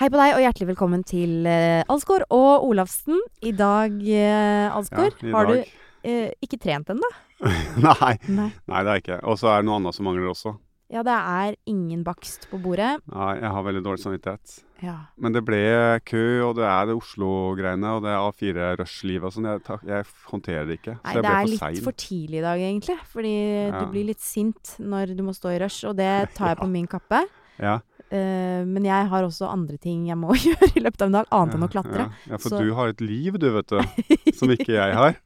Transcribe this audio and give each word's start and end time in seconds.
Hei 0.00 0.08
på 0.08 0.16
deg, 0.16 0.32
og 0.32 0.40
hjertelig 0.40 0.70
velkommen 0.70 1.02
til 1.04 1.44
uh, 1.44 1.82
Alsgaard 1.92 2.24
og 2.32 2.64
Olavsen. 2.70 3.18
I 3.44 3.52
dag, 3.52 3.92
uh, 4.00 4.76
Alsgaard, 4.78 5.18
Ja, 5.20 5.34
har 5.34 5.50
dag. 5.50 5.60
du 5.60 6.08
uh, 6.08 6.30
ikke 6.40 6.56
trent 6.62 6.88
ennå? 6.94 7.10
Nei, 7.84 8.14
Nei. 8.28 8.48
nei, 8.68 8.80
det 8.84 8.94
er 8.94 9.02
ikke. 9.02 9.18
Og 9.28 9.36
så 9.40 9.50
er 9.52 9.60
det 9.60 9.68
noe 9.68 9.76
annet 9.80 9.96
som 9.96 10.08
mangler 10.08 10.30
også. 10.32 10.54
Ja, 10.90 11.04
det 11.06 11.14
er 11.14 11.54
ingen 11.70 12.00
bakst 12.02 12.48
på 12.50 12.58
bordet. 12.64 12.96
Nei, 13.12 13.34
jeg 13.38 13.52
har 13.54 13.62
veldig 13.68 13.82
dårlig 13.84 14.02
samvittighet. 14.02 14.56
Ja. 14.82 14.96
Men 15.20 15.36
det 15.36 15.44
ble 15.46 15.60
kø, 16.08 16.22
og 16.48 16.56
det 16.58 16.64
er 16.66 16.88
det 16.88 16.96
Oslo-greiene, 16.98 17.92
og 17.94 18.02
det 18.02 18.10
er 18.10 18.24
A4-rush-livet 18.24 19.28
og 19.28 19.36
sånn. 19.36 19.46
Jeg, 19.52 19.84
jeg 19.86 20.08
håndterer 20.32 20.66
det 20.66 20.78
ikke. 20.80 20.96
Nei, 21.04 21.14
jeg 21.14 21.26
det 21.28 21.34
er 21.36 21.50
litt 21.52 21.62
sein. 21.62 21.78
for 21.84 22.00
tidlig 22.06 22.40
i 22.40 22.46
dag, 22.48 22.64
egentlig. 22.72 22.96
Fordi 23.12 23.36
Ja. 23.68 23.84
du 23.84 23.92
blir 23.92 24.08
litt 24.10 24.24
sint 24.24 24.74
når 24.80 25.12
du 25.14 25.22
må 25.28 25.36
stå 25.36 25.52
i 25.54 25.60
rush, 25.62 25.84
og 25.92 25.94
det 26.00 26.10
tar 26.34 26.54
jeg 26.56 26.62
på 26.64 26.70
min 26.78 26.88
kappe. 26.90 27.22
Ja, 27.60 27.76
Uh, 28.10 28.64
men 28.66 28.82
jeg 28.88 29.06
har 29.06 29.22
også 29.22 29.46
andre 29.46 29.76
ting 29.78 30.08
jeg 30.08 30.16
må 30.18 30.34
gjøre 30.46 30.66
i 30.74 30.80
løpet 30.82 31.04
av 31.04 31.10
en 31.10 31.14
dag, 31.20 31.28
annet 31.30 31.54
enn 31.54 31.66
å 31.66 31.70
klatre. 31.70 32.06
Ja, 32.08 32.32
ja 32.34 32.40
for 32.42 32.56
Så- 32.56 32.62
du 32.64 32.72
har 32.74 32.90
et 32.90 33.02
liv, 33.04 33.36
du, 33.38 33.46
vet 33.54 33.70
du. 33.70 33.78
Som 34.38 34.50
ikke 34.50 34.74
jeg 34.74 34.96
har. 34.98 35.14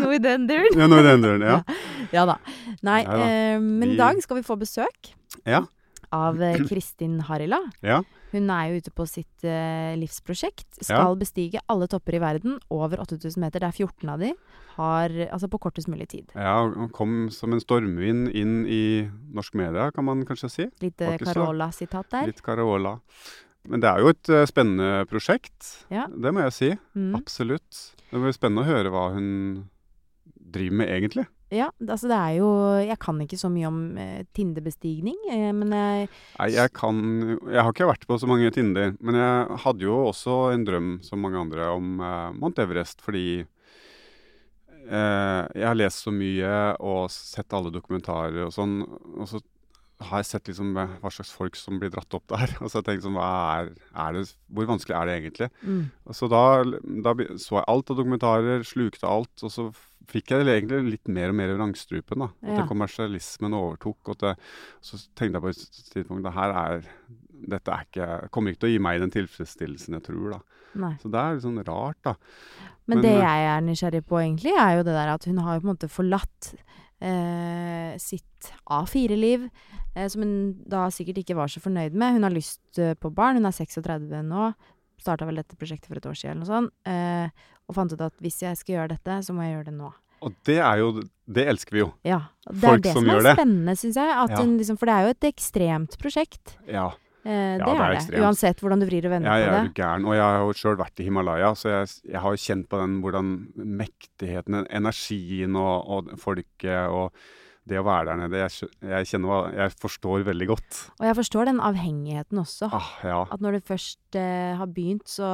Noe 0.00 0.16
i 0.16 0.20
den 0.22 0.46
duren. 0.48 0.72
Ja, 0.78 0.86
noe 0.90 1.02
i 1.02 1.06
den 1.06 1.24
døren, 1.24 1.44
ja. 1.44 1.58
Ja 2.14 2.24
da. 2.28 2.36
Nei, 2.84 3.00
eh, 3.04 3.58
men 3.60 3.92
i 3.92 3.98
dag 3.98 4.20
skal 4.24 4.38
vi 4.40 4.44
få 4.46 4.56
besøk 4.60 5.12
Ja. 5.48 5.62
av 6.12 6.40
eh, 6.42 6.58
Kristin 6.68 7.20
Harila. 7.28 7.60
Ja. 7.84 8.02
Hun 8.32 8.48
er 8.52 8.70
jo 8.70 8.80
ute 8.80 8.92
på 8.96 9.06
sitt 9.08 9.44
uh, 9.44 9.92
livsprosjekt. 10.00 10.68
Skal 10.80 11.18
bestige 11.20 11.60
alle 11.72 11.88
topper 11.90 12.16
i 12.16 12.22
verden. 12.22 12.58
Over 12.72 13.02
8000 13.04 13.36
meter. 13.42 13.62
Det 13.62 13.68
er 13.68 13.86
14 13.86 14.12
av 14.12 14.22
de. 14.22 14.32
Har, 14.72 15.12
altså 15.28 15.50
på 15.52 15.60
kortest 15.60 15.90
mulig 15.92 16.08
tid. 16.08 16.30
ja, 16.32 16.54
Hun 16.64 16.88
kom 16.96 17.26
som 17.34 17.52
en 17.52 17.60
stormvind 17.60 18.30
inn 18.32 18.62
i 18.64 19.04
norsk 19.36 19.58
media, 19.60 19.90
kan 19.92 20.06
man 20.08 20.24
kanskje 20.24 20.48
si. 20.48 20.68
Litt 20.80 21.02
eh, 21.04 21.18
Carola-sitat 21.20 22.08
der. 22.14 22.30
Litt 22.30 22.40
Carola. 22.44 22.96
Men 23.68 23.82
det 23.84 23.90
er 23.90 24.00
jo 24.00 24.14
et 24.14 24.32
uh, 24.32 24.46
spennende 24.48 25.04
prosjekt. 25.10 25.84
Ja. 25.92 26.08
Det 26.08 26.32
må 26.32 26.46
jeg 26.48 26.56
si. 26.56 26.72
Mm. 26.96 27.12
Absolutt. 27.20 27.84
Det 28.08 28.20
blir 28.20 28.34
spennende 28.34 28.64
å 28.64 28.70
høre 28.70 28.94
hva 28.94 29.10
hun 29.12 29.28
driver 30.52 30.80
med 30.80 30.96
egentlig. 30.96 31.28
Ja, 31.52 31.68
altså 31.84 32.08
det 32.08 32.16
er 32.16 32.34
jo 32.38 32.48
Jeg 32.80 32.98
kan 33.02 33.18
ikke 33.20 33.38
så 33.40 33.50
mye 33.52 33.68
om 33.68 33.80
eh, 34.00 34.24
Tinder-bestigning, 34.32 35.18
eh, 35.28 35.50
men 35.52 35.74
jeg 35.76 36.08
Nei, 36.08 36.48
jeg 36.54 36.72
kan 36.76 37.02
Jeg 37.52 37.60
har 37.60 37.72
ikke 37.74 37.90
vært 37.90 38.06
på 38.08 38.18
så 38.20 38.28
mange 38.30 38.52
Tinder, 38.54 38.94
men 39.04 39.18
jeg 39.20 39.60
hadde 39.66 39.84
jo 39.84 39.98
også 40.08 40.38
en 40.54 40.64
drøm, 40.68 40.92
som 41.04 41.20
mange 41.20 41.40
andre, 41.42 41.68
om 41.76 42.00
eh, 42.00 42.30
Mount 42.38 42.62
Everest, 42.62 43.04
fordi 43.04 43.44
eh, 44.88 45.42
jeg 45.52 45.68
har 45.68 45.78
lest 45.78 46.06
så 46.06 46.14
mye 46.14 46.52
og 46.80 47.10
sett 47.12 47.52
alle 47.52 47.72
dokumentarer 47.74 48.46
og 48.46 48.54
sånn, 48.56 48.80
og 49.18 49.28
så 49.28 49.42
har 50.02 50.22
jeg 50.22 50.30
sett 50.32 50.48
liksom 50.50 50.72
hva 50.74 51.10
slags 51.12 51.30
folk 51.30 51.56
som 51.58 51.78
blir 51.78 51.92
dratt 51.92 52.16
opp 52.16 52.24
der. 52.32 52.50
Og 52.60 52.66
så 52.66 52.80
har 52.80 52.82
jeg 52.82 52.88
tenkt 52.88 53.04
sånn, 53.06 53.18
er, 53.22 53.68
er 53.94 54.16
det, 54.16 54.24
Hvor 54.50 54.66
vanskelig 54.72 54.96
er 54.98 55.06
det 55.06 55.14
egentlig? 55.20 55.48
mm. 55.62 55.84
Og 56.08 56.18
så 56.18 56.28
da, 56.32 56.42
da 57.06 57.14
så 57.38 57.60
jeg 57.60 57.68
alt 57.70 57.92
av 57.92 58.00
dokumentarer, 58.00 58.66
slukte 58.66 59.06
alt, 59.06 59.30
og 59.46 59.52
så 59.54 59.68
fikk 60.10 60.32
jeg 60.34 60.46
egentlig 60.46 60.80
litt 60.90 61.08
mer 61.08 61.30
og 61.32 61.36
mer 61.38 61.52
i 61.52 61.56
vrangstrupen. 61.56 62.18
da. 62.18 62.28
At 62.42 62.58
Ja. 62.58 62.66
kommersialismen 62.66 63.52
overtok. 63.54 64.08
og 64.08 64.18
det, 64.18 64.36
Så 64.80 65.08
tenkte 65.14 65.34
jeg 65.34 65.42
på 65.42 65.48
et 65.48 65.56
tidspunkt 65.94 66.22
det 66.24 66.32
her 66.32 66.50
er, 66.52 66.82
dette 67.48 67.68
er 67.70 67.84
ikke, 67.84 68.30
kommer 68.30 68.50
ikke 68.52 68.60
til 68.60 68.70
å 68.70 68.72
gi 68.72 68.78
meg 68.78 69.00
den 69.00 69.10
tilfredsstillelsen 69.10 69.94
jeg 69.94 70.02
tror. 70.02 70.30
da. 70.30 70.40
Nei. 70.74 70.94
Så 71.02 71.10
det 71.10 71.20
er 71.20 71.34
litt 71.34 71.44
sånn 71.44 71.64
rart, 71.66 71.98
da. 72.02 72.14
Men, 72.86 72.98
Men, 72.98 73.02
det 73.02 73.12
eh, 73.12 73.20
jeg 73.20 73.46
er 73.46 73.60
nysgjerrig 73.60 74.04
på, 74.06 74.18
egentlig, 74.18 74.52
er 74.58 74.76
jo 74.78 74.82
det 74.82 74.94
der 74.94 75.08
at 75.14 75.24
hun 75.24 75.38
har 75.38 75.54
jo 75.54 75.60
på 75.60 75.68
en 75.68 75.76
måte 75.76 75.88
forlatt 75.88 76.54
eh, 77.02 77.98
sitt 77.98 78.52
A4-liv, 78.70 79.48
eh, 79.94 80.08
som 80.08 80.22
hun 80.22 80.34
da 80.68 80.86
sikkert 80.94 81.22
ikke 81.22 81.36
var 81.38 81.50
så 81.52 81.60
fornøyd 81.62 81.92
med. 81.98 82.16
Hun 82.16 82.22
har 82.26 82.34
lyst 82.34 82.78
eh, 82.78 82.94
på 82.94 83.12
barn. 83.14 83.36
Hun 83.36 83.46
er 83.46 83.54
36 83.56 84.22
nå. 84.28 84.52
Starta 85.02 85.26
vel 85.28 85.40
dette 85.42 85.58
prosjektet 85.58 85.90
for 85.90 85.98
et 85.98 86.06
år 86.06 86.14
siden 86.18 86.38
eller 86.38 86.46
noe 86.46 86.52
sånt. 86.52 86.72
Eh, 86.86 87.50
og 87.68 87.74
fant 87.78 87.92
ut 87.96 88.00
at 88.06 88.14
hvis 88.22 88.40
jeg 88.44 88.56
skal 88.60 88.76
gjøre 88.78 88.94
dette, 88.94 89.18
så 89.26 89.34
må 89.34 89.42
jeg 89.46 89.56
gjøre 89.58 89.68
det 89.72 89.76
nå. 89.80 89.90
Og 90.22 90.34
det 90.46 90.60
er 90.62 90.78
jo 90.78 90.88
Det 91.32 91.46
elsker 91.50 91.74
vi 91.74 91.80
jo. 91.82 91.92
Ja. 92.06 92.20
Det 92.46 92.60
Folk 92.62 92.78
er 92.78 92.82
det 92.84 92.92
som 92.94 93.06
som, 93.06 93.14
er 93.16 93.34
spennende, 93.34 93.72
syns 93.80 93.96
jeg. 93.98 94.10
At 94.22 94.30
Ja. 94.36 94.42
liksom, 94.44 94.76
for 94.78 94.86
det 94.86 94.94
er 94.94 95.02
jo 95.08 95.14
et 95.16 95.26
ekstremt 95.32 95.96
prosjekt. 95.98 96.56
Ja. 96.68 96.84
Eh, 97.24 97.56
det, 97.58 97.62
det 97.62 97.72
er 97.72 97.80
er 97.80 97.90
det. 97.94 97.98
ekstremt. 97.98 98.22
Uansett 98.26 98.60
hvordan 98.62 98.80
du 98.82 98.86
vrir 98.86 99.06
og 99.06 99.12
vender 99.14 99.30
Jeg 99.32 99.46
på 99.48 99.48
er 99.48 99.56
det. 99.56 99.62
jo 99.66 99.74
gæren. 99.82 100.06
Og 100.06 100.14
jeg 100.14 100.22
har 100.22 100.38
jo 100.42 100.52
sjøl 100.58 100.76
vært 100.78 101.00
i 101.00 101.06
Himalaya, 101.06 101.50
så 101.58 101.68
jeg, 101.72 101.88
jeg 102.12 102.20
har 102.20 102.30
jo 102.36 102.42
kjent 102.46 102.68
på 102.68 102.80
den 102.82 102.96
hvordan 103.02 103.32
mektigheten, 103.82 104.66
energien 104.70 105.56
og, 105.56 105.88
og 105.96 106.12
folket 106.22 106.90
og 106.90 107.12
det 107.68 107.78
å 107.78 107.84
være 107.86 108.08
der 108.10 108.20
nede. 108.24 108.40
Jeg, 108.42 108.70
jeg 108.90 109.08
kjenner 109.12 109.52
Jeg 109.54 109.74
forstår 109.78 110.24
veldig 110.26 110.48
godt. 110.50 110.80
Og 110.98 111.04
jeg 111.06 111.18
forstår 111.18 111.50
den 111.52 111.60
avhengigheten 111.62 112.40
også. 112.42 112.70
Ah, 112.74 112.90
ja. 113.06 113.20
At 113.30 113.44
når 113.44 113.58
du 113.58 113.68
først 113.70 114.18
eh, 114.18 114.56
har 114.58 114.70
begynt, 114.74 115.06
så 115.10 115.30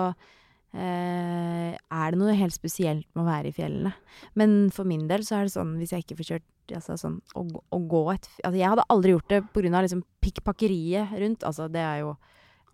eh, 0.77 1.73
er 1.73 2.13
det 2.13 2.21
noe 2.21 2.37
helt 2.37 2.57
spesielt 2.57 3.09
med 3.15 3.25
å 3.25 3.29
være 3.31 3.51
i 3.53 3.57
fjellene. 3.57 3.95
Men 4.39 4.59
for 4.75 4.89
min 4.89 5.09
del 5.09 5.25
så 5.27 5.39
er 5.39 5.49
det 5.49 5.57
sånn, 5.57 5.77
hvis 5.81 5.97
jeg 5.97 6.05
ikke 6.05 6.21
får 6.21 6.33
kjørt 6.35 6.49
altså 6.77 6.99
sånn, 7.01 7.21
å, 7.33 7.47
å 7.49 7.79
gå 7.89 8.03
et 8.13 8.27
Altså, 8.43 8.57
jeg 8.61 8.69
hadde 8.75 8.89
aldri 8.93 9.15
gjort 9.15 9.33
det 9.33 9.41
av 9.41 9.85
liksom 9.87 10.05
pikkpakkeriet 10.25 11.15
rundt. 11.23 11.47
Altså, 11.49 11.71
det 11.73 11.81
er 11.81 12.03
jo 12.05 12.17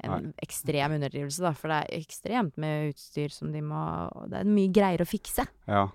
en 0.05 0.33
ekstrem 0.43 0.97
underdrivelse, 0.97 1.41
da, 1.45 1.53
for 1.55 1.71
det 1.71 1.77
er 1.85 2.01
ekstremt 2.03 2.57
med 2.61 2.91
utstyr 2.91 3.31
som 3.33 3.53
de 3.55 3.63
må 3.63 3.79
Det 4.33 4.41
er 4.41 4.51
mye 4.51 4.73
greier 4.75 5.05
å 5.05 5.09
fikse. 5.09 5.47
ja. 5.71 5.87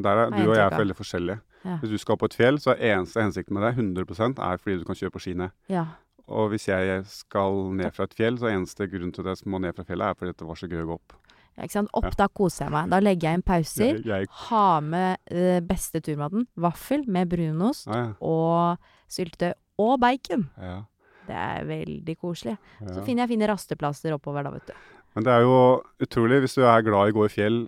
Der 0.00 0.16
er 0.22 0.28
du 0.30 0.44
og 0.44 0.54
jeg 0.54 0.62
er 0.62 0.76
veldig 0.78 0.94
forskjellige. 0.94 1.42
Ja. 1.64 1.78
Hvis 1.82 1.92
du 1.92 1.98
skal 2.00 2.16
på 2.20 2.28
et 2.30 2.36
fjell, 2.36 2.60
så 2.62 2.72
er 2.74 2.96
eneste 2.96 3.22
hensikten 3.22 3.56
med 3.56 3.66
det 3.66 3.74
100% 3.76 4.40
er 4.40 4.60
fordi 4.60 4.78
du 4.80 4.86
kan 4.88 4.98
kjøre 4.98 5.14
på 5.14 5.22
skiene. 5.24 5.50
Ja. 5.72 5.86
Og 6.30 6.52
hvis 6.52 6.68
jeg 6.68 7.02
skal 7.10 7.64
ned 7.76 7.90
fra 7.96 8.06
et 8.06 8.14
fjell, 8.16 8.38
så 8.38 8.48
er 8.48 8.58
eneste 8.58 8.86
grunn 8.90 9.10
til 9.12 9.26
at 9.26 9.42
jeg 9.42 9.50
må 9.50 9.58
ned 9.62 9.74
fra 9.76 9.84
fjellet, 9.88 10.12
er 10.12 10.18
fordi 10.18 10.36
det 10.38 10.46
var 10.48 10.60
så 10.60 10.68
gøy 10.70 10.84
å 10.84 10.90
gå 10.92 10.98
opp. 11.00 11.16
ja 11.56 11.66
ikke 11.66 11.76
sant? 11.78 11.90
Opp, 11.98 12.12
da 12.16 12.28
koser 12.28 12.66
jeg 12.66 12.74
meg. 12.76 12.92
Da 12.92 13.00
legger 13.02 13.28
jeg 13.28 13.40
inn 13.40 13.46
pauser. 13.46 13.98
Jeg, 13.98 14.06
jeg, 14.06 14.30
Ha 14.46 14.68
med 14.84 15.34
uh, 15.34 15.58
beste 15.66 16.00
turmaten. 16.06 16.46
Vaffel 16.54 17.04
med 17.10 17.32
brunost 17.32 17.90
ja, 17.90 18.04
ja, 18.04 18.14
og 18.20 19.10
syltetøy 19.10 19.52
og 19.80 19.98
bacon. 20.00 20.46
ja, 20.60 20.78
Det 21.26 21.36
er 21.36 21.66
veldig 21.68 22.16
koselig. 22.20 22.56
Så 22.78 23.00
ja. 23.00 23.04
finner 23.04 23.24
jeg 23.24 23.34
fine 23.34 23.50
rasteplasser 23.50 24.14
oppover 24.16 24.46
da, 24.46 24.54
vet 24.54 24.70
du. 24.70 24.88
Men 25.16 25.26
det 25.26 25.34
er 25.34 25.42
jo 25.42 25.56
utrolig 26.04 26.44
hvis 26.44 26.54
du 26.54 26.62
er 26.62 26.84
glad 26.86 27.10
i 27.10 27.14
å 27.14 27.16
gå 27.16 27.26
i 27.26 27.32
fjell, 27.32 27.58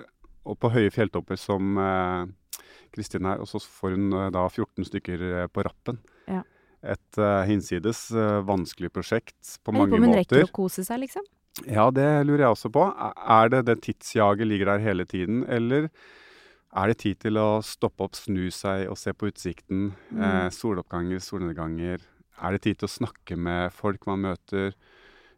og 0.47 0.59
på 0.59 0.70
høye 0.74 0.91
fjelltopper 0.94 1.38
som 1.38 1.78
eh, 1.78 2.30
Kristin 2.94 3.28
her, 3.28 3.42
og 3.42 3.50
så 3.50 3.60
får 3.62 3.97
hun 3.97 4.16
eh, 4.19 4.30
da 4.34 4.47
14 4.48 4.88
stykker 4.88 5.28
eh, 5.28 5.47
på 5.53 5.64
rappen. 5.66 6.00
Ja. 6.30 6.42
Et 6.82 7.19
uh, 7.20 7.44
hinsides 7.47 8.08
uh, 8.10 8.41
vanskelig 8.42 8.88
prosjekt 8.91 9.53
på 9.62 9.70
mange 9.70 9.94
på 9.94 10.00
om 10.00 10.08
hun 10.08 10.16
rekker 10.19 10.48
å 10.48 10.50
kose 10.50 10.82
seg, 10.82 11.04
liksom. 11.04 11.22
Ja, 11.69 11.91
det 11.94 12.06
lurer 12.26 12.47
jeg 12.47 12.56
også 12.56 12.72
på. 12.72 12.86
Er- 12.91 13.53
det 13.53 13.60
det 13.69 13.76
tidsjaget 13.84 14.48
ligger 14.48 14.72
der 14.72 14.82
hele 14.82 15.04
tiden, 15.04 15.44
eller 15.47 15.91
er 16.72 16.88
det 16.88 16.98
tid 17.04 17.20
til 17.20 17.36
å 17.36 17.60
stoppe 17.62 18.06
opp, 18.06 18.16
snu 18.16 18.48
seg 18.50 18.88
og 18.88 18.97
se 18.97 19.12
på 19.12 19.28
utsikten? 19.28 19.92
Mm. 20.10 20.22
Eh, 20.24 20.48
soloppganger, 20.56 21.20
solnedganger. 21.20 22.00
Er 22.42 22.56
det 22.56 22.62
tid 22.64 22.80
til 22.80 22.88
å 22.88 22.94
snakke 22.97 23.36
med 23.36 23.74
folk 23.76 24.06
man 24.09 24.24
møter? 24.24 24.72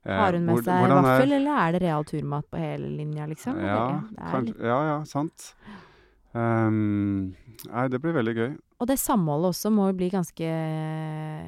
Eh, 0.04 0.14
Har 0.14 0.36
hun 0.36 0.46
med 0.46 0.62
seg 0.62 0.86
vaffel, 0.92 1.34
eller 1.40 1.58
er 1.64 1.74
det 1.74 1.82
real 1.82 2.06
turmat 2.06 2.46
på 2.52 2.60
hele 2.62 2.92
linja, 2.94 3.26
liksom? 3.26 3.58
Ja, 3.58 4.02
det 4.14 4.54
ja, 4.62 4.78
ja, 4.92 4.98
sant. 5.08 5.50
Ehm, 6.34 7.34
nei, 7.70 7.86
det 7.90 8.00
blir 8.02 8.16
veldig 8.16 8.34
gøy. 8.34 8.52
Og 8.82 8.90
det 8.90 8.98
samholdet 9.00 9.52
også 9.54 9.70
må 9.72 9.88
jo 9.88 9.96
bli 10.00 10.10
ganske 10.12 10.50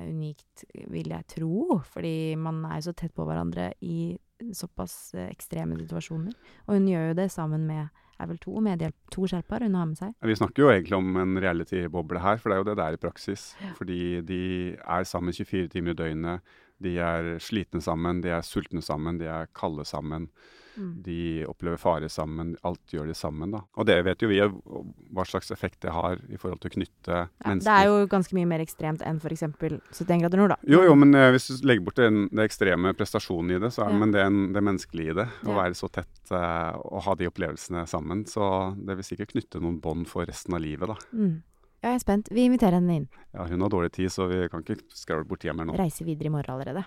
unikt, 0.06 0.66
vil 0.92 1.10
jeg 1.12 1.28
tro. 1.36 1.80
Fordi 1.90 2.16
man 2.40 2.62
er 2.68 2.78
jo 2.78 2.88
så 2.88 2.96
tett 2.96 3.14
på 3.16 3.26
hverandre 3.26 3.72
i 3.84 4.14
såpass 4.54 5.14
eh, 5.16 5.30
ekstreme 5.32 5.78
situasjoner. 5.80 6.34
Og 6.66 6.76
hun 6.76 6.90
gjør 6.90 7.10
jo 7.10 7.20
det 7.20 7.30
sammen 7.34 7.66
med 7.68 7.88
er 8.16 8.30
vel 8.30 8.38
to 8.40 8.60
medhjelp, 8.64 8.96
to 9.12 9.26
sherpaer 9.28 9.66
hun 9.66 9.76
har 9.76 9.88
med 9.90 9.98
seg. 9.98 10.12
Vi 10.24 10.36
snakker 10.38 10.62
jo 10.62 10.70
egentlig 10.72 10.96
om 10.96 11.18
en 11.20 11.36
reality-boble 11.42 12.22
her, 12.24 12.38
for 12.40 12.48
det 12.48 12.56
er 12.56 12.62
jo 12.62 12.68
det 12.70 12.76
det 12.78 12.86
er 12.86 12.96
i 12.96 13.00
praksis. 13.02 13.42
Fordi 13.76 13.98
de 14.24 14.42
er 14.80 15.08
sammen 15.08 15.36
24 15.36 15.68
timer 15.74 15.92
i 15.92 15.98
døgnet. 15.98 16.54
De 16.80 16.94
er 17.00 17.34
slitne 17.44 17.82
sammen, 17.84 18.22
de 18.24 18.32
er 18.32 18.46
sultne 18.46 18.80
sammen, 18.84 19.20
de 19.20 19.28
er 19.28 19.50
kalde 19.56 19.84
sammen. 19.88 20.30
Mm. 20.76 21.02
De 21.02 21.18
opplever 21.48 21.78
fare 21.80 22.08
sammen. 22.12 22.54
Alt 22.62 22.92
gjør 22.92 23.06
de 23.08 23.14
sammen, 23.16 23.50
da. 23.50 23.62
Og 23.76 23.86
det 23.88 23.96
vet 24.04 24.20
jo 24.22 24.28
vi 24.28 24.40
hva 24.40 25.24
slags 25.26 25.50
effekt 25.50 25.80
det 25.80 25.90
har 25.94 26.18
i 26.28 26.36
forhold 26.36 26.60
til 26.60 26.70
å 26.70 26.74
knytte 26.76 27.12
Ja, 27.16 27.26
mennesker. 27.46 27.64
det 27.70 27.76
er 27.80 27.86
jo 27.90 28.06
ganske 28.12 28.34
mye 28.36 28.46
mer 28.50 28.60
ekstremt 28.60 29.02
enn 29.06 29.16
f.eks. 29.22 29.42
71 29.42 30.20
grader 30.20 30.38
nord, 30.38 30.54
da. 30.54 30.56
Jo, 30.68 30.82
jo, 30.84 30.94
men 30.94 31.14
eh, 31.14 31.30
hvis 31.32 31.48
du 31.48 31.66
legger 31.66 31.84
bort 31.86 31.96
den, 31.96 32.28
det 32.32 32.44
ekstreme 32.50 32.92
prestasjonen 32.98 33.56
i 33.56 33.58
det, 33.62 33.72
så 33.72 33.86
er 33.86 33.90
Ja. 33.94 33.98
men 33.98 34.12
det, 34.12 34.20
en- 34.26 34.52
det 34.52 34.62
menneskelige 34.62 35.10
i 35.10 35.14
det, 35.22 35.28
å 35.44 35.48
Ja. 35.54 35.62
være 35.62 35.74
så 35.74 35.88
tett 35.90 36.30
eh, 36.30 36.76
og 36.76 37.02
ha 37.04 37.14
de 37.14 37.26
opplevelsene 37.28 37.86
sammen, 37.88 38.24
så 38.26 38.74
det 38.76 38.96
vil 38.96 39.04
sikkert 39.04 39.32
knytte 39.32 39.60
noen 39.60 39.80
bånd 39.80 40.06
for 40.08 40.24
resten 40.26 40.54
av 40.54 40.60
livet, 40.60 40.88
da. 40.88 40.96
Mm. 41.14 41.42
Ja, 41.82 41.90
jeg 41.92 41.94
er 41.96 42.04
spent. 42.04 42.28
Vi 42.32 42.44
inviterer 42.48 42.72
henne 42.80 42.96
inn. 42.96 43.08
Ja, 43.34 43.44
hun 43.46 43.60
har 43.60 43.68
dårlig 43.70 43.92
tid, 43.92 44.08
så 44.10 44.26
vi 44.28 44.48
kan 44.48 44.62
ikke 44.64 44.80
skravle 44.92 45.24
bort 45.28 45.40
hjem 45.44 45.58
her 45.58 45.66
nå. 45.66 45.76
Reiser 45.78 46.04
videre 46.04 46.26
i 46.26 46.30
morgen 46.30 46.50
allerede. 46.56 46.84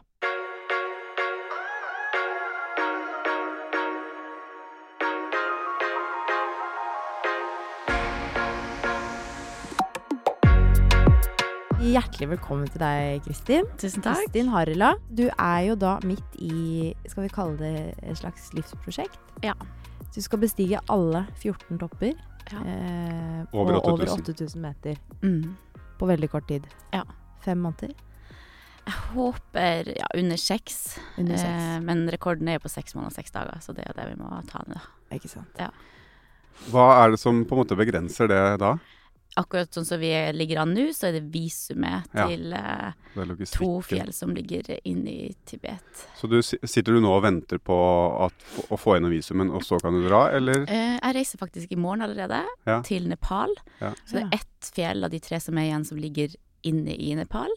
Hjertelig 11.89 12.27
velkommen 12.35 12.69
til 12.69 12.81
deg, 12.81 13.21
Kristin. 13.25 13.67
Tusen 13.81 14.03
takk. 14.05 14.19
Kristin 14.23 14.49
Harila. 14.53 14.93
Du 15.09 15.25
er 15.29 15.59
jo 15.69 15.75
da 15.79 15.95
midt 16.07 16.35
i, 16.41 16.91
skal 17.09 17.25
vi 17.25 17.31
kalle 17.33 17.57
det 17.59 17.73
et 18.03 18.19
slags 18.19 18.51
livsprosjekt? 18.57 19.17
Ja. 19.45 19.55
Du 20.13 20.19
skal 20.25 20.41
bestige 20.41 20.81
alle 20.91 21.25
14 21.41 21.79
topper. 21.81 22.13
Ja. 22.49 22.61
Eh, 22.65 23.41
Over 23.53 23.77
og 23.77 23.89
over 23.93 24.09
8000. 24.09 24.35
8000 24.35 24.61
meter 24.61 24.95
Mm. 25.21 25.55
på 25.99 26.07
veldig 26.07 26.29
kort 26.31 26.47
tid. 26.47 26.67
Ja. 26.93 27.03
Fem 27.41 27.57
måneder 27.57 27.93
Jeg 28.87 28.93
håper 29.13 29.85
ja, 29.95 30.05
under 30.17 30.35
seks. 30.37 30.97
under 31.17 31.37
seks. 31.37 31.63
Eh, 31.63 31.79
men 31.79 32.07
rekorden 32.09 32.47
er 32.49 32.53
jo 32.57 32.59
på 32.65 32.69
seks 32.69 32.95
måneder 32.95 33.11
og 33.11 33.13
seks 33.13 33.31
dager, 33.31 33.59
så 33.61 33.73
det 33.75 33.85
er 33.85 33.93
det 33.93 34.07
vi 34.17 34.23
må 34.23 34.29
ta 34.47 34.63
ned. 34.67 34.79
Ikke 35.11 35.29
sant. 35.29 35.47
Ja. 35.59 35.69
Hva 36.71 37.05
er 37.05 37.11
det 37.11 37.19
som 37.19 37.45
på 37.45 37.53
en 37.55 37.61
måte 37.63 37.77
begrenser 37.77 38.27
det 38.27 38.59
da? 38.59 38.77
Akkurat 39.39 39.71
sånn 39.73 39.85
som 39.87 40.01
vi 40.01 40.09
ligger 40.35 40.59
an 40.65 40.73
nå, 40.75 40.89
så 40.95 41.07
er 41.09 41.15
det 41.19 41.29
visumet 41.31 42.09
Ja. 42.13 42.25
til 42.27 42.51
eh, 42.53 42.91
Det 43.15 43.47
to 43.53 43.69
fjell 43.85 44.11
som 44.13 44.33
ligger 44.35 44.67
inne 44.83 45.13
i 45.29 45.29
Tibet. 45.47 46.03
Så 46.19 46.27
du, 46.29 46.41
sitter 46.43 46.93
du 46.97 46.99
nå 47.01 47.13
og 47.15 47.23
venter 47.23 47.57
på 47.63 47.77
at, 48.25 48.33
å 48.69 48.77
få 48.79 48.97
gjennom 48.97 49.13
visumen, 49.13 49.51
og 49.55 49.63
så 49.63 49.79
kan 49.81 49.95
du 49.95 50.03
dra, 50.09 50.25
eller? 50.35 50.65
Eh, 50.67 50.97
jeg 50.99 51.15
reiser 51.15 51.39
faktisk 51.41 51.71
i 51.71 51.79
morgen 51.79 52.03
allerede 52.05 52.41
Ja. 52.67 52.81
til 52.85 53.07
Nepal. 53.07 53.55
Ja. 53.79 53.93
Så 54.05 54.17
det 54.19 54.23
er 54.27 54.35
ett 54.41 54.71
fjell 54.75 55.03
av 55.07 55.11
de 55.11 55.19
tre 55.23 55.39
som 55.39 55.57
er 55.57 55.69
igjen, 55.69 55.85
som 55.85 55.97
ligger 55.97 56.35
inne 56.63 56.93
i 56.99 57.15
Nepal. 57.15 57.49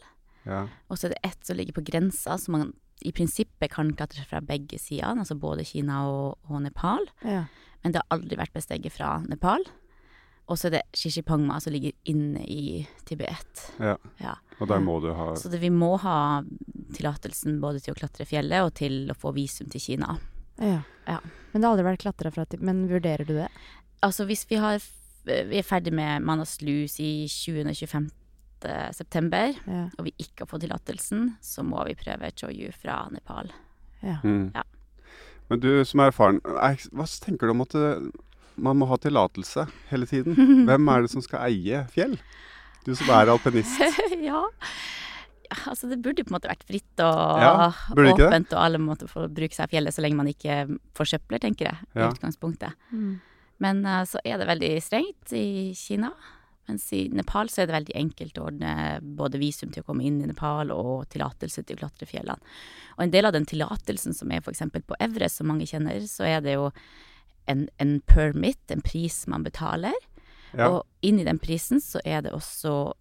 Ja. 0.45 0.67
Og 0.89 0.97
så 0.97 1.07
er 1.07 1.15
det 1.15 1.21
ett 1.23 1.45
som 1.45 1.57
ligger 1.57 1.73
på 1.73 1.83
grensa, 1.85 2.37
som 2.39 2.53
man 2.57 2.73
i 3.03 3.11
prinsippet 3.11 3.69
kan 3.73 3.91
klatre 3.93 4.23
fra 4.25 4.39
begge 4.39 4.79
sider, 4.79 5.11
altså 5.19 5.35
både 5.35 5.65
Kina 5.67 6.05
og, 6.07 6.37
og 6.49 6.61
Nepal. 6.63 7.03
Ja. 7.25 7.45
Men 7.83 7.91
det 7.91 7.99
har 7.99 8.15
aldri 8.17 8.37
vært 8.39 8.53
besteget 8.55 8.93
fra 8.95 9.17
Nepal. 9.27 9.65
Og 10.51 10.57
så 10.59 10.67
er 10.67 10.73
det 10.75 10.81
Shishipangma 10.99 11.59
som 11.63 11.71
ligger 11.73 11.93
inne 12.11 12.41
i 12.45 12.87
Tibet. 13.07 13.67
ja. 13.79 13.97
Ja. 14.19 14.35
Og 14.59 14.67
der 14.69 14.79
må 14.79 14.99
du 15.01 15.09
ha 15.13 15.33
Så 15.35 15.49
det, 15.49 15.59
vi 15.63 15.69
må 15.73 15.95
ha 15.99 16.43
tillatelsen 16.93 17.59
både 17.61 17.79
til 17.81 17.93
å 17.93 17.97
klatre 17.97 18.25
fjellet 18.27 18.63
og 18.63 18.73
til 18.77 19.09
å 19.11 19.15
få 19.17 19.31
visum 19.33 19.67
til 19.71 19.81
Kina. 19.81 20.17
Ja. 20.59 20.81
Ja. 21.07 21.19
Men 21.51 21.61
det 21.61 21.67
har 21.67 21.73
aldri 21.73 21.87
vært 21.87 22.03
klatra 22.03 22.31
fra 22.31 22.45
Tibet. 22.45 22.63
Men 22.63 22.83
vurderer 22.91 23.25
du 23.25 23.33
det? 23.39 23.47
Altså 24.03 24.25
hvis 24.29 24.45
vi 24.49 24.59
har 24.61 24.79
Vi 25.25 25.55
er 25.57 25.63
ferdig 25.63 25.93
med 25.95 26.21
Manaslus 26.21 26.97
i 26.99 27.25
20.-25. 27.31 28.09
september, 28.91 29.53
Ja. 29.67 29.89
og 29.97 30.05
vi 30.05 30.11
ikke 30.19 30.43
har 30.43 30.47
fått 30.47 30.61
tillatelsen, 30.61 31.37
så 31.41 31.63
må 31.63 31.83
vi 31.87 31.95
prøve 31.95 32.31
Choyu 32.35 32.71
fra 32.73 33.07
Nepal. 33.11 33.51
ja. 34.03 34.17
mm. 34.23 34.51
Ja. 34.55 34.63
Men 35.49 35.59
du 35.59 35.83
som 35.85 35.99
er 35.99 36.11
erfaren, 36.11 36.39
er, 36.45 36.75
hva 36.91 37.05
tenker 37.19 37.47
du 37.47 37.51
om 37.51 37.61
at 37.61 37.69
det, 37.75 38.11
man 38.55 38.77
må 38.79 38.87
ha 38.89 38.97
tillatelse 39.01 39.67
hele 39.89 40.07
tiden? 40.09 40.35
Hvem 40.69 40.89
er 40.93 41.05
det 41.05 41.13
som 41.13 41.23
skal 41.25 41.47
eie 41.49 41.83
fjell? 41.93 42.17
Du 42.83 42.91
som 42.99 43.09
er 43.15 43.31
alpinist. 43.31 43.79
ja. 44.29 44.43
Ja, 45.47 45.57
Altså, 45.69 45.87
det 45.91 45.99
burde 46.01 46.23
på 46.25 46.31
en 46.31 46.37
måte 46.39 46.49
vært 46.49 46.63
fritt 46.65 47.01
og 47.03 47.41
Ja, 47.43 47.67
åpent, 47.93 48.53
og 48.55 48.59
alle 48.63 48.79
måtte 48.81 49.05
få 49.11 49.27
bruke 49.29 49.53
seg 49.53 49.69
fjellet 49.69 49.93
så 49.93 50.01
lenge 50.01 50.17
man 50.17 50.29
ikke 50.31 50.63
forsøpler, 50.97 51.41
tenker 51.43 51.69
jeg, 51.69 51.89
i 51.93 51.99
Ja. 52.01 52.07
utgangspunktet. 52.09 52.73
Mm. 52.91 53.19
Men 53.61 53.83
uh, 53.85 54.01
så 54.09 54.17
er 54.25 54.41
det 54.41 54.47
veldig 54.49 54.71
strengt 54.81 55.35
i 55.37 55.73
Kina. 55.77 56.09
Mens 56.67 56.87
i 56.95 57.03
Nepal 57.11 57.49
så 57.51 57.61
er 57.61 57.67
det 57.69 57.75
veldig 57.75 57.95
enkelt 57.99 58.37
å 58.39 58.47
ordne 58.47 58.73
både 59.03 59.37
visum 59.41 59.69
til 59.71 59.83
å 59.83 59.87
komme 59.87 60.05
inn 60.07 60.21
i 60.23 60.29
Nepal 60.29 60.71
og 60.71 61.05
tillatelse 61.11 61.63
til 61.67 61.75
å 61.77 61.81
klatre 61.83 62.07
fjellene. 62.07 62.39
Og 62.95 63.03
en 63.05 63.11
del 63.13 63.27
av 63.27 63.35
den 63.35 63.45
tillatelsen 63.45 64.15
som 64.15 64.31
er 64.31 64.39
f.eks. 64.41 64.63
på 64.73 64.97
Evres, 65.03 65.35
som 65.37 65.51
mange 65.51 65.67
kjenner, 65.69 65.99
så 66.07 66.23
er 66.23 66.39
det 66.45 66.55
jo 66.55 66.69
en, 67.49 67.67
en 67.79 67.99
permit, 68.09 68.59
en 68.71 68.83
pris 68.85 69.23
man 69.27 69.45
betaler. 69.45 69.95
Ja. 70.53 70.69
Og 70.69 70.83
inni 71.05 71.25
den 71.25 71.41
prisen 71.41 71.81
så 71.81 72.01
er 72.05 72.21
det 72.25 72.33
også 72.35 72.93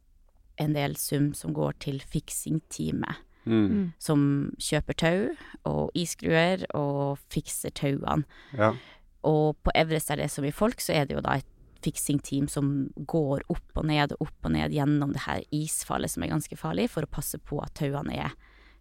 en 0.63 0.75
del 0.77 0.97
sum 1.01 1.33
som 1.37 1.55
går 1.57 1.77
til 1.85 2.01
fiksingteamet. 2.13 3.21
Mm. 3.45 3.63
Mm. 3.67 3.87
Som 3.99 4.21
kjøper 4.63 4.97
tau 4.99 5.23
og 5.67 5.95
isgruer 5.99 6.63
og 6.79 7.23
fikser 7.33 7.75
tauene. 7.75 8.25
ja. 8.57 8.75
Og 9.23 9.55
på 9.63 9.71
Everest 9.79 10.11
er 10.11 10.19
det 10.19 10.33
som 10.35 10.43
i 10.43 10.51
folk, 10.51 10.81
så 10.83 10.97
er 10.99 11.05
det 11.07 11.15
jo 11.15 11.21
da 11.23 11.37
et 11.39 11.47
fiksingteam 11.83 12.49
som 12.51 12.91
går 13.07 13.45
opp 13.55 13.79
og 13.79 13.87
ned 13.87 14.15
og 14.17 14.29
opp 14.29 14.49
og 14.49 14.55
ned 14.55 14.75
gjennom 14.75 15.13
det 15.15 15.23
her 15.29 15.45
isfallet 15.55 16.11
som 16.11 16.25
er 16.25 16.33
ganske 16.33 16.59
farlig, 16.59 16.89
for 16.91 17.07
å 17.07 17.11
passe 17.11 17.39
på 17.39 17.61
at 17.63 17.75
tauene 17.79 18.17
er 18.19 18.35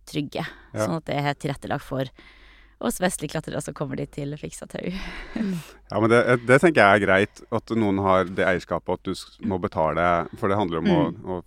trygge. 0.09 0.45
Ja. 0.73 0.85
Sånn 0.85 0.97
at 0.97 1.07
det 1.09 1.17
er 1.19 1.37
tilrettelagt 1.37 1.85
for 1.85 2.09
oss 2.81 3.01
vestlige 3.01 3.35
klatrere 3.35 3.61
som 3.63 3.75
kommer 3.77 3.99
dit 3.99 4.11
til 4.13 4.35
fiksa 4.39 4.67
tau. 4.71 4.91
Ja, 5.91 5.99
men 5.99 6.07
det, 6.07 6.19
det 6.47 6.61
tenker 6.63 6.79
jeg 6.79 6.99
er 7.01 7.03
greit, 7.03 7.41
at 7.51 7.71
noen 7.75 7.97
har 7.99 8.29
det 8.31 8.45
eierskapet 8.47 9.01
at 9.01 9.09
du 9.09 9.47
må 9.51 9.57
betale, 9.59 10.05
for 10.39 10.47
det 10.47 10.55
handler 10.55 10.79
om 10.79 10.87
å, 10.93 11.01
å 11.35 11.39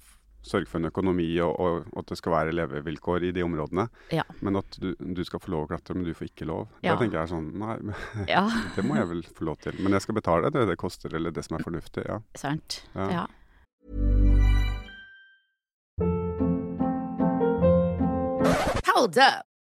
sørge 0.44 0.68
for 0.68 0.80
en 0.80 0.90
økonomi 0.90 1.28
og, 1.42 1.54
og 1.56 2.00
at 2.00 2.10
det 2.12 2.18
skal 2.20 2.34
være 2.34 2.54
levevilkår 2.58 3.28
i 3.28 3.32
de 3.36 3.44
områdene. 3.46 3.86
Ja. 4.12 4.26
Men 4.44 4.60
at 4.60 4.76
du, 4.80 4.90
du 4.98 5.22
skal 5.24 5.40
få 5.40 5.54
lov 5.54 5.64
å 5.64 5.70
klatre, 5.72 5.96
men 5.96 6.04
du 6.04 6.12
får 6.16 6.28
ikke 6.28 6.48
lov. 6.50 6.66
Ja. 6.84 6.92
Det 6.92 7.04
tenker 7.04 7.20
jeg 7.20 7.24
er 7.24 7.32
sånn, 7.32 7.48
nei, 7.60 7.78
Ja, 8.34 8.44
det 8.76 8.84
må 8.84 8.98
jeg 9.00 9.10
vel 9.14 9.24
få 9.24 9.48
lov 9.48 9.62
til. 9.64 9.80
Men 9.80 9.96
jeg 9.96 10.04
skal 10.04 10.18
betale 10.20 10.52
det 10.54 10.66
det 10.68 10.76
koster, 10.80 11.16
eller 11.16 11.32
det 11.34 11.46
som 11.48 11.56
er 11.58 11.64
fornuftig, 11.64 12.04
ja. 12.08 12.20
sant. 12.36 12.82
Ja. 12.92 13.24
Ja. 13.24 13.24
Hold 18.94 19.18
up. 19.18 19.53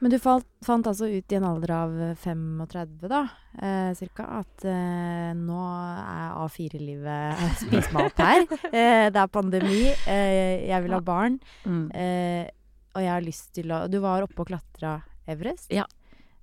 Men 0.00 0.10
du 0.14 0.16
falt, 0.18 0.46
fant 0.64 0.86
altså 0.88 1.08
ut 1.12 1.32
i 1.32 1.36
en 1.36 1.44
alder 1.44 1.70
av 1.76 1.90
eh, 2.00 2.14
35, 2.16 3.08
da, 3.10 3.18
eh, 3.60 3.90
cirka, 3.98 4.24
at 4.40 4.64
eh, 4.64 5.32
nå 5.36 5.58
er 6.00 6.38
A4-livet 6.40 7.42
Spis 7.60 7.90
meg 7.92 8.08
opp 8.08 8.22
her. 8.24 8.46
Eh, 8.72 9.10
det 9.12 9.20
er 9.20 9.28
pandemi, 9.34 9.82
eh, 10.08 10.64
jeg 10.70 10.82
vil 10.86 10.96
ha 10.96 11.00
barn, 11.04 11.36
Mm. 11.66 11.90
eh, 11.92 12.48
og 12.94 13.02
jeg 13.04 13.12
har 13.12 13.22
lyst 13.22 13.52
til 13.54 13.70
å 13.76 13.84
Du 13.92 14.00
var 14.02 14.24
oppe 14.24 14.40
og 14.42 14.48
klatra 14.48 14.96
Everest. 15.28 15.68
Ja. 15.70 15.84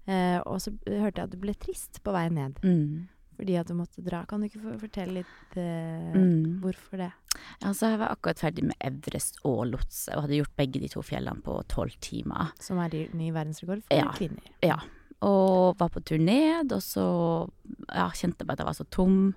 Eh, 0.07 0.37
og 0.45 0.61
så 0.63 0.71
hørte 0.87 1.19
jeg 1.19 1.25
at 1.25 1.33
du 1.33 1.37
ble 1.41 1.53
trist 1.59 1.97
på 2.05 2.13
vei 2.15 2.27
ned 2.29 2.61
Mm. 2.63 3.07
Fordi 3.37 3.55
at 3.59 3.69
du 3.69 3.75
måtte 3.77 4.01
dra. 4.03 4.23
Kan 4.25 4.41
du 4.41 4.47
ikke 4.49 4.75
fortelle 4.81 5.21
litt 5.21 5.57
eh, 5.61 6.11
Mm. 6.17 6.59
hvorfor 6.63 6.97
det? 6.97 7.11
Altså, 7.61 7.91
jeg 7.91 7.99
var 8.01 8.09
akkurat 8.15 8.39
ferdig 8.41 8.63
med 8.65 8.75
Everest 8.81 9.37
og 9.45 9.67
Lotse, 9.69 10.09
og 10.15 10.23
hadde 10.25 10.39
gjort 10.41 10.55
begge 10.57 10.81
de 10.81 10.87
to 10.89 11.01
fjellene 11.05 11.43
på 11.45 11.59
tolv 11.69 11.93
timer. 12.01 12.51
Som 12.59 12.79
er 12.81 12.89
ny 13.13 13.31
verdensrekord 13.31 13.83
for 13.85 13.95
Ja. 13.95 14.09
kvinner. 14.17 14.41
Ja. 14.63 14.79
Og 15.21 15.77
var 15.77 15.89
på 15.89 16.03
tur 16.03 16.17
ned, 16.17 16.71
og 16.73 16.81
så 16.81 17.49
ja, 17.93 18.09
kjente 18.09 18.41
jeg 18.41 18.47
bare 18.47 18.53
at 18.57 18.59
jeg 18.65 18.71
var 18.71 18.73
så 18.81 18.89
tom 18.89 19.35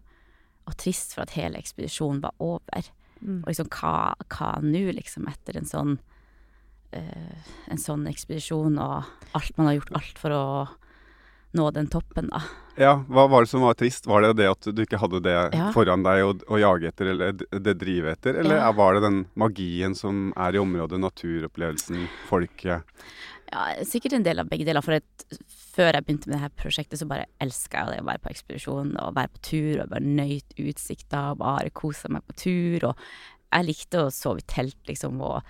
og 0.67 0.77
trist 0.77 1.15
for 1.15 1.23
at 1.23 1.31
hele 1.37 1.57
ekspedisjonen 1.59 2.21
var 2.23 2.33
over. 2.41 2.89
Mm. 3.23 3.43
Og 3.45 3.49
liksom, 3.53 3.69
hva, 3.69 4.15
hva 4.29 4.51
nå, 4.65 4.93
liksom, 4.97 5.27
etter 5.29 5.57
en 5.61 5.69
sånn 5.69 5.99
uh, 6.97 7.41
En 7.71 7.79
sånn 7.79 8.07
ekspedisjon, 8.11 8.79
og 8.81 9.05
alt 9.37 9.59
man 9.59 9.67
har 9.71 9.75
gjort 9.79 9.93
alt 10.01 10.19
for 10.19 10.31
å 10.35 10.45
nå 11.57 11.71
den 11.75 11.89
toppen, 11.91 12.29
da. 12.31 12.41
Ja, 12.79 12.93
hva 13.11 13.25
var 13.29 13.43
det 13.45 13.51
som 13.51 13.61
var 13.65 13.75
trist? 13.75 14.07
Var 14.07 14.23
det 14.23 14.37
det 14.39 14.47
at 14.51 14.69
du 14.75 14.83
ikke 14.85 15.01
hadde 15.03 15.21
det 15.25 15.35
Ja. 15.55 15.71
foran 15.75 16.05
deg 16.07 16.23
å, 16.25 16.31
å 16.49 16.61
jage 16.61 16.89
etter, 16.89 17.11
eller 17.11 17.33
det 17.33 17.75
drive 17.81 18.13
etter? 18.15 18.39
Eller 18.39 18.57
Ja. 18.63 18.71
var 18.73 18.95
det 18.95 19.03
den 19.03 19.27
magien 19.37 19.95
som 19.97 20.33
er 20.37 20.55
i 20.55 20.59
området, 20.63 21.01
naturopplevelsen, 21.03 22.07
folket? 22.29 22.83
Ja, 23.51 23.65
sikkert 23.83 24.13
en 24.15 24.23
del 24.23 24.39
av 24.39 24.47
begge 24.49 24.65
deler. 24.65 24.81
For 24.81 24.93
at 25.01 25.25
før 25.75 25.93
jeg 25.99 26.05
begynte 26.07 26.29
med 26.31 26.37
det 26.39 26.45
her 26.45 26.55
prosjektet, 26.57 26.99
så 27.01 27.09
bare 27.11 27.27
elska 27.43 27.83
jeg 27.83 27.97
det 27.97 28.05
å 28.05 28.07
være 28.07 28.23
på 28.23 28.31
ekspedisjon 28.31 28.95
og 29.03 29.15
være 29.17 29.33
på 29.35 29.43
tur 29.51 29.83
og 29.83 29.91
bare 29.91 30.07
nøyt 30.07 30.55
utsikta 30.57 31.33
og 31.33 31.39
bare 31.43 31.71
kose 31.75 32.09
meg 32.09 32.23
på 32.31 32.37
tur. 32.37 32.89
Og 32.93 32.97
jeg 33.53 33.67
likte 33.67 34.05
å 34.07 34.13
sove 34.15 34.39
i 34.39 34.47
telt, 34.47 34.79
liksom, 34.87 35.19
og 35.21 35.43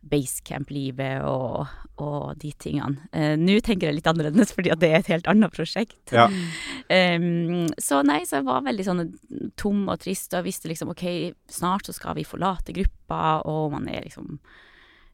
basecamp-livet 0.00 1.24
og, 1.28 1.68
og 2.00 2.38
de 2.40 2.52
tingene. 2.60 3.04
Uh, 3.12 3.34
Nå 3.40 3.58
tenker 3.64 3.90
jeg 3.90 3.98
litt 3.98 4.08
annerledes, 4.10 4.54
fordi 4.56 4.72
det 4.80 4.90
er 4.90 5.02
et 5.02 5.12
helt 5.12 5.28
annet 5.30 5.52
prosjekt. 5.54 6.00
Ja. 6.14 6.28
Um, 6.88 7.68
så 7.80 8.00
nei, 8.06 8.22
så 8.28 8.40
jeg 8.40 8.48
var 8.48 8.64
veldig 8.66 8.86
sånn 8.86 9.04
tom 9.60 9.84
og 9.90 10.00
trist, 10.04 10.34
og 10.36 10.48
visste 10.48 10.70
liksom 10.70 10.94
ok, 10.94 11.06
snart 11.52 11.88
så 11.88 11.96
skal 11.96 12.16
vi 12.18 12.26
forlate 12.28 12.74
gruppa, 12.76 13.40
og 13.48 13.70
man 13.76 13.88
er 13.92 14.08
liksom 14.08 14.38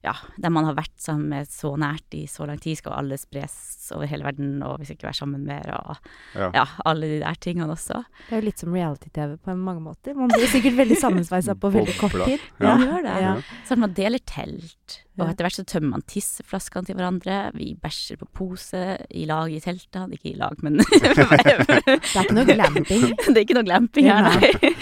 ja, 0.04 0.12
dem 0.38 0.52
man 0.54 0.64
har 0.68 0.74
vært 0.76 0.92
sammen 1.02 1.28
med 1.32 1.48
så 1.50 1.72
nært 1.80 2.14
i 2.14 2.26
så 2.30 2.46
lang 2.46 2.58
tid, 2.62 2.76
skal 2.78 2.92
alle 2.98 3.16
spres 3.18 3.54
over 3.96 4.06
hele 4.06 4.24
verden, 4.26 4.60
og 4.62 4.78
vi 4.80 4.84
skal 4.86 4.96
ikke 4.98 5.08
være 5.08 5.18
sammen 5.18 5.46
mer, 5.46 5.70
og 5.80 5.96
Ja. 6.36 6.50
ja, 6.54 6.66
alle 6.84 7.06
de 7.06 7.18
der 7.24 7.34
tingene 7.40 7.72
også. 7.72 8.04
Det 8.28 8.36
er 8.36 8.40
jo 8.42 8.46
litt 8.50 8.58
som 8.62 8.72
reality-TV 8.76 9.36
på 9.42 9.56
mange 9.56 9.80
måter. 9.82 10.14
Man 10.14 10.28
blir 10.28 10.46
sikkert 10.52 10.76
veldig 10.78 10.98
sammensveisa 11.00 11.54
på 11.58 11.72
veldig 11.78 11.96
kort 11.98 12.18
tid. 12.24 12.38
Ja. 12.60 12.76
Man 12.76 12.86
gjør 12.86 13.02
det. 13.08 13.16
Ja. 13.24 13.34
Sånn 13.64 13.78
at 13.80 13.84
man 13.88 13.94
deler 13.98 14.22
telt, 14.26 15.00
og 15.18 15.30
etter 15.30 15.46
hvert 15.46 15.56
så 15.56 15.64
tømmer 15.64 15.90
man 15.96 16.02
tisseflaskene 16.08 16.86
til 16.88 16.96
hverandre. 16.98 17.36
Vi 17.56 17.70
bæsjer 17.80 18.18
på 18.20 18.26
pose 18.36 18.80
i 19.10 19.24
lag 19.28 19.48
i 19.52 19.60
teltene. 19.64 20.12
Ikke 20.16 20.32
i 20.32 20.36
lag, 20.38 20.56
men 20.62 20.76
Det 20.86 22.16
er 22.16 22.22
ikke 22.24 22.36
noe 22.36 22.46
glamping. 22.48 23.06
Det 23.32 23.36
er 23.36 23.42
ikke 23.44 23.56
noe 23.58 23.66
glamping 23.68 24.08
her, 24.10 24.28
Nei. 24.28 24.72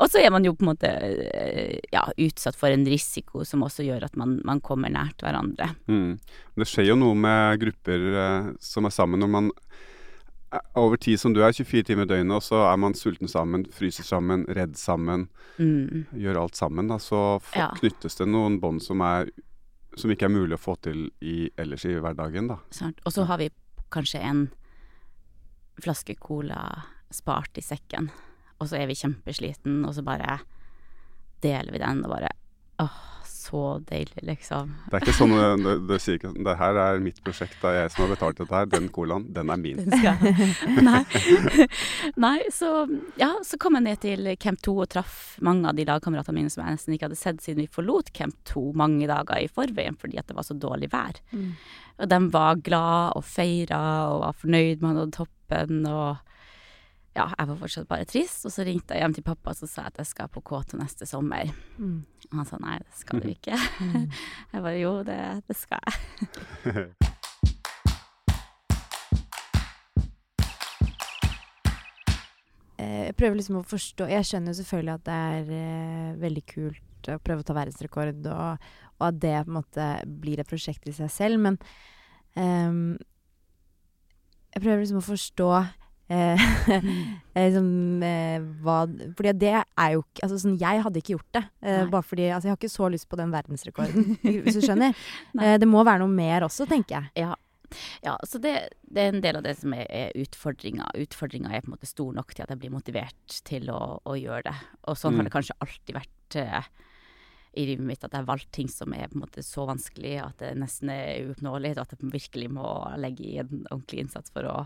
Og 0.00 0.08
så 0.08 0.22
er 0.22 0.30
man 0.32 0.44
jo 0.46 0.54
på 0.56 0.64
en 0.64 0.70
måte 0.72 0.88
eh, 0.90 1.78
ja, 1.92 2.06
utsatt 2.16 2.56
for 2.56 2.72
en 2.72 2.86
risiko 2.88 3.42
som 3.44 3.64
også 3.66 3.84
gjør 3.84 4.06
at 4.08 4.14
man, 4.16 4.38
man 4.48 4.62
kommer 4.64 4.88
nært 4.92 5.20
hverandre. 5.24 5.72
Mm. 5.90 6.14
Det 6.56 6.68
skjer 6.70 6.88
jo 6.92 6.96
noe 7.00 7.18
med 7.18 7.60
grupper 7.60 8.06
eh, 8.22 8.48
som 8.64 8.88
er 8.88 8.94
sammen 8.96 9.20
når 9.20 9.32
man 9.34 9.50
er 10.50 10.64
over 10.80 10.96
tid 10.98 11.20
som 11.20 11.30
du 11.36 11.42
er, 11.46 11.52
24 11.54 11.84
timer 11.86 12.08
i 12.08 12.10
døgnet, 12.10 12.32
og 12.34 12.42
så 12.42 12.64
er 12.72 12.78
man 12.82 12.96
sulten 12.98 13.28
sammen, 13.30 13.68
fryser 13.76 14.06
sammen, 14.08 14.46
redd 14.50 14.78
sammen, 14.80 15.28
Mm. 15.60 16.06
gjør 16.16 16.38
alt 16.40 16.56
sammen. 16.56 16.86
Da, 16.88 16.96
så 16.96 17.18
Ja. 17.52 17.66
knyttes 17.76 18.14
det 18.16 18.26
noen 18.32 18.54
bånd 18.62 18.80
som, 18.80 19.02
er- 19.04 19.28
som 19.96 20.12
ikke 20.12 20.28
er 20.28 20.34
mulig 20.34 20.56
å 20.56 20.62
få 20.62 20.76
til 20.84 21.08
i, 21.20 21.50
ellers 21.58 21.84
i 21.88 21.96
hverdagen. 21.98 22.50
Da. 22.52 22.60
Og 23.04 23.12
så 23.14 23.26
har 23.28 23.40
vi 23.40 23.50
kanskje 23.90 24.22
en 24.22 24.44
flaske 25.80 26.14
cola 26.20 26.60
spart 27.10 27.58
i 27.58 27.64
sekken, 27.64 28.10
og 28.60 28.68
så 28.70 28.78
er 28.78 28.90
vi 28.90 28.98
kjempesliten, 28.98 29.80
og 29.88 29.96
så 29.96 30.04
bare 30.06 30.38
deler 31.42 31.72
vi 31.72 31.80
den, 31.82 32.04
og 32.04 32.12
bare 32.12 32.30
åh, 32.84 32.98
så 33.50 33.62
deilig, 33.88 34.22
liksom. 34.26 34.70
Det 34.90 34.98
er 34.98 35.04
ikke 35.04 35.16
sånn 35.16 35.34
du, 35.34 35.70
du 35.74 35.88
det 35.90 35.98
sier 36.02 36.18
ikke 36.18 36.32
Det 36.46 36.54
her 36.60 36.78
er 36.82 37.02
mitt 37.02 37.18
prosjekt, 37.24 37.56
det 37.62 37.70
er 37.70 37.78
jeg 37.80 37.92
som 37.94 38.04
har 38.04 38.12
betalt 38.14 38.40
dette 38.40 38.56
her. 38.56 38.68
Den 38.70 38.88
colaen, 38.94 39.26
den 39.34 39.50
er 39.52 39.60
min. 39.60 39.82
Den 39.82 39.98
skal 39.98 40.84
Nei. 40.88 41.02
Nei, 42.26 42.36
så 42.54 42.70
ja, 43.20 43.32
så 43.46 43.58
kom 43.60 43.78
jeg 43.78 43.86
ned 43.88 44.02
til 44.04 44.32
Camp 44.40 44.62
2 44.66 44.76
og 44.84 44.90
traff 44.94 45.18
mange 45.44 45.70
av 45.70 45.78
de 45.78 45.86
lagkameratene 45.88 46.38
mine 46.38 46.52
som 46.52 46.64
jeg 46.64 46.78
nesten 46.78 46.96
ikke 46.96 47.10
hadde 47.10 47.20
sett 47.20 47.44
siden 47.44 47.64
vi 47.64 47.70
forlot 47.70 48.12
Camp 48.16 48.36
2 48.50 48.70
mange 48.78 49.10
dager 49.10 49.42
i 49.42 49.50
forveien 49.50 49.98
fordi 50.00 50.20
at 50.20 50.30
det 50.30 50.38
var 50.38 50.46
så 50.46 50.56
dårlig 50.58 50.90
vær. 50.92 51.20
Mm. 51.34 51.52
Og 52.00 52.10
de 52.10 52.20
var 52.32 52.64
glad 52.64 53.18
og 53.18 53.26
feira 53.26 53.84
og 54.10 54.24
var 54.24 54.40
fornøyd 54.40 54.82
med 54.82 54.92
å 54.92 54.98
nå 55.00 55.06
toppen 55.14 55.86
og 55.90 56.29
ja, 57.16 57.24
jeg 57.34 57.48
var 57.48 57.56
fortsatt 57.58 57.88
bare 57.90 58.06
trist, 58.06 58.44
og 58.46 58.52
så 58.54 58.64
ringte 58.66 58.94
jeg 58.94 59.02
hjem 59.02 59.16
til 59.16 59.24
pappa 59.26 59.50
og 59.50 59.68
sa 59.68 59.88
at 59.88 59.98
jeg 59.98 60.06
skal 60.06 60.28
på 60.30 60.42
K2 60.46 60.78
neste 60.78 61.08
sommer. 61.10 61.50
Mm. 61.78 62.04
Og 62.30 62.36
han 62.38 62.46
sa 62.46 62.60
nei, 62.62 62.76
det 62.84 63.00
skal 63.00 63.22
du 63.24 63.28
ikke. 63.36 63.58
Mm. 63.80 64.06
Jeg 64.52 64.62
bare 64.68 64.76
jo, 64.78 64.92
det, 65.06 65.20
det 65.48 65.56
skal 65.58 65.82
jeg. 65.86 66.86
Eh, 72.80 73.06
Jeg 73.10 73.16
prøver 73.18 73.36
liksom 73.36 73.58
å 73.60 73.66
forstå 73.66 74.06
Jeg 74.08 74.24
skjønner 74.28 74.54
jo 74.54 74.60
selvfølgelig 74.60 74.94
at 74.94 75.06
det 75.08 75.16
er 75.34 75.50
eh, 75.56 76.12
veldig 76.22 76.44
kult 76.48 77.10
å 77.10 77.16
prøve 77.24 77.40
å 77.42 77.46
ta 77.48 77.56
verdensrekord, 77.56 78.26
og, 78.28 78.70
og 79.00 79.04
at 79.06 79.20
det 79.22 79.34
på 79.46 79.50
en 79.50 79.56
måte 79.56 79.84
blir 80.20 80.40
et 80.42 80.48
prosjekt 80.48 80.84
i 80.88 80.92
seg 80.92 81.08
selv, 81.12 81.40
men 81.40 81.56
um, 82.36 82.98
Jeg 84.52 84.60
prøver 84.64 84.82
liksom 84.82 85.00
å 85.00 85.06
forstå 85.06 85.46
liksom, 87.36 87.68
hva 88.64 88.78
Fordi 89.16 89.32
det 89.38 89.52
er 89.60 89.92
jo 89.94 90.00
ikke 90.02 90.24
Altså 90.26 90.40
sånn, 90.42 90.56
jeg 90.60 90.82
hadde 90.84 90.98
ikke 91.02 91.14
gjort 91.16 91.36
det. 91.38 91.44
Bare 91.92 92.02
fordi 92.06 92.26
Altså, 92.30 92.48
jeg 92.48 92.54
har 92.54 92.58
ikke 92.60 92.72
så 92.72 92.88
lyst 92.92 93.08
på 93.10 93.18
den 93.20 93.30
verdensrekorden, 93.34 94.16
hvis 94.44 94.58
du 94.58 94.64
skjønner. 94.64 94.96
Det 95.62 95.68
må 95.70 95.84
være 95.86 96.02
noe 96.02 96.12
mer 96.12 96.46
også, 96.48 96.66
tenker 96.70 96.98
jeg. 96.98 97.24
Ja. 97.26 97.36
Ja, 98.02 98.16
så 98.26 98.40
det, 98.42 98.52
det 98.90 98.98
er 99.04 99.12
en 99.12 99.20
del 99.22 99.36
av 99.38 99.44
det 99.46 99.52
som 99.60 99.70
er, 99.76 99.84
er 99.94 100.16
utfordringa. 100.18 100.88
Utfordringa 101.04 101.52
er 101.54 101.62
på 101.62 101.70
en 101.70 101.76
måte 101.76 101.86
stor 101.86 102.10
nok 102.16 102.32
til 102.34 102.42
at 102.42 102.50
jeg 102.50 102.58
blir 102.64 102.72
motivert 102.74 103.36
til 103.46 103.70
å, 103.70 103.78
å 104.02 104.16
gjøre 104.18 104.48
det. 104.48 104.54
Og 104.90 104.98
sånn 104.98 105.14
har 105.14 105.22
Mm. 105.22 105.28
det 105.28 105.34
kanskje 105.36 105.54
alltid 105.62 105.94
vært 106.00 106.36
eh, 106.42 106.66
i 107.62 107.68
livet 107.68 107.86
mitt, 107.86 108.02
at 108.02 108.10
jeg 108.10 108.24
har 108.24 108.26
valgt 108.26 108.50
ting 108.56 108.66
som 108.70 108.90
er 108.96 109.06
på 109.06 109.20
en 109.20 109.22
måte 109.22 109.44
så 109.46 109.68
vanskelig 109.70 110.16
at 110.24 110.42
det 110.42 110.50
nesten 110.58 110.90
er 110.90 111.28
uoppnåelig, 111.30 111.76
og 111.76 111.84
at 111.84 111.94
jeg 111.94 112.10
virkelig 112.16 112.50
må 112.58 112.66
legge 112.98 113.28
i 113.28 113.38
en 113.44 113.62
ordentlig 113.70 114.02
innsats 114.08 114.34
for 114.34 114.50
å, 114.50 114.56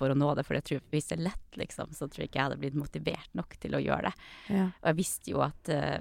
for 0.00 0.12
å 0.12 0.16
nå 0.18 0.32
det. 0.38 0.46
For 0.48 0.56
jeg 0.58 0.66
tror 0.70 0.82
hvis 0.94 1.12
det 1.12 1.18
er 1.20 1.26
lett, 1.28 1.60
liksom, 1.60 1.92
så 1.96 2.08
tror 2.08 2.24
jeg 2.24 2.32
ikke 2.32 2.40
jeg 2.42 2.48
hadde 2.48 2.58
blitt 2.64 2.80
motivert 2.80 3.30
nok 3.38 3.54
til 3.60 3.76
å 3.78 3.84
gjøre 3.84 4.10
det. 4.10 4.16
Ja. 4.56 4.66
Og 4.80 4.90
jeg 4.94 5.00
visste 5.04 5.30
jo 5.36 5.44
at, 5.46 5.70
eh, 5.76 6.00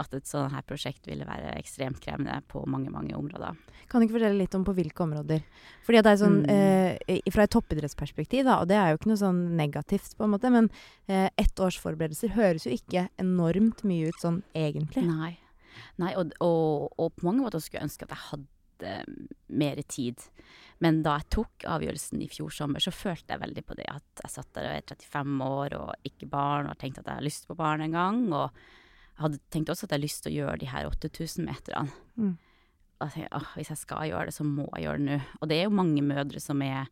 at 0.00 0.14
et 0.14 0.28
sånt 0.30 0.52
her 0.54 0.62
prosjekt 0.64 1.08
ville 1.10 1.26
være 1.26 1.56
ekstremt 1.58 1.98
krevende 2.00 2.36
på 2.48 2.62
mange, 2.70 2.88
mange 2.94 3.16
områder. 3.18 3.56
Kan 3.90 4.00
du 4.00 4.06
ikke 4.06 4.14
fortelle 4.20 4.38
litt 4.38 4.54
om 4.56 4.62
på 4.64 4.72
hvilke 4.78 5.02
områder? 5.04 5.42
Fordi 5.84 6.02
det 6.06 6.12
er 6.12 6.20
sånn, 6.22 6.38
Mm. 6.46 6.98
eh, 7.08 7.30
Fra 7.34 7.42
et 7.44 7.50
toppidrettsperspektiv, 7.50 8.44
da, 8.46 8.60
og 8.62 8.68
det 8.70 8.76
er 8.78 8.92
jo 8.92 8.98
ikke 9.00 9.10
noe 9.10 9.20
sånn 9.20 9.42
negativt, 9.58 10.14
på 10.16 10.24
en 10.24 10.30
måte, 10.36 10.50
men 10.54 10.70
eh, 11.08 11.28
ett 11.36 11.58
års 11.60 11.78
forberedelser 11.82 12.32
høres 12.38 12.64
jo 12.64 12.72
ikke 12.72 13.08
enormt 13.18 13.82
mye 13.84 14.08
ut 14.08 14.20
sånn 14.22 14.42
egentlig. 14.54 15.02
Nei. 15.08 15.36
Nei 15.98 16.14
og, 16.20 16.32
og, 16.40 16.92
og 16.98 17.14
på 17.16 17.24
mange 17.26 17.42
måter 17.42 17.60
skulle 17.60 17.80
jeg 17.82 17.88
ønske 17.90 18.06
at 18.06 18.14
jeg 18.14 18.22
hadde 18.30 18.46
mer 19.52 19.80
tid. 19.88 20.20
Men 20.82 21.02
da 21.04 21.16
jeg 21.20 21.30
tok 21.36 21.66
avgjørelsen 21.70 22.22
i 22.24 22.30
fjor 22.30 22.52
sommer, 22.54 22.82
så 22.82 22.90
følte 22.94 23.34
jeg 23.34 23.42
veldig 23.42 23.62
på 23.66 23.76
det 23.78 23.88
at 23.92 24.22
jeg 24.24 24.34
satt 24.34 24.48
der 24.56 24.66
og 24.66 24.78
er 24.78 24.86
35 24.90 25.44
år 25.46 25.76
og 25.78 26.08
ikke 26.08 26.28
barn, 26.30 26.70
og 26.70 26.78
tenkte 26.80 27.04
at 27.04 27.10
jeg 27.10 27.20
har 27.20 27.26
lyst 27.28 27.46
på 27.50 27.58
barn 27.58 27.84
en 27.84 27.94
gang. 27.94 28.24
Og 28.32 28.48
jeg 28.48 29.20
hadde 29.20 29.42
tenkt 29.54 29.70
også 29.70 29.86
at 29.86 29.94
jeg 29.94 30.00
har 30.00 30.06
lyst 30.06 30.24
til 30.24 30.32
å 30.32 30.38
gjøre 30.40 30.62
de 30.62 30.70
her 30.72 30.88
8000 30.90 31.46
meterne. 31.46 32.00
Mm. 32.16 32.34
Og 32.98 33.06
jeg 33.06 33.14
tenkte, 33.14 33.38
åh, 33.38 33.52
hvis 33.58 33.70
jeg 33.70 33.82
skal 33.82 34.08
gjøre 34.10 34.30
det, 34.30 34.34
så 34.34 34.46
må 34.46 34.66
jeg 34.72 34.86
gjøre 34.86 35.02
det 35.02 35.06
nå. 35.06 35.20
Og 35.38 35.50
det 35.50 35.58
er 35.58 35.64
jo 35.68 35.78
mange 35.82 36.04
mødre 36.06 36.42
som 36.42 36.66
er 36.66 36.90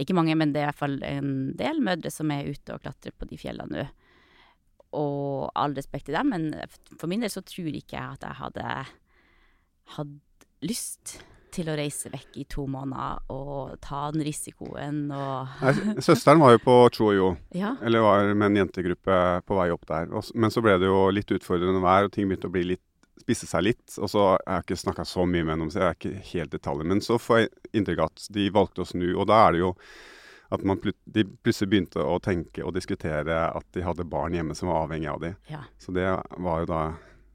Ikke 0.00 0.14
mange, 0.16 0.32
men 0.32 0.54
det 0.54 0.62
er 0.62 0.64
i 0.64 0.68
hvert 0.70 0.80
fall 0.80 1.02
en 1.04 1.32
del 1.58 1.82
mødre 1.84 2.08
som 2.08 2.30
er 2.32 2.46
ute 2.48 2.72
og 2.72 2.80
klatrer 2.80 3.12
på 3.12 3.26
de 3.28 3.36
fjellene 3.36 3.82
nå. 3.82 3.82
Og 4.96 5.50
all 5.60 5.74
respekt 5.76 6.08
til 6.08 6.16
dem, 6.16 6.32
men 6.32 6.46
for 6.96 7.04
min 7.06 7.20
del 7.20 7.28
så 7.30 7.42
tror 7.44 7.68
ikke 7.68 7.98
jeg 7.98 8.16
at 8.16 8.24
jeg 8.24 8.38
hadde 8.38 8.70
hatt 9.96 10.14
lyst 10.66 11.20
til 11.50 11.66
å 11.66 11.74
reise 11.74 12.10
vekk 12.12 12.36
i 12.38 12.44
to 12.46 12.62
måneder 12.70 13.24
og 13.34 13.72
ta 13.82 14.04
den 14.14 14.22
risikoen 14.22 15.00
og 15.10 15.48
Nei, 15.64 15.72
søsteren 16.06 16.38
var 16.38 16.52
jo 16.54 16.60
på 16.62 16.76
Choyo, 16.94 17.32
Ja. 17.56 17.72
eller 17.82 18.04
var 18.04 18.28
med 18.34 18.46
en 18.52 18.60
jentegruppe 18.68 19.16
på 19.48 19.56
vei 19.58 19.70
opp 19.74 19.82
der. 19.90 20.06
Men 20.34 20.50
så 20.54 20.62
ble 20.62 20.76
det 20.78 20.86
jo 20.86 21.08
litt 21.10 21.32
utfordrende 21.34 21.82
vær, 21.82 22.06
og 22.06 22.12
ting 22.14 22.28
begynte 22.30 22.46
å 22.46 22.54
bli 22.54 22.62
litt 22.74 22.84
spisse 23.20 23.46
seg 23.50 23.66
litt. 23.66 23.98
Og 23.98 24.08
så 24.08 24.22
jeg 24.38 24.46
har 24.46 24.60
jeg 24.62 24.68
ikke 24.68 24.80
snakka 24.84 25.04
så 25.04 25.26
mye 25.26 25.42
med 25.44 25.52
henne 25.56 25.66
om 25.66 25.70
så 25.74 25.82
jeg 25.82 25.88
er 25.90 25.98
ikke 25.98 26.22
helt 26.30 26.54
detaljer. 26.54 26.86
Men 26.86 27.00
så 27.04 27.18
får 27.18 27.42
jeg 27.42 27.50
inntrykk 27.74 27.98
av 28.06 28.12
at 28.14 28.28
de 28.38 28.46
valgte 28.54 28.84
å 28.86 28.88
snu, 28.88 29.08
og 29.18 29.26
da 29.26 29.42
er 29.48 29.52
det 29.52 29.64
jo 29.64 29.74
at 30.52 30.64
man 30.66 30.78
plut 30.82 30.96
de 31.06 31.22
plutselig 31.24 31.68
begynte 31.70 32.02
å 32.02 32.16
tenke 32.22 32.64
og 32.66 32.74
diskutere 32.74 33.36
at 33.54 33.66
de 33.74 33.82
hadde 33.86 34.06
barn 34.10 34.34
hjemme 34.34 34.54
som 34.58 34.70
var 34.70 34.86
avhengig 34.86 35.10
av 35.12 35.20
dem. 35.22 35.36
Ja. 35.50 35.60
Så 35.78 35.92
det 35.94 36.06
var 36.38 36.62
jo 36.64 36.66
da 36.70 36.80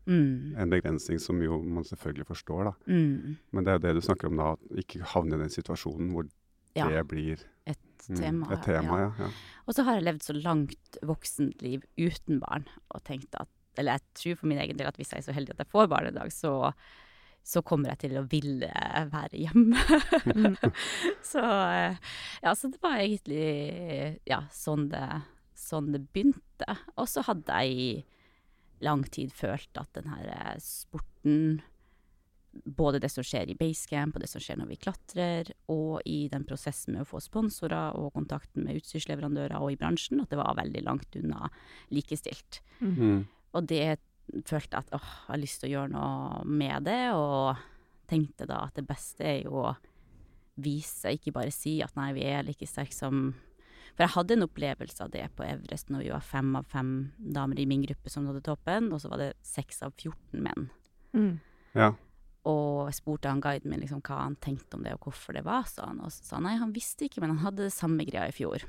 Mm. 0.05 0.55
en 0.61 0.69
begrensning 0.69 1.19
som 1.19 1.39
jo 1.41 1.57
man 1.63 1.83
selvfølgelig 1.87 2.27
forstår, 2.29 2.67
da. 2.67 2.73
Mm. 2.85 3.37
Men 3.51 3.65
det 3.65 3.71
er 3.71 3.79
jo 3.79 3.83
det 3.87 3.93
du 3.97 4.01
snakker 4.05 4.29
om 4.29 4.37
da, 4.37 4.51
at 4.53 4.81
ikke 4.83 5.01
havne 5.15 5.37
i 5.37 5.43
den 5.45 5.53
situasjonen 5.53 6.11
hvor 6.13 6.27
Ja, 6.75 6.89
det 6.91 7.05
blir 7.07 7.39
et 7.65 8.07
mm, 8.09 8.17
tema. 8.19 8.49
et 8.51 8.65
tema. 8.67 8.97
Ja. 8.99 9.11
Ja, 9.19 9.29
Og 9.65 9.73
så 9.73 9.85
har 9.87 9.95
jeg 9.95 10.03
levd 10.03 10.25
så 10.25 10.35
langt 10.35 10.97
voksent 11.01 11.61
liv 11.63 11.85
uten 11.97 12.41
barn 12.43 12.67
og 12.91 13.03
tenkt 13.07 13.33
at 13.39 13.49
Eller 13.77 13.97
jeg 13.97 14.01
tror 14.15 14.35
for 14.39 14.47
min 14.47 14.59
egen 14.59 14.77
del 14.77 14.87
at 14.87 14.95
hvis 14.95 15.11
jeg 15.11 15.19
er 15.19 15.25
så 15.25 15.33
heldig 15.35 15.51
at 15.55 15.65
jeg 15.65 15.71
får 15.71 15.87
barn 15.91 16.05
en 16.07 16.15
dag, 16.15 16.31
så, 16.31 16.71
så 17.43 17.61
kommer 17.61 17.89
jeg 17.91 17.97
til 18.05 18.17
å 18.19 18.27
ville 18.31 18.69
være 19.11 19.35
hjemme. 19.35 19.75
så 21.31 21.43
eh, 21.43 21.97
ja, 22.43 22.53
så 22.55 22.69
det 22.71 22.79
var 22.83 23.01
egentlig 23.01 24.19
ja, 24.29 24.45
sånn 24.55 24.87
det, 24.93 25.03
sånn 25.59 25.91
det 25.91 26.05
begynte. 26.07 26.77
Og 26.95 27.09
så 27.11 27.25
hadde 27.27 27.51
jeg 27.65 27.75
i 27.75 27.89
lang 28.83 29.05
tid 29.07 29.31
følt 29.33 29.79
at 29.79 29.91
den 29.95 30.09
her 30.11 30.27
eh, 30.33 30.57
sporten 30.63 31.61
både 32.63 32.99
det 33.03 33.09
som 33.11 33.25
skjer 33.25 33.49
i 33.51 33.57
basecamp, 33.59 34.15
og 34.15 34.23
det 34.23 34.29
som 34.31 34.43
skjer 34.43 34.59
når 34.59 34.69
vi 34.71 34.79
klatrer, 34.79 35.51
og 35.71 35.99
i 36.07 36.25
den 36.31 36.45
prosessen 36.47 36.95
med 36.95 37.03
å 37.03 37.09
få 37.09 37.19
sponsorer 37.23 37.97
og 37.99 38.13
kontakten 38.15 38.65
med 38.65 38.79
utstyrsleverandører 38.79 39.57
og 39.59 39.73
i 39.73 39.79
bransjen, 39.79 40.21
at 40.23 40.31
det 40.31 40.39
var 40.39 40.55
veldig 40.57 40.83
langt 40.85 41.17
unna 41.19 41.49
likestilt. 41.93 42.61
Mm. 42.79 43.25
Og 43.55 43.67
det 43.67 43.97
følte 44.47 44.71
jeg 44.71 44.85
at 44.85 44.95
åh, 44.95 45.09
jeg 45.25 45.33
har 45.33 45.41
lyst 45.41 45.61
til 45.61 45.69
å 45.69 45.73
gjøre 45.73 45.93
noe 45.95 46.45
med 46.47 46.87
det, 46.87 47.01
og 47.17 47.65
tenkte 48.09 48.47
da 48.49 48.63
at 48.69 48.79
det 48.79 48.87
beste 48.87 49.27
er 49.27 49.43
jo 49.43 49.65
å 49.65 49.75
vise, 50.63 51.11
ikke 51.11 51.35
bare 51.35 51.51
si 51.51 51.81
at 51.83 51.95
nei, 51.99 52.13
vi 52.15 52.23
er 52.29 52.45
like 52.47 52.67
sterke 52.69 52.95
som 52.95 53.33
For 53.95 54.03
jeg 54.03 54.13
hadde 54.15 54.35
en 54.35 54.43
opplevelse 54.43 55.03
av 55.05 55.11
det 55.13 55.23
på 55.37 55.45
Everest 55.47 55.91
når 55.93 56.03
vi 56.03 56.11
var 56.11 56.23
fem 56.25 56.49
av 56.59 56.65
fem 56.67 56.89
damer 57.17 57.59
i 57.59 57.67
min 57.69 57.85
gruppe 57.85 58.11
som 58.11 58.25
nådde 58.27 58.43
toppen, 58.43 58.89
og 58.91 58.99
så 59.01 59.11
var 59.11 59.21
det 59.23 59.29
seks 59.47 59.79
av 59.87 59.93
14 59.95 60.43
menn. 60.43 60.67
Mm. 61.15 61.37
ja. 61.79 61.93
Og 62.45 62.91
jeg 62.91 62.99
spurte 62.99 63.31
han 63.31 63.39
guiden 63.41 63.71
min 63.71 63.79
liksom 63.81 64.03
hva 64.05 64.19
han 64.19 64.35
tenkte 64.37 64.77
om 64.77 64.83
det, 64.85 64.91
og 64.93 65.07
hvorfor 65.07 65.33
det 65.33 65.41
var 65.47 65.63
sånn. 65.65 65.97
Og 66.05 66.11
så 66.13 66.27
sa 66.27 66.35
han 66.37 66.45
nei, 66.45 66.57
han 66.61 66.75
visste 66.75 67.07
ikke, 67.07 67.23
men 67.23 67.31
han 67.33 67.41
hadde 67.41 67.63
det 67.65 67.73
samme 67.73 68.05
greia 68.05 68.27
i 68.29 68.35
fjor. 68.35 68.61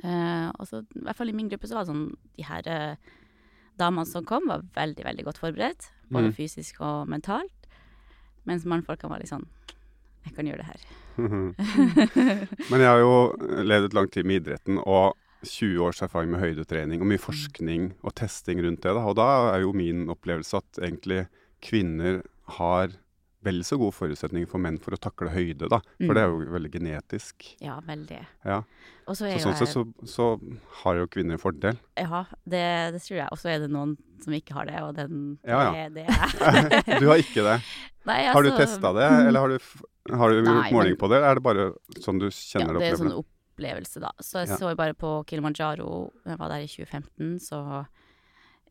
Uh, 0.00 0.48
og 0.56 0.64
så, 0.70 0.80
i 0.96 1.02
hvert 1.04 1.18
fall 1.18 1.28
i 1.28 1.34
min 1.36 1.50
gruppe, 1.50 1.68
så 1.68 1.76
var 1.76 1.84
det 1.84 1.92
sånn 1.92 2.06
De 2.38 2.46
her 2.46 2.70
uh, 2.70 3.10
damene 3.76 4.08
som 4.08 4.24
kom, 4.24 4.46
var 4.48 4.64
veldig, 4.78 5.04
veldig 5.04 5.26
godt 5.28 5.42
forberedt. 5.42 5.90
Både 6.08 6.30
Mm. 6.30 6.36
fysisk 6.38 6.80
og 6.80 7.10
mentalt. 7.12 7.68
Mens 8.48 8.64
mannfolkene 8.64 9.10
var 9.12 9.20
litt 9.20 9.34
sånn 9.34 9.46
Jeg 10.26 10.34
kan 10.36 10.46
gjøre 10.46 10.62
det 10.62 10.68
her. 10.70 10.80
Men 12.70 12.80
jeg 12.80 12.88
har 12.88 13.02
jo 13.02 13.12
levd 13.66 13.90
et 13.90 13.96
langt 13.98 14.12
tid 14.14 14.28
med 14.28 14.42
idretten 14.42 14.78
og 14.82 15.16
20 15.42 15.82
års 15.88 16.00
erfaring 16.06 16.30
med 16.30 16.40
høydetrening 16.44 17.02
og 17.02 17.08
mye 17.10 17.20
forskning 17.20 17.90
og 18.06 18.14
testing 18.18 18.62
rundt 18.62 18.82
det. 18.84 18.92
Da. 18.94 19.02
Og 19.10 19.16
da 19.18 19.28
er 19.56 19.64
jo 19.64 19.72
min 19.76 20.04
opplevelse 20.12 20.60
at 20.62 20.82
egentlig 20.86 21.24
kvinner 21.62 22.20
har 22.58 22.94
vel 23.42 23.58
så 23.66 23.74
gode 23.74 23.90
forutsetninger 23.96 24.46
for 24.46 24.62
menn 24.62 24.76
for 24.78 24.94
å 24.94 24.98
takle 25.02 25.32
høyde, 25.34 25.66
da. 25.66 25.80
For 25.98 26.12
Mm. 26.12 26.14
det 26.14 26.22
er 26.22 26.28
jo 26.30 26.52
veldig 26.54 26.70
genetisk. 26.76 27.46
Ja, 27.58 27.80
veldig. 27.82 28.20
Ja. 28.46 28.60
Så 29.08 29.16
Så 29.26 29.32
sånn 29.42 29.56
sett 29.58 29.72
så, 29.74 29.82
så 30.06 30.26
har 30.84 30.94
jo 31.00 31.08
kvinner 31.10 31.34
en 31.34 31.42
fordel. 31.42 31.74
Ja, 31.98 32.20
det, 32.46 32.62
det 32.94 33.00
tror 33.02 33.18
jeg. 33.18 33.28
Og 33.34 33.38
så 33.42 33.50
er 33.50 33.58
det 33.64 33.70
noen 33.74 33.96
som 34.22 34.32
ikke 34.38 34.54
har 34.54 34.66
det, 34.70 34.78
og 34.86 34.94
den 34.94 35.38
Ja, 35.42 35.72
det, 35.74 35.88
det 35.94 36.06
er 36.06 37.00
Du 37.02 37.08
har 37.10 37.18
ikke 37.18 37.42
det. 37.42 37.56
Nei, 38.06 38.20
Har 38.30 38.42
du 38.46 38.52
altså, 38.52 38.62
testa 38.62 38.92
det, 38.94 39.10
eller 39.26 39.40
har 39.40 39.48
du, 39.48 39.58
har 40.10 40.30
du 40.30 40.42
Nei, 40.42 40.52
gjort 40.52 40.72
måling 40.72 40.94
men- 40.96 40.96
på 40.98 41.08
det, 41.08 41.16
eller 41.18 41.30
er 41.30 41.34
det 41.34 41.42
bare 41.42 41.72
sånn 42.02 42.18
du 42.18 42.26
Ja, 42.26 42.30
kjenner 42.30 42.78
det 42.78 42.82
er 42.88 42.94
en 42.96 43.02
sånn 43.10 43.24
opplevelse, 43.24 44.00
da. 44.00 44.10
Så 44.20 44.40
jeg 44.42 44.48
Ja. 44.48 44.56
så 44.56 44.76
bare 44.76 44.94
på 44.94 45.24
Kilimanjaro, 45.26 46.10
jeg 46.26 46.38
var 46.38 46.48
der 46.48 46.62
i 46.62 46.66
2015, 46.66 47.38
så 47.38 47.86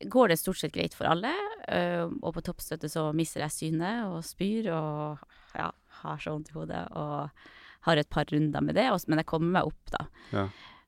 går 0.01 0.27
det 0.29 0.39
stort 0.39 0.57
sett 0.57 0.73
greit 0.73 0.93
for 0.93 1.05
alle. 1.05 1.31
øh, 1.69 2.09
og 2.23 2.33
på 2.33 2.41
toppstøtte 2.41 2.89
så 2.89 3.13
mister 3.13 3.41
jeg 3.41 3.51
synet 3.51 4.03
og 4.09 4.23
spyr 4.23 4.71
og 4.73 5.19
ja, 5.55 5.69
har 6.01 6.17
så 6.17 6.31
vondt 6.33 6.49
i 6.49 6.53
hodet 6.53 6.87
og 6.91 7.29
har 7.81 7.95
et 7.97 8.09
par 8.09 8.25
runder 8.25 8.61
med 8.61 8.75
det, 8.75 9.07
men 9.07 9.19
jeg 9.19 9.25
kommer 9.27 9.51
meg 9.51 9.63
opp, 9.63 9.91
da. 9.91 10.05
Ja. 10.33 10.47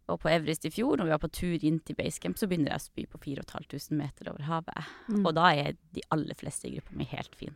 Og 0.09 0.19
på 0.19 0.29
Everest 0.29 0.65
i 0.65 0.69
fjor, 0.69 0.97
når 0.97 1.05
vi 1.05 1.09
var 1.11 1.19
på 1.19 1.31
tur 1.31 1.59
inn 1.63 1.79
til 1.79 1.95
basecamp, 1.95 2.35
så 2.37 2.47
begynner 2.49 2.69
jeg 2.73 2.75
å 2.75 2.81
spy 2.81 3.05
på 3.05 3.19
4500 3.19 3.91
meter 3.95 4.29
over 4.29 4.43
havet. 4.43 4.83
Mm. 5.07 5.25
Og 5.25 5.33
da 5.35 5.45
er 5.53 5.73
de 5.93 6.01
aller 6.11 6.33
fleste 6.35 6.65
i 6.67 6.75
gruppa 6.75 6.91
mi 6.97 7.05
helt 7.05 7.33
fine. 7.35 7.55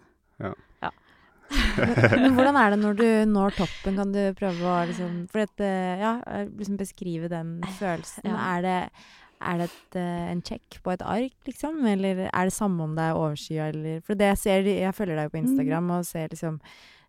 Men 2.23 2.35
hvordan 2.37 2.57
er 2.59 2.73
det 2.73 2.79
når 2.81 2.97
du 2.97 3.07
når 3.29 3.55
toppen? 3.59 3.99
Kan 3.99 4.11
du 4.15 4.19
prøve 4.37 4.73
å 4.73 4.81
liksom 4.89 5.21
at, 5.33 5.63
eh, 5.63 6.01
ja, 6.01 6.17
eh, 6.25 6.49
liksom 6.49 6.79
beskrive 6.79 7.29
den 7.31 7.57
følelsen. 7.79 8.27
Ja. 8.27 8.41
Er 8.57 8.65
det, 8.65 8.75
er 9.37 9.61
det 9.61 9.69
et, 9.69 9.97
eh, 10.01 10.27
en 10.33 10.43
check 10.45 10.81
på 10.83 10.93
et 10.95 11.05
ark, 11.05 11.37
liksom? 11.47 11.79
Eller 11.87 12.27
er 12.27 12.49
det 12.49 12.55
samme 12.55 12.83
om 12.83 12.93
det 12.97 13.07
er 13.07 13.21
overskya, 13.21 13.71
eller 13.73 14.03
For 14.05 14.19
det 14.19 14.33
jeg 14.33 14.43
ser 14.43 14.69
Jeg 14.73 14.95
følger 14.95 15.19
deg 15.21 15.33
på 15.33 15.41
Instagram 15.43 15.97
og 15.99 16.05
ser 16.07 16.29
liksom 16.33 16.61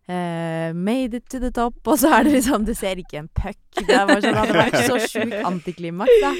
Uh, 0.09 0.73
made 0.73 1.13
it 1.13 1.29
to 1.29 1.37
the 1.37 1.51
top, 1.53 1.75
og 1.85 1.99
så 2.01 2.09
er 2.17 2.23
det 2.25 2.31
liksom 2.39 2.63
Du 2.65 2.71
ser 2.73 2.97
ikke 2.97 3.19
en 3.19 3.27
puck. 3.29 3.59
Det 3.77 3.93
sånn, 3.93 4.23
det 4.23 4.31
hadde 4.33 4.55
vært 4.57 4.77
så 4.87 4.95
sjukt 5.03 5.35
antiklimaks, 5.51 6.15
da. 6.23 6.31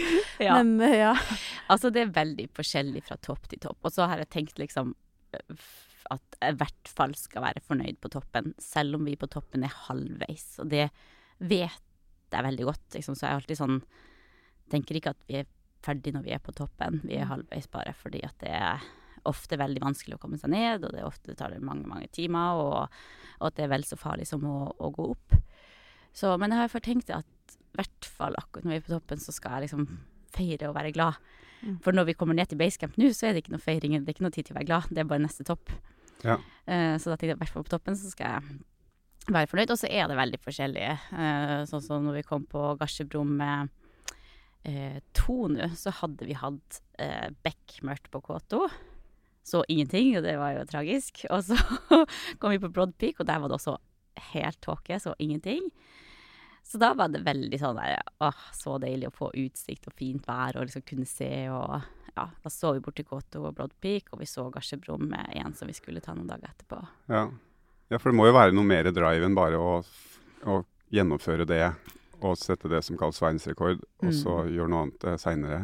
Ja. 0.41 0.55
Men 0.57 0.71
uh, 0.81 0.89
ja. 0.89 1.11
Altså, 1.69 1.91
det 1.93 2.01
er 2.01 2.15
veldig 2.15 2.47
forskjellig 2.57 3.03
fra 3.05 3.19
topp 3.21 3.45
til 3.51 3.61
topp. 3.61 3.77
Og 3.85 3.93
så 3.93 4.07
har 4.09 4.23
jeg 4.23 4.31
tenkt 4.33 4.57
liksom 4.57 4.95
at 6.13 6.39
jeg 6.39 6.55
i 6.55 6.59
hvert 6.59 6.91
fall 6.97 7.13
skal 7.17 7.45
være 7.45 7.63
fornøyd 7.65 7.99
på 8.01 8.11
toppen, 8.13 8.53
selv 8.61 8.97
om 8.97 9.05
vi 9.07 9.17
på 9.19 9.29
toppen 9.31 9.65
er 9.65 9.75
halvveis. 9.87 10.47
Og 10.63 10.71
det 10.71 10.87
vet 11.39 11.85
jeg 12.29 12.45
veldig 12.45 12.67
godt, 12.67 12.85
liksom. 12.95 13.17
Så 13.17 13.25
jeg 13.25 13.31
er 13.31 13.41
alltid 13.41 13.61
sånn 13.63 13.81
Tenker 14.69 14.99
ikke 14.99 15.15
at 15.15 15.21
vi 15.25 15.39
er 15.39 15.47
ferdig 15.81 16.11
når 16.13 16.27
vi 16.27 16.33
er 16.35 16.41
på 16.45 16.53
toppen. 16.53 16.99
Vi 17.01 17.15
er 17.17 17.25
halvveis 17.25 17.65
bare 17.73 17.89
fordi 17.97 18.19
at 18.21 18.35
det 18.43 18.51
er 18.53 18.83
ofte 19.25 19.57
veldig 19.57 19.81
vanskelig 19.81 20.17
å 20.17 20.21
komme 20.21 20.37
seg 20.37 20.51
ned, 20.53 20.85
og 20.85 20.93
det 20.93 21.01
ofte 21.07 21.33
tar 21.37 21.55
det 21.55 21.63
mange, 21.65 21.87
mange 21.89 22.05
timer, 22.13 22.59
og, 22.61 22.99
og 23.39 23.47
at 23.49 23.57
det 23.57 23.65
er 23.65 23.71
vel 23.73 23.85
så 23.87 23.97
farlig 23.99 24.27
som 24.29 24.45
å, 24.45 24.59
å 24.77 24.91
gå 24.93 25.07
opp. 25.15 25.39
Så, 26.15 26.35
men 26.37 26.53
jeg 26.53 26.61
har 26.61 26.71
for 26.71 26.85
tenkt 26.85 27.11
at 27.13 27.57
i 27.57 27.79
hvert 27.79 28.09
fall 28.13 28.37
akkurat 28.37 28.65
når 28.67 28.75
vi 28.75 28.79
er 28.79 28.85
på 28.85 28.93
toppen, 28.93 29.21
så 29.21 29.33
skal 29.35 29.57
jeg 29.57 29.67
liksom 29.69 29.85
feire 30.35 30.69
og 30.69 30.77
være 30.77 30.93
glad. 30.95 31.19
Mm. 31.61 31.77
For 31.83 31.95
når 31.95 32.09
vi 32.09 32.17
kommer 32.19 32.37
ned 32.37 32.51
til 32.51 32.59
basecamp 32.59 32.97
nå, 32.99 33.11
så 33.15 33.29
er 33.29 33.35
det 33.35 33.43
ikke 33.43 33.55
noe 33.55 33.63
feiring, 33.63 33.97
det 33.97 34.11
er 34.11 34.17
ikke 34.17 34.27
noe 34.27 34.35
tid 34.35 34.47
til 34.47 34.55
å 34.55 34.59
være 34.59 34.69
glad, 34.69 34.91
det 34.93 35.03
er 35.03 35.09
bare 35.09 35.25
neste 35.25 35.45
topp. 35.47 35.73
Ja. 36.25 36.39
Eh, 36.65 36.95
så 36.99 37.11
da 37.11 37.15
tenkte 37.15 37.33
jeg 37.33 37.37
i 37.37 37.41
hvert 37.43 37.53
fall 37.53 37.65
på 37.67 37.73
toppen, 37.73 37.97
så 37.97 38.11
skal 38.11 38.35
jeg 38.35 39.33
være 39.33 39.49
fornøyd. 39.51 39.73
Og 39.73 39.81
så 39.81 39.89
er 39.91 40.09
det 40.09 40.19
veldig 40.19 40.41
forskjellige. 40.43 40.95
Eh, 41.13 41.55
sånn 41.69 41.85
som 41.85 42.07
når 42.07 42.19
vi 42.19 42.27
kom 42.27 42.45
på 42.49 42.63
Garsebrum 42.79 43.35
med 43.39 43.73
eh, 44.67 44.99
to 45.17 45.47
nå, 45.51 45.71
så 45.79 45.93
hadde 46.01 46.29
vi 46.29 46.37
hatt 46.37 46.81
eh, 47.01 47.29
bekmørkt 47.45 48.09
på 48.13 48.23
K2. 48.25 48.63
Så 49.49 49.63
ingenting, 49.71 50.11
og 50.17 50.25
det 50.25 50.35
var 50.37 50.57
jo 50.57 50.67
tragisk. 50.69 51.23
Og 51.33 51.45
så 51.47 51.57
kom 52.39 52.53
vi 52.53 52.61
på 52.61 52.71
Broad 52.73 52.97
Peak, 53.01 53.21
og 53.21 53.29
der 53.29 53.39
var 53.41 53.49
det 53.49 53.57
også 53.57 53.79
helt 54.33 54.59
tåke, 54.61 54.99
så 54.99 55.15
ingenting. 55.17 55.69
Så 56.65 56.77
da 56.77 56.91
var 56.93 57.09
det 57.09 57.23
veldig 57.25 57.57
sånn 57.57 57.79
der, 57.79 58.03
åh, 58.21 58.41
så 58.53 58.75
deilig 58.81 59.09
å 59.09 59.15
få 59.15 59.31
utsikt 59.39 59.87
og 59.89 59.95
fint 59.97 60.27
vær 60.27 60.59
og 60.59 60.67
liksom 60.67 60.83
kunne 60.85 61.07
se 61.09 61.31
og 61.49 61.79
ja, 62.19 62.25
da 62.43 62.49
så 62.53 62.73
vi 62.75 62.81
bort 62.85 62.95
til 62.99 63.05
K2 63.09 63.43
og 63.49 63.55
Broad 63.57 63.73
Peak, 63.81 64.11
og 64.13 64.19
vi 64.21 64.27
så 64.29 64.49
Gasjebrum 64.53 65.09
igjen 65.33 65.55
som 65.55 65.67
vi 65.71 65.77
skulle 65.77 66.01
ta 66.03 66.13
noen 66.17 66.27
dager 66.29 66.51
etterpå. 66.51 66.81
Ja. 67.09 67.27
ja, 67.89 67.97
for 67.97 68.11
det 68.11 68.17
må 68.19 68.27
jo 68.29 68.35
være 68.35 68.53
noe 68.55 68.67
mer 68.67 68.91
drive 68.91 69.25
enn 69.29 69.37
bare 69.37 69.57
å, 69.59 69.79
å 70.45 70.59
gjennomføre 70.91 71.45
det 71.49 71.63
og 72.19 72.33
sette 72.35 72.67
det 72.67 72.81
som 72.83 72.97
kalles 72.99 73.21
verdensrekord, 73.23 73.79
og 74.03 74.09
så 74.11 74.33
Mm. 74.43 74.49
gjøre 74.57 74.69
noe 74.73 74.79
annet 74.83 75.19
seinere. 75.21 75.59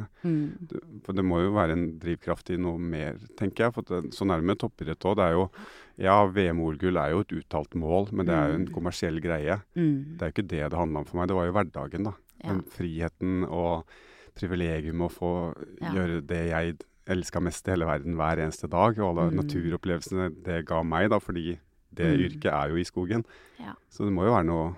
For 1.03 1.11
det 1.17 1.25
må 1.27 1.41
jo 1.43 1.49
være 1.51 1.73
en 1.75 1.99
drivkraft 1.99 2.53
i 2.55 2.57
noe 2.63 2.79
mer, 2.79 3.17
tenker 3.35 3.65
jeg. 3.65 3.73
For 3.75 3.83
det, 3.89 3.99
det 4.15 4.37
med 4.47 4.57
toppidrett 4.61 5.03
òg. 5.03 5.17
Det 5.19 5.25
er 5.25 5.33
jo 5.35 5.49
Ja, 5.97 6.25
VM-OL-gull 6.27 6.97
er 6.99 7.11
jo 7.11 7.19
et 7.25 7.31
uttalt 7.41 7.75
mål, 7.75 8.09
men 8.11 8.25
det 8.27 8.33
er 8.35 8.49
jo 8.49 8.55
en 8.55 8.65
Mm. 8.69 8.73
kommersiell 8.73 9.19
greie. 9.23 9.61
Mm. 9.75 10.15
Det 10.17 10.21
er 10.23 10.31
jo 10.31 10.33
ikke 10.35 10.47
det 10.47 10.63
det 10.71 10.79
handla 10.79 10.99
om 10.99 11.05
for 11.05 11.17
meg. 11.19 11.27
Det 11.27 11.35
var 11.35 11.45
jo 11.45 11.53
hverdagen, 11.55 12.03
da. 12.07 12.13
Ja. 12.43 12.49
Den 12.53 12.63
friheten 12.63 13.45
og 13.49 13.85
privilegium 14.35 15.01
å 15.01 15.09
få 15.11 15.31
Ja. 15.81 15.91
gjøre 15.91 16.25
det 16.27 16.49
jeg 16.49 16.77
elska 17.07 17.39
mest 17.41 17.67
i 17.67 17.71
hele 17.71 17.85
verden 17.85 18.15
hver 18.15 18.37
eneste 18.37 18.69
dag. 18.69 18.97
Og 18.99 19.17
alle 19.17 19.31
Mm. 19.31 19.37
naturopplevelsene 19.45 20.43
det 20.43 20.65
ga 20.65 20.83
meg, 20.83 21.09
da, 21.09 21.19
fordi 21.19 21.59
det 21.93 22.05
Mm. 22.17 22.23
yrket 22.29 22.51
er 22.53 22.69
jo 22.69 22.75
i 22.75 22.83
skogen. 22.83 23.25
Ja. 23.59 23.73
Så 23.89 24.05
det 24.05 24.13
må 24.13 24.25
jo 24.25 24.31
være 24.33 24.45
noe 24.45 24.75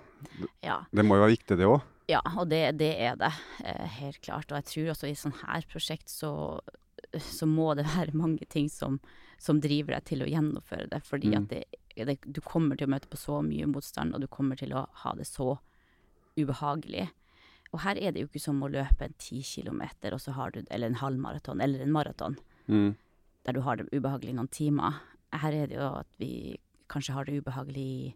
ja. 0.62 0.80
Det 0.92 1.04
må 1.04 1.14
jo 1.16 1.22
være 1.26 1.36
viktig, 1.36 1.56
det 1.56 1.66
òg. 1.66 1.82
Ja, 2.08 2.20
og 2.38 2.48
det, 2.48 2.76
det 2.78 2.96
er 2.98 3.14
det, 3.16 3.32
eh, 3.64 3.86
helt 3.86 4.20
klart. 4.22 4.50
Og 4.50 4.56
jeg 4.58 4.64
tror 4.64 4.90
også 4.94 5.08
i 5.08 5.14
sånn 5.14 5.34
her 5.46 5.62
prosjekt 5.62 6.08
så, 6.08 6.58
så 7.14 7.46
må 7.46 7.74
det 7.76 7.84
være 7.86 8.14
mange 8.14 8.46
ting 8.48 8.68
som, 8.68 8.98
som 9.38 9.60
driver 9.60 9.94
deg 9.94 10.04
til 10.04 10.20
å 10.22 10.26
gjennomføre 10.28 10.88
det. 10.90 11.02
Fordi 11.04 11.28
Mm. 11.30 11.36
at 11.36 11.48
det, 11.48 11.64
det, 11.96 12.18
du 12.32 12.40
kommer 12.40 12.76
til 12.76 12.86
å 12.88 12.90
møte 12.90 13.06
på 13.08 13.16
så 13.16 13.42
mye 13.42 13.66
motstand, 13.66 14.14
og 14.14 14.20
du 14.20 14.26
kommer 14.26 14.56
til 14.56 14.70
å 14.70 14.86
ha 14.92 15.12
det 15.14 15.26
så 15.26 15.58
ubehagelig. 16.36 17.10
Og 17.72 17.80
her 17.84 17.98
er 18.00 18.12
det 18.12 18.22
jo 18.22 18.28
ikke 18.30 18.40
som 18.40 18.62
å 18.64 18.70
løpe 18.72 19.04
en 19.04 19.14
ti 19.20 19.42
kilometer, 19.44 20.14
og 20.16 20.20
så 20.24 20.32
har 20.32 20.50
du, 20.54 20.62
eller 20.70 20.88
en 20.88 21.00
halvmaraton, 21.02 21.60
eller 21.60 21.82
en 21.84 21.92
maraton, 21.92 22.38
Mm. 22.68 22.94
der 23.46 23.52
du 23.52 23.60
har 23.60 23.76
det 23.76 23.88
ubehagelig 23.92 24.30
i 24.30 24.36
noen 24.36 24.48
timer. 24.52 25.00
Her 25.32 25.52
er 25.52 25.66
det 25.66 25.76
jo 25.76 25.88
at 26.00 26.06
vi 26.18 26.58
kanskje 26.88 27.12
har 27.14 27.24
det 27.24 27.42
ubehagelig 27.42 27.76
i, 27.84 28.14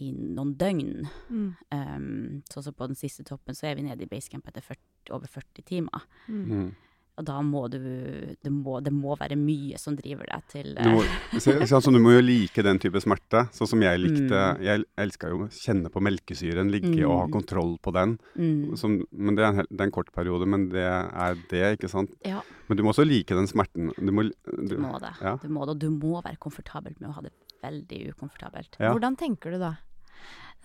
i 0.00 0.10
noen 0.12 0.54
døgn. 0.56 1.08
Mm. 1.30 1.56
Um, 1.72 2.42
sånn 2.50 2.64
som 2.64 2.74
på 2.74 2.86
den 2.88 2.96
siste 2.96 3.24
toppen, 3.24 3.54
så 3.54 3.66
er 3.70 3.76
vi 3.76 3.82
nede 3.82 4.02
i 4.04 4.06
basecamp 4.10 4.46
etter 4.48 4.60
40, 4.64 5.12
over 5.12 5.26
40 5.28 5.62
timer. 5.64 6.04
Mm. 6.28 6.74
Mm. 7.14 7.20
Og 7.20 7.24
da 7.28 7.36
må 7.46 7.60
du 7.70 7.78
det 7.78 8.50
må, 8.50 8.80
det 8.82 8.90
må 8.90 9.14
være 9.20 9.36
mye 9.38 9.78
som 9.78 9.94
driver 9.94 10.26
deg 10.26 10.46
til 10.50 10.72
Du 10.74 10.80
eh, 10.82 10.94
må, 10.96 11.04
så, 11.38 11.52
ikke 11.54 11.68
sant, 11.70 11.84
så 11.86 11.92
du 11.94 12.00
må 12.02 12.10
jo 12.16 12.22
like 12.26 12.64
den 12.66 12.80
type 12.82 12.98
smerte. 13.04 13.44
Sånn 13.54 13.70
som 13.70 13.84
jeg 13.86 14.00
likte 14.02 14.34
Mm. 14.34 14.62
Jeg 14.66 14.84
elska 14.98 15.30
jo 15.30 15.44
å 15.44 15.48
kjenne 15.54 15.92
på 15.94 16.02
melkesyren, 16.02 16.72
ligge 16.74 17.04
og 17.06 17.14
ha 17.20 17.26
Mm. 17.28 17.32
kontroll 17.36 17.78
på 17.78 17.92
den. 17.94 18.16
mm, 18.36 18.76
Som, 18.76 18.96
men 19.12 19.36
det 19.38 19.44
er, 19.44 19.52
en, 19.52 19.66
det 19.70 19.80
er 19.80 19.84
en 19.86 19.94
kort 19.94 20.10
periode, 20.12 20.46
men 20.50 20.68
det 20.74 20.82
er 20.82 21.34
det, 21.50 21.62
ikke 21.78 21.88
sant. 21.92 22.10
Ja, 22.26 22.42
Men 22.68 22.76
du 22.76 22.82
må 22.82 22.90
også 22.92 23.06
like 23.06 23.34
den 23.34 23.46
smerten. 23.46 23.92
Du 23.96 24.10
må, 24.10 24.22
du 24.24 24.74
du, 24.74 24.76
må 24.82 24.98
det. 24.98 25.14
ja. 25.22 25.36
Du 25.42 25.48
må 25.48 25.64
det, 25.66 25.76
og 25.76 25.78
du 25.78 25.90
må 25.94 26.20
være 26.24 26.36
komfortabel 26.42 26.94
med 26.98 27.10
å 27.10 27.14
ha 27.14 27.22
det 27.22 27.32
veldig 27.62 28.00
ukomfortabelt. 28.14 28.76
Ja. 28.80 28.90
Hvordan 28.92 29.16
tenker 29.16 29.54
du 29.54 29.58
da? 29.62 29.76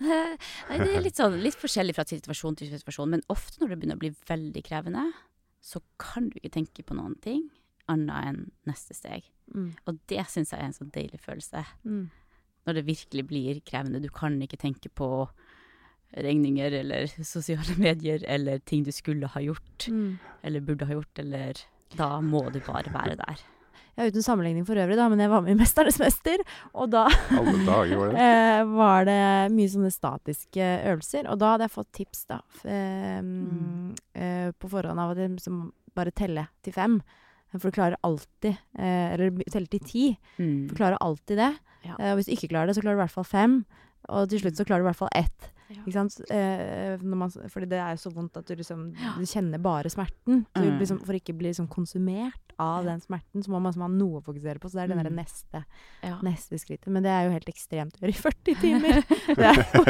Nei, 0.00 0.78
det 0.80 0.94
er 0.96 1.02
litt 1.04 1.18
sånn 1.20 1.34
litt 1.44 1.58
forskjellig 1.60 1.94
fra 1.96 2.04
situasjon 2.08 2.56
til 2.56 2.70
situasjon, 2.72 3.10
men 3.18 3.22
ofte 3.28 3.60
når 3.60 3.74
det 3.74 3.78
begynner 3.82 3.98
å 3.98 4.00
bli 4.00 4.10
veldig 4.30 4.62
krevende, 4.64 5.02
så 5.60 5.80
kan 6.00 6.28
du 6.30 6.38
ikke 6.40 6.54
tenke 6.56 6.82
på 6.86 6.96
noen 6.96 7.16
ting 7.20 7.46
annet 7.90 8.24
enn 8.30 8.40
neste 8.70 8.94
steg. 8.94 9.24
Mm. 9.52 9.72
Og 9.90 9.98
det 10.08 10.22
syns 10.30 10.52
jeg 10.54 10.60
er 10.62 10.68
en 10.68 10.76
sånn 10.76 10.92
deilig 10.94 11.20
følelse. 11.20 11.64
Mm. 11.84 12.08
når 12.68 12.74
det 12.76 12.82
virkelig 12.86 13.22
blir 13.26 13.60
krevende. 13.64 14.02
Du 14.04 14.10
kan 14.12 14.34
ikke 14.44 14.58
tenke 14.60 14.90
på 14.92 15.06
regninger 16.16 16.74
eller 16.80 17.06
sosiale 17.24 17.74
medier 17.80 18.22
eller 18.28 18.58
ting 18.66 18.84
du 18.84 18.92
skulle 18.92 19.26
ha 19.32 19.40
gjort 19.42 19.88
Mm. 19.88 20.18
eller 20.44 20.60
burde 20.60 20.86
ha 20.86 20.92
gjort, 20.94 21.18
eller 21.18 21.56
Da 21.96 22.20
må 22.20 22.44
du 22.52 22.60
bare 22.60 22.92
være 22.92 23.16
der. 23.16 23.40
Ja, 23.98 24.06
uten 24.08 24.22
sammenligning 24.24 24.64
for 24.66 24.74
øvrig, 24.80 24.96
da, 24.96 25.08
men 25.12 25.18
jeg 25.20 25.28
var 25.30 25.42
med 25.42 25.52
i 25.52 25.58
'Mesternes 25.60 25.98
mester', 26.00 26.40
og 26.74 26.90
da 26.90 27.06
dager 27.66 27.96
var 27.98 28.12
det. 28.12 28.20
eh, 28.24 28.64
var 28.64 29.04
det 29.04 29.52
mye 29.52 29.68
sånne 29.68 29.90
statiske 29.92 30.68
øvelser. 30.86 31.28
Og 31.30 31.38
da 31.38 31.52
hadde 31.52 31.66
jeg 31.68 31.74
fått 31.74 31.92
tips 31.92 32.24
da, 32.30 32.40
f 32.54 32.64
eh, 32.64 33.20
Mm. 33.22 33.94
eh, 34.14 34.52
på 34.52 34.70
forhånd 34.70 34.98
av 35.00 35.10
at 35.10 35.16
jeg 35.18 35.30
liksom 35.36 35.72
bare 35.94 36.10
telle 36.12 36.46
til 36.62 36.72
fem. 36.72 37.00
For 37.52 37.66
du 37.70 37.74
klarer 37.74 37.96
alltid 38.06 38.56
eh, 38.78 39.12
Eller 39.14 39.30
telle 39.50 39.66
til 39.66 39.80
ti. 39.80 40.16
Mm. 40.38 40.68
Du 40.68 40.74
klarer 40.74 40.96
alltid 41.00 41.36
det. 41.36 41.58
Ja. 41.84 41.96
Eh, 41.98 42.12
og 42.12 42.18
hvis 42.20 42.26
du 42.26 42.32
ikke 42.36 42.48
klarer 42.54 42.66
det, 42.70 42.76
så 42.76 42.80
klarer 42.84 42.94
du 42.96 43.00
i 43.00 43.04
hvert 43.06 43.16
fall 43.18 43.24
fem. 43.24 43.64
Og 44.08 44.28
til 44.30 44.38
slutt 44.40 44.56
så 44.56 44.64
klarer 44.64 44.80
du 44.80 44.86
i 44.86 44.90
hvert 44.92 44.96
fall 45.02 45.10
ett. 45.18 45.50
Ja. 45.70 45.82
Ikke 45.86 45.92
sant? 45.94 46.16
Eh, 46.34 46.98
når 46.98 47.16
man, 47.16 47.30
fordi 47.30 47.68
det 47.70 47.78
er 47.78 47.94
jo 47.94 48.00
så 48.02 48.10
vondt 48.12 48.36
at 48.36 48.46
du 48.46 48.56
liksom 48.58 48.88
Du 48.92 49.22
kjenner 49.24 49.60
bare 49.62 49.86
smerten. 49.92 50.44
Så 50.56 50.64
Mm. 50.66 50.78
liksom, 50.80 50.98
for 51.06 51.12
ikke 51.14 51.32
å 51.32 51.38
bli 51.38 51.48
liksom 51.52 51.68
konsumert 51.70 52.34
av 52.58 52.84
Ja. 52.84 52.90
den 52.90 53.00
smerten, 53.00 53.42
så 53.42 53.48
må 53.48 53.60
man 53.62 53.72
liksom 53.72 53.82
ha 53.82 53.88
noe 53.88 54.20
å 54.20 54.24
fokusere 54.24 54.58
på. 54.58 54.68
Så 54.68 54.74
det 54.74 54.90
er 54.90 55.02
det 55.04 55.12
Mm. 55.12 55.16
neste, 55.24 55.64
Ja. 56.02 56.18
neste 56.22 56.58
skrittet. 56.58 56.88
Men 56.88 57.02
det 57.04 57.10
er 57.10 57.24
jo 57.24 57.30
helt 57.30 57.46
ekstremt 57.48 57.94
å 57.94 58.00
gjøre 58.02 58.10
i 58.10 58.20
40 58.20 58.54
timer. 58.60 59.02
Det 59.36 59.46
er 59.46 59.54
jo 59.54 59.84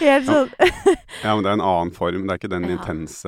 helt 0.00 0.26
sånn 0.26 0.52
Ja, 1.24 1.34
men 1.34 1.42
det 1.42 1.48
er 1.50 1.52
en 1.54 1.60
annen 1.60 1.90
form. 1.92 2.26
Det 2.26 2.30
er 2.30 2.38
ikke 2.38 2.50
den 2.50 2.68
Ja. 2.68 2.76
intense, 2.76 3.26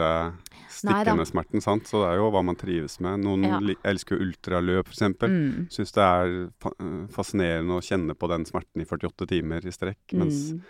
Nei 0.84 0.92
stikkende 1.04 1.26
smerten, 1.26 1.60
sant. 1.62 1.84
Så 1.88 2.04
det 2.04 2.12
er 2.12 2.16
jo 2.20 2.30
hva 2.30 2.44
man 2.44 2.54
trives 2.54 3.00
med. 3.00 3.18
Noen 3.20 3.42
Ja. 3.44 3.58
elsker 3.82 4.18
jo 4.18 4.26
ultraløp, 4.26 4.86
for 4.86 4.92
eksempel. 4.92 5.28
Mm. 5.30 5.68
Syns 5.70 5.90
det 5.92 6.04
er 6.04 6.44
eh, 6.44 7.06
fascinerende 7.08 7.74
å 7.74 7.82
kjenne 7.82 8.14
på 8.14 8.28
den 8.28 8.44
smerten 8.44 8.82
i 8.82 8.84
48 8.84 9.26
timer 9.26 9.64
i 9.66 9.70
strekk. 9.72 10.12
Mens 10.12 10.52
Mm. 10.52 10.62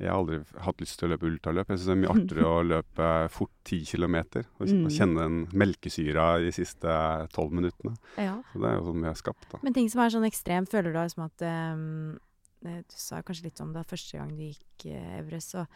Jeg 0.00 0.08
har 0.08 0.16
aldri 0.18 0.38
hatt 0.64 0.80
lyst 0.80 0.98
til 0.98 1.06
å 1.08 1.12
løpe 1.12 1.26
ultraløp. 1.28 1.68
Jeg 1.68 1.78
syns 1.78 1.86
det 1.86 1.92
er 1.94 2.00
mye 2.00 2.14
artigere 2.14 2.48
å 2.48 2.62
løpe 2.66 3.08
fort 3.30 3.52
10 3.64 3.84
km 3.92 4.16
og, 4.58 4.66
Mm. 4.66 4.88
kjenne 4.90 5.20
den 5.20 5.46
melkesyra 5.52 6.38
de 6.42 6.50
siste 6.52 6.88
12 7.32 7.50
minuttene. 7.52 7.96
Ja. 8.16 8.42
Så 8.52 8.60
det 8.60 8.70
er 8.70 8.74
jo 8.78 8.86
sånn 8.88 9.02
vi 9.02 9.08
er 9.08 9.14
skapt, 9.20 9.46
da. 9.52 9.58
Men 9.62 9.72
ting 9.74 9.88
som 9.92 10.00
er 10.00 10.10
sånn 10.10 10.26
ekstremt, 10.26 10.70
føler 10.72 10.92
du 10.92 10.98
liksom 10.98 11.24
at 11.24 11.42
eh, 11.42 12.18
Du 12.62 12.94
sa 12.94 13.20
kanskje 13.22 13.44
litt 13.50 13.60
om 13.60 13.72
det 13.74 13.86
første 13.90 14.16
gang 14.18 14.28
du 14.36 14.42
gikk 14.44 14.86
uh, 14.86 15.18
Everest, 15.18 15.50
så 15.50 15.66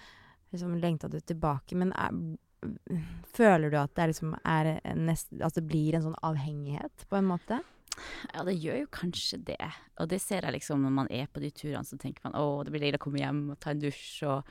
liksom 0.53 0.77
lengta 0.81 1.09
du 1.11 1.19
tilbake. 1.21 1.75
Men 1.75 1.91
er, 1.93 2.13
føler 3.35 3.71
du 3.71 3.77
at 3.81 3.95
det 3.99 4.13
liksom 4.13 4.37
er 4.45 4.81
nest, 4.95 5.29
at 5.43 5.55
det 5.59 5.65
blir 5.67 5.95
en 5.99 6.03
sånn 6.07 6.19
avhengighet, 6.23 7.07
på 7.11 7.19
en 7.19 7.27
måte? 7.27 7.59
Ja, 8.35 8.43
det 8.45 8.55
gjør 8.61 8.81
jo 8.83 8.87
kanskje 8.93 9.39
det. 9.45 9.71
Og 10.01 10.09
det 10.09 10.21
ser 10.23 10.43
jeg 10.47 10.53
liksom 10.59 10.83
når 10.85 10.91
man 10.99 11.09
er 11.11 11.27
på 11.33 11.41
de 11.41 11.51
turene, 11.51 11.85
så 11.85 11.99
tenker 11.99 12.21
man 12.29 12.37
å, 12.41 12.63
det 12.65 12.73
blir 12.75 12.81
deilig 12.87 13.01
å 13.01 13.05
komme 13.07 13.23
hjem 13.23 13.43
og 13.55 13.61
ta 13.61 13.71
en 13.73 13.81
dusj 13.81 14.23
og 14.29 14.45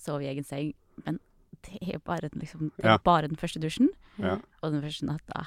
sove 0.00 0.24
i 0.26 0.30
egen 0.32 0.44
seng. 0.44 0.72
Men 1.06 1.18
det 1.64 1.78
er 1.82 1.94
jo 1.98 2.02
bare, 2.04 2.30
liksom, 2.34 2.70
det 2.76 2.84
er 2.84 2.94
Ja. 2.96 2.98
bare 3.04 3.28
den 3.28 3.36
første 3.40 3.60
dusjen 3.60 3.88
Ja. 4.18 4.38
og 4.62 4.72
den 4.72 4.82
første 4.82 5.06
natta. 5.08 5.46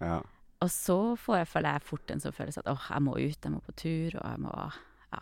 Ja. 0.00 0.20
Og 0.60 0.68
så 0.74 1.16
får 1.16 1.36
jeg, 1.38 1.46
føler 1.54 1.72
jeg 1.78 1.82
fort 1.86 2.10
en 2.10 2.20
sånn 2.20 2.34
følelse 2.34 2.58
at 2.64 2.70
åh, 2.72 2.86
jeg 2.90 3.02
må 3.02 3.12
ut, 3.16 3.38
jeg 3.44 3.52
må 3.52 3.60
på 3.62 3.74
tur, 3.78 4.18
og 4.18 4.24
jeg 4.30 4.38
må 4.42 4.54
ja. 5.12 5.20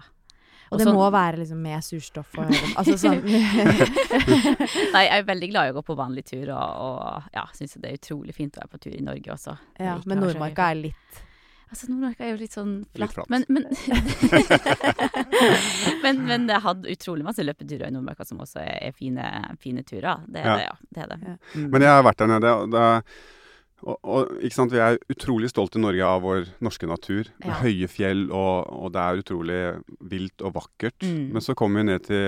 Og 0.72 0.78
det 0.80 0.86
sånn- 0.88 0.96
må 0.98 1.10
være 1.12 1.36
liksom 1.38 1.60
med 1.62 1.84
surstoff 1.84 2.32
og 2.38 2.48
Altså 2.74 2.96
sånn 3.04 3.20
Nei, 4.94 5.02
jeg 5.06 5.12
er 5.20 5.26
veldig 5.28 5.50
glad 5.52 5.68
i 5.68 5.72
å 5.72 5.76
gå 5.78 5.82
på 5.86 5.96
vanlig 5.98 6.24
tur, 6.26 6.50
og, 6.50 6.80
og 6.88 7.28
ja, 7.36 7.44
syns 7.54 7.76
det 7.78 7.90
er 7.92 7.98
utrolig 8.00 8.34
fint 8.34 8.56
å 8.56 8.64
være 8.64 8.72
på 8.74 8.80
tur 8.86 8.96
i 8.96 9.04
Norge 9.04 9.32
også. 9.36 9.56
Ja, 9.78 9.98
men 10.06 10.18
Nordmarka 10.24 10.70
er 10.72 10.80
litt 10.88 11.22
Altså, 11.66 11.88
Nordmarka 11.90 12.22
er 12.24 12.30
jo 12.30 12.36
litt 12.40 12.54
sånn 12.54 12.74
flatt. 12.94 13.16
Litt 13.16 13.30
Men, 13.32 13.42
men, 13.50 13.64
men, 16.04 16.20
men 16.28 16.44
jeg 16.50 16.62
hadde 16.64 16.92
utrolig 16.94 17.24
masse 17.26 17.42
løpeturer 17.44 17.88
i 17.88 17.92
Nordmarka 17.94 18.24
som 18.28 18.40
også 18.44 18.58
er, 18.62 18.76
er 18.90 18.94
fine, 18.96 19.24
fine 19.62 19.82
turer. 19.86 20.16
Det 20.30 20.40
er 20.42 20.46
Ja. 20.46 20.54
det, 20.56 20.64
ja. 20.68 20.74
Det 20.94 21.00
er 21.02 21.08
det. 21.14 21.18
Ja. 21.26 21.34
Mm. 21.56 21.66
Men 21.72 21.80
jeg 21.86 21.92
har 21.96 22.04
vært 22.06 22.20
der 22.22 22.30
nede, 22.30 22.48
og, 22.54 22.70
det 22.70 22.80
er, 22.84 22.98
og, 23.82 23.96
og 24.04 24.20
ikke 24.46 24.56
sant, 24.60 24.72
vi 24.72 24.78
er 24.82 24.98
utrolig 25.12 25.48
stolte 25.52 25.78
i 25.80 25.82
Norge 25.82 26.04
av 26.06 26.22
vår 26.24 26.40
norske 26.64 26.86
natur. 26.90 27.24
Med 27.42 27.50
Ja. 27.50 27.58
høye 27.64 27.88
fjell, 27.90 28.22
og, 28.30 28.56
og 28.72 28.88
det 28.94 29.02
er 29.02 29.20
utrolig 29.24 29.60
vilt 30.14 30.38
og 30.46 30.54
vakkert. 30.60 30.98
Mm. 31.02 31.26
Men 31.34 31.40
så 31.44 31.52
kommer 31.58 31.76
vi 31.82 31.86
ned 31.90 32.00
til, 32.06 32.24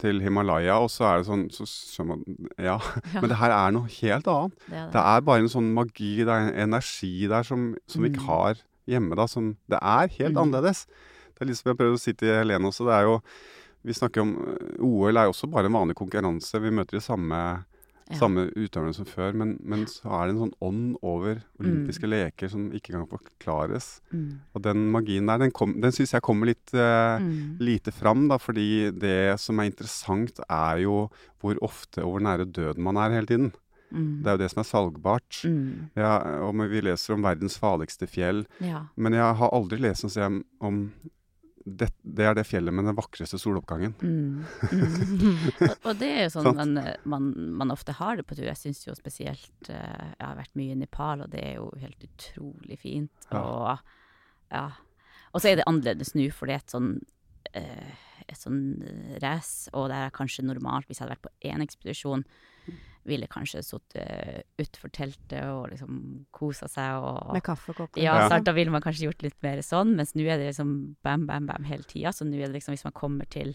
til 0.00 0.20
Himalaya, 0.20 0.78
og 0.80 0.88
så 0.90 1.04
er 1.04 1.18
det 1.18 1.26
sånn 1.28 1.42
så, 1.52 1.64
skjønner 1.68 2.16
man, 2.16 2.48
ja. 2.58 2.76
Ja, 2.78 3.20
Men 3.20 3.28
det 3.30 3.38
her 3.38 3.50
er 3.54 3.70
noe 3.76 3.86
helt 4.00 4.26
annet. 4.26 4.54
det 4.68 4.76
er 4.78 4.86
Det 4.86 4.92
det. 4.92 5.02
er 5.14 5.20
bare 5.28 5.38
en 5.44 5.48
sånn 5.52 5.72
magi, 5.74 6.12
det 6.24 6.28
er 6.28 6.48
en 6.48 6.70
energi 6.70 7.26
der 7.28 7.42
som, 7.42 7.74
som 7.86 8.02
vi 8.02 8.10
ikke 8.10 8.22
Mm. 8.24 8.26
har 8.26 8.54
hjemme. 8.88 9.16
da, 9.16 9.26
som 9.26 9.56
Det 9.68 9.78
er 9.80 10.08
helt 10.18 10.34
Mm. 10.34 10.42
annerledes. 10.42 10.86
Det 11.34 11.42
er 11.42 11.46
litt 11.46 11.56
som 11.58 11.70
jeg 11.72 11.78
prøvde 11.78 11.94
å 11.98 12.00
si 12.00 12.12
til 12.12 12.28
Helene 12.28 12.68
også. 12.68 12.84
det 12.86 12.94
er 12.94 13.02
jo, 13.02 13.20
Vi 13.84 13.92
snakker 13.92 14.22
om 14.22 14.30
øh, 14.38 14.80
OL 14.80 15.16
er 15.16 15.24
jo 15.24 15.32
også 15.32 15.50
bare 15.50 15.66
en 15.66 15.72
vanlig 15.76 15.94
konkurranse. 15.94 16.56
Vi 16.62 16.70
møter 16.70 16.96
de 16.96 17.00
samme, 17.04 17.64
Ja. 18.10 18.18
samme 18.20 18.42
utøverne 18.52 18.92
som 18.92 19.06
før. 19.08 19.32
Men, 19.32 19.54
men 19.64 19.86
så 19.88 20.10
er 20.12 20.26
det 20.28 20.34
en 20.34 20.40
sånn 20.42 20.56
ånd 20.60 20.96
over 21.02 21.38
olympiske 21.58 22.04
leker 22.10 22.50
som 22.52 22.66
ikke 22.76 22.92
kan 22.92 23.06
forklares. 23.08 23.86
Mm. 24.12 24.40
Og 24.54 24.62
den 24.66 24.82
magien 24.92 25.26
der, 25.30 25.38
den, 25.40 25.50
kom- 25.56 25.78
den 25.80 25.94
syns 25.96 26.12
jeg 26.12 26.22
kommer 26.26 26.50
litt 26.52 26.74
uh, 26.76 27.16
Mm. 27.20 27.56
lite 27.64 27.92
fram, 27.94 28.26
da, 28.28 28.36
fordi 28.36 28.90
det 28.92 29.38
som 29.40 29.58
er 29.62 29.70
interessant, 29.70 30.40
er 30.50 30.82
jo 30.84 31.06
hvor 31.40 31.56
ofte 31.64 32.02
og 32.04 32.12
hvor 32.18 32.24
nære 32.26 32.44
døden 32.52 32.82
man 32.84 32.96
er 33.00 33.14
hele 33.16 33.26
tiden. 33.30 33.52
Mm. 33.94 34.22
Det 34.24 34.26
er 34.26 34.36
jo 34.36 34.42
det 34.42 34.50
som 34.52 34.60
er 34.60 34.68
salgbart. 34.68 35.40
Mm. 35.48 35.90
Ja, 35.96 36.12
og 36.44 36.54
vi 36.70 36.80
leser 36.84 37.14
om 37.14 37.22
verdens 37.24 37.56
farligste 37.60 38.08
fjell, 38.10 38.44
Ja. 38.60 38.84
men 38.96 39.12
jeg 39.16 39.34
har 39.40 39.50
aldri 39.54 39.78
lest 39.80 40.04
noe 40.04 40.42
om 40.60 40.90
det, 41.64 41.88
det 42.02 42.26
er 42.28 42.36
det 42.36 42.44
fjellet 42.44 42.74
med 42.76 42.84
den 42.88 42.96
vakreste 42.98 43.38
soloppgangen. 43.40 43.94
Mm. 44.04 44.44
Mm. 44.44 45.44
og, 45.70 45.76
og 45.88 45.98
det 46.00 46.10
er 46.12 46.22
jo 46.26 46.32
sånn 46.36 46.50
man, 46.58 46.78
man, 47.08 47.28
man 47.60 47.72
ofte 47.72 47.96
har 47.96 48.20
det 48.20 48.26
på 48.28 48.36
tur. 48.36 48.46
Jeg 48.50 48.60
syns 48.60 48.84
jo 48.84 48.96
spesielt 48.98 49.70
eh, 49.72 50.08
Jeg 50.12 50.22
har 50.22 50.38
vært 50.38 50.58
mye 50.60 50.76
i 50.76 50.80
Nepal, 50.82 51.24
og 51.24 51.32
det 51.32 51.40
er 51.40 51.56
jo 51.56 51.70
helt 51.80 52.08
utrolig 52.08 52.80
fint. 52.82 53.30
Og 53.32 53.70
ja. 54.52 54.66
Og 55.34 55.42
så 55.42 55.50
er 55.50 55.58
det 55.58 55.66
annerledes 55.66 56.12
nå, 56.14 56.28
for 56.36 56.46
det 56.46 56.58
er 56.58 56.66
et 56.66 56.74
sånn 56.76 56.90
eh, 57.56 57.94
et 58.28 58.40
sånn 58.40 58.60
eh, 58.84 59.16
race, 59.22 59.70
og 59.76 59.88
det 59.92 60.00
er 60.00 60.14
kanskje 60.14 60.46
normalt 60.46 60.88
hvis 60.88 61.00
jeg 61.00 61.06
hadde 61.06 61.16
vært 61.16 61.26
på 61.26 61.50
én 61.50 61.64
ekspedisjon, 61.64 62.24
ville 63.04 63.26
kanskje 63.28 63.60
sittet 63.62 64.44
utfor 64.58 64.88
teltet 64.90 65.42
og 65.44 65.68
liksom 65.70 65.98
kosa 66.32 66.68
seg 66.72 67.02
og 67.04 67.34
med 67.36 67.42
kaffekoppen. 67.44 68.00
ja, 68.02 68.14
Ja. 68.28 68.38
da 68.40 68.52
ville 68.56 68.70
man 68.72 68.80
kanskje 68.82 69.08
gjort 69.10 69.22
litt 69.22 69.42
mer 69.42 69.58
sånn, 69.62 69.94
mens 69.96 70.14
nå 70.14 70.22
er 70.24 70.38
det 70.38 70.48
liksom 70.54 70.96
bam, 71.04 71.26
bam, 71.26 71.46
bam 71.46 71.64
hele 71.68 71.82
tida. 71.84 72.12
Så 72.12 72.24
nå 72.24 72.34
er 72.40 72.46
det 72.48 72.54
liksom 72.60 72.72
hvis 72.74 72.84
man 72.84 72.92
kommer 72.96 73.28
til, 73.28 73.54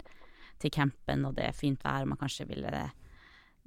til 0.59 0.69
campen 0.71 1.25
og 1.25 1.35
det 1.35 1.45
er 1.49 1.51
fint 1.57 1.81
vær, 1.83 2.01
og 2.03 2.07
man 2.13 2.17
kanskje 2.21 2.45
ville 2.47 2.91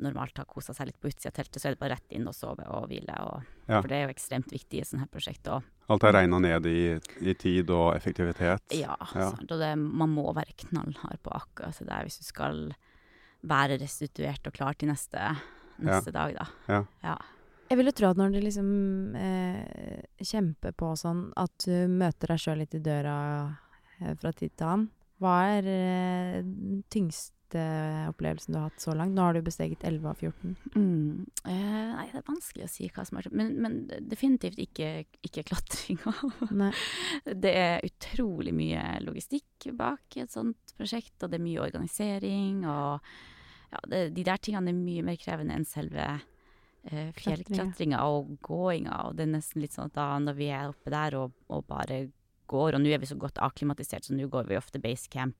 normalt 0.02 0.38
ha 0.38 0.44
kosa 0.48 0.72
seg 0.74 0.86
litt 0.88 1.00
på 1.00 1.10
utsida 1.10 1.28
av 1.30 1.36
teltet, 1.36 1.60
så 1.60 1.68
er 1.68 1.74
det 1.74 1.78
bare 1.82 1.94
rett 1.94 2.14
inn 2.16 2.26
og 2.26 2.34
sove 2.34 2.64
og 2.66 2.88
hvile. 2.88 3.14
Og, 3.20 3.42
Ja. 3.68 3.80
For 3.80 3.88
det 3.88 3.96
er 3.98 4.06
jo 4.08 4.14
ekstremt 4.14 4.50
viktig 4.50 4.80
i 4.80 4.84
sånne 4.84 5.00
her 5.04 5.10
prosjekter 5.12 5.58
òg. 5.58 5.62
Alt 5.90 6.04
er 6.04 6.12
regna 6.16 6.38
ned 6.40 6.66
i, 6.66 7.00
i 7.20 7.34
tid 7.34 7.70
og 7.70 7.94
effektivitet. 7.94 8.62
ja, 8.72 8.96
Ja. 9.14 9.30
Sant, 9.30 9.50
og 9.52 9.58
det, 9.60 9.76
man 9.78 10.08
må 10.10 10.32
være 10.34 10.54
knallhard 10.56 11.20
på 11.22 11.30
akkurat 11.30 11.76
det 11.78 11.86
der 11.88 12.02
hvis 12.02 12.18
du 12.18 12.24
skal 12.24 12.74
være 13.44 13.78
restituert 13.80 14.46
og 14.46 14.52
klar 14.54 14.74
til 14.78 14.88
neste, 14.88 15.36
neste 15.78 16.14
dag, 16.14 16.34
da. 16.36 16.48
Ja. 16.68 16.82
ja. 17.02 17.16
Jeg 17.72 17.78
vil 17.80 17.88
jo 17.88 17.94
tro 17.96 18.08
at 18.12 18.18
når 18.20 18.34
du 18.34 18.40
liksom 18.44 18.66
eh, 19.16 20.02
kjemper 20.20 20.74
på 20.76 20.90
sånn, 21.00 21.30
at 21.40 21.64
du 21.64 21.88
møter 21.88 22.34
deg 22.34 22.42
sjøl 22.42 22.58
litt 22.60 22.74
i 22.76 22.82
døra 22.84 23.14
eh, 24.02 24.12
fra 24.20 24.32
tid 24.36 24.52
til 24.52 24.68
annen. 24.68 24.90
Hva 25.22 25.36
er 25.54 25.70
eh, 25.70 26.42
den 26.42 26.82
tyngste 26.92 27.62
opplevelsen 28.08 28.52
du 28.52 28.58
har 28.58 28.68
hatt 28.68 28.84
så 28.84 28.92
langt? 28.96 29.16
Nå 29.16 29.24
har 29.24 29.36
du 29.36 29.46
besteget 29.46 29.84
11 29.88 30.08
av 30.10 30.20
14. 30.20 30.54
Mm. 30.74 31.24
Eh, 31.48 31.90
nei, 31.94 32.06
det 32.12 32.20
er 32.20 32.28
vanskelig 32.28 32.66
å 32.66 32.72
si 32.74 32.92
hva 32.92 33.06
som 33.08 33.20
er 33.20 33.28
Men, 33.32 33.54
men 33.64 33.80
definitivt 34.10 34.60
ikke, 34.60 34.92
ikke 35.24 35.46
klatringa. 35.52 36.12
Det 37.44 37.56
er 37.56 37.86
utrolig 37.88 38.52
mye 38.56 38.84
logistikk 39.04 39.70
bak 39.78 40.20
et 40.20 40.32
sånt 40.32 40.76
prosjekt, 40.76 41.16
og 41.22 41.32
det 41.32 41.38
er 41.40 41.46
mye 41.48 41.64
organisering. 41.64 42.64
Og 42.68 43.14
ja, 43.72 43.80
det, 43.88 44.02
de 44.16 44.24
der 44.28 44.40
tingene 44.42 44.72
er 44.72 44.78
mye 44.78 45.04
mer 45.06 45.18
krevende 45.20 45.56
enn 45.56 45.66
selve 45.68 46.04
eh, 46.84 47.10
fjellklatringa 47.16 48.02
og 48.04 48.34
gåinga. 48.44 48.98
Og 49.08 49.16
det 49.16 49.26
er 49.26 49.32
nesten 49.36 49.62
litt 49.64 49.72
sånn 49.76 49.88
at 49.90 49.96
da 49.96 50.08
når 50.20 50.36
vi 50.38 50.50
er 50.52 50.68
oppe 50.72 50.92
der 50.92 51.16
og, 51.20 51.32
og 51.48 51.64
bare 51.70 52.04
går, 52.52 52.76
og 52.76 52.82
nå 52.84 52.92
er 52.92 53.00
vi 53.00 53.08
så 53.08 53.16
godt 53.16 53.40
akklimatisert, 53.40 54.04
så 54.04 54.16
nå 54.16 54.28
går 54.28 54.50
vi 54.50 54.58
ofte 54.60 54.80
basecamp. 54.82 55.38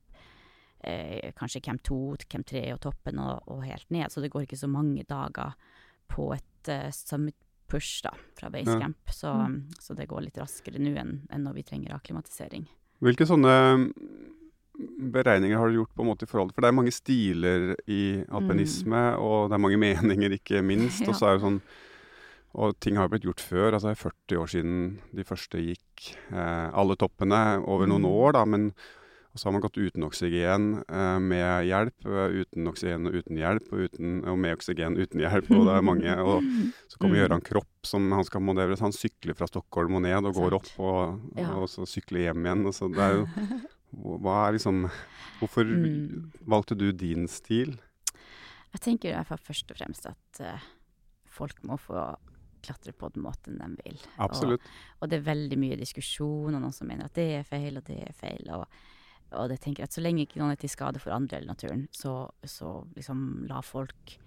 Eh, 0.83 1.29
kanskje 1.37 1.61
camp 1.63 1.83
2, 1.87 1.99
camp 2.27 2.47
3 2.49 2.65
og 2.73 2.81
toppen 2.83 3.21
og, 3.21 3.45
og 3.53 3.61
helt 3.63 3.87
ned, 3.93 4.09
så 4.11 4.19
det 4.23 4.33
går 4.33 4.47
ikke 4.47 4.59
så 4.59 4.67
mange 4.67 5.05
dager 5.07 5.53
på 6.11 6.25
et 6.35 6.69
uh, 6.73 6.89
summit 6.91 7.37
push 7.71 8.01
da, 8.03 8.11
fra 8.37 8.49
basecamp. 8.53 8.97
Så, 9.09 9.31
Mm. 9.31 9.61
så 9.79 9.95
det 9.95 10.09
går 10.11 10.25
litt 10.25 10.37
raskere 10.37 10.81
nå 10.81 10.91
enn, 10.99 11.13
enn 11.31 11.45
når 11.47 11.55
vi 11.55 11.63
trenger 11.69 11.95
akklimatisering. 11.95 12.65
Hvilke 13.03 13.25
sånne 13.29 13.53
beregninger 15.13 15.57
har 15.57 15.69
du 15.69 15.75
gjort 15.77 15.93
på 15.95 16.01
en 16.03 16.09
måte 16.09 16.25
i 16.25 16.29
forhold 16.29 16.53
For 16.55 16.61
det 16.65 16.69
er 16.71 16.77
mange 16.79 16.91
stiler 16.95 17.75
i 17.87 18.23
alpinisme, 18.33 19.03
og 19.21 19.49
det 19.49 19.57
er 19.57 19.65
mange 19.65 19.77
meninger, 19.85 20.37
ikke 20.39 20.63
minst. 20.65 21.01
Ja. 21.05 21.09
Og 21.13 21.15
så 21.19 21.29
er 21.29 21.37
det 21.37 21.45
sånn 21.47 21.61
og 22.53 22.75
ting 22.85 22.97
har 22.99 23.07
jo 23.07 23.09
blitt 23.15 23.23
gjort 23.25 23.41
før. 23.41 23.73
altså 23.73 23.89
Det 23.89 23.95
er 23.97 24.03
40 24.03 24.37
år 24.43 24.49
siden 24.51 24.81
de 25.17 25.23
første 25.25 25.57
gikk 25.57 26.03
eh, 26.29 26.67
alle 26.69 26.93
toppene 27.01 27.39
over 27.65 27.87
noen 27.89 28.03
Mm. 28.05 28.11
år, 28.13 28.31
da. 28.37 28.43
Men 28.45 28.67
og 29.33 29.39
så 29.41 29.47
har 29.47 29.53
man 29.55 29.63
gått 29.63 29.79
uten 29.81 30.03
oksygen 30.05 30.67
eh, 30.85 31.17
med 31.17 31.65
hjelp, 31.65 32.05
eh, 32.05 32.35
uten 32.45 32.67
oksygen 32.69 33.07
og 33.09 33.15
uten 33.17 33.39
hjelp, 33.41 33.71
og, 33.73 33.79
uten, 33.89 34.11
og 34.29 34.37
med 34.37 34.53
oksygen 34.59 34.99
uten 35.01 35.23
hjelp. 35.25 35.49
Og 35.49 35.65
det 35.65 35.73
er 35.73 35.81
mange. 35.81 36.13
Og 36.21 36.43
så 36.93 36.99
kommer 37.01 37.15
Mm. 37.17 37.21
Gøran 37.23 37.41
Kropp, 37.49 37.71
som 37.89 38.11
han 38.13 38.23
skal 38.29 38.41
modellere. 38.45 38.77
Så 38.77 38.85
Han 38.85 38.91
sykler 38.93 39.33
fra 39.35 39.47
Stockholm 39.49 39.95
og 39.95 40.03
ned 40.05 40.23
og 40.29 40.35
går 40.37 40.53
opp, 40.53 40.69
og, 40.77 41.19
Ja. 41.35 41.49
og 41.57 41.65
så 41.67 41.87
sykler 41.89 42.29
hjem 42.29 42.45
igjen. 42.45 42.65
Og 42.67 42.73
så 42.77 42.85
det 42.93 43.01
er 43.01 43.13
jo 43.17 43.25
hva 43.93 44.47
er 44.47 44.57
liksom 44.57 44.85
Hvorfor 45.39 45.65
Mm. 45.65 46.31
valgte 46.47 46.75
du 46.77 46.91
din 46.91 47.27
stil? 47.27 47.73
Jeg 48.73 48.81
tenker 48.81 49.09
i 49.09 49.13
hvert 49.15 49.27
fall 49.27 49.41
først 49.43 49.71
og 49.71 49.77
fremst 49.77 50.05
at 50.07 50.39
uh, 50.41 50.61
folk 51.27 51.59
må 51.63 51.75
få 51.77 52.15
klatre 52.63 52.93
på 52.95 53.09
den 53.13 53.23
måten 53.25 53.57
de 53.59 53.67
vil. 53.83 53.99
Absolutt. 54.23 54.61
Og 55.01 55.09
det 55.09 55.17
er 55.19 55.25
veldig 55.27 55.57
mye 55.59 55.75
diskusjon, 55.77 56.55
og 56.55 56.61
noen 56.61 56.71
som 56.71 56.87
mener 56.87 57.05
at 57.09 57.13
det 57.13 57.25
er 57.41 57.43
feil, 57.43 57.75
og 57.77 57.83
det 57.89 57.97
er 58.07 58.13
feil. 58.15 58.47
Og, 58.55 58.63
og 59.33 59.49
det 59.51 59.59
tenker 59.59 59.83
jeg 59.83 59.89
at 59.91 59.97
så 59.97 60.01
lenge 60.05 60.23
ikke 60.23 60.39
noen 60.39 60.51
er 60.55 60.61
til 60.61 60.71
skade 60.71 61.01
for 61.03 61.11
andre 61.11 61.37
eller 61.41 61.51
naturen, 61.51 61.87
så, 61.91 62.29
så 62.45 62.85
liksom 62.95 63.45
la 63.49 63.59
folk 63.61 64.17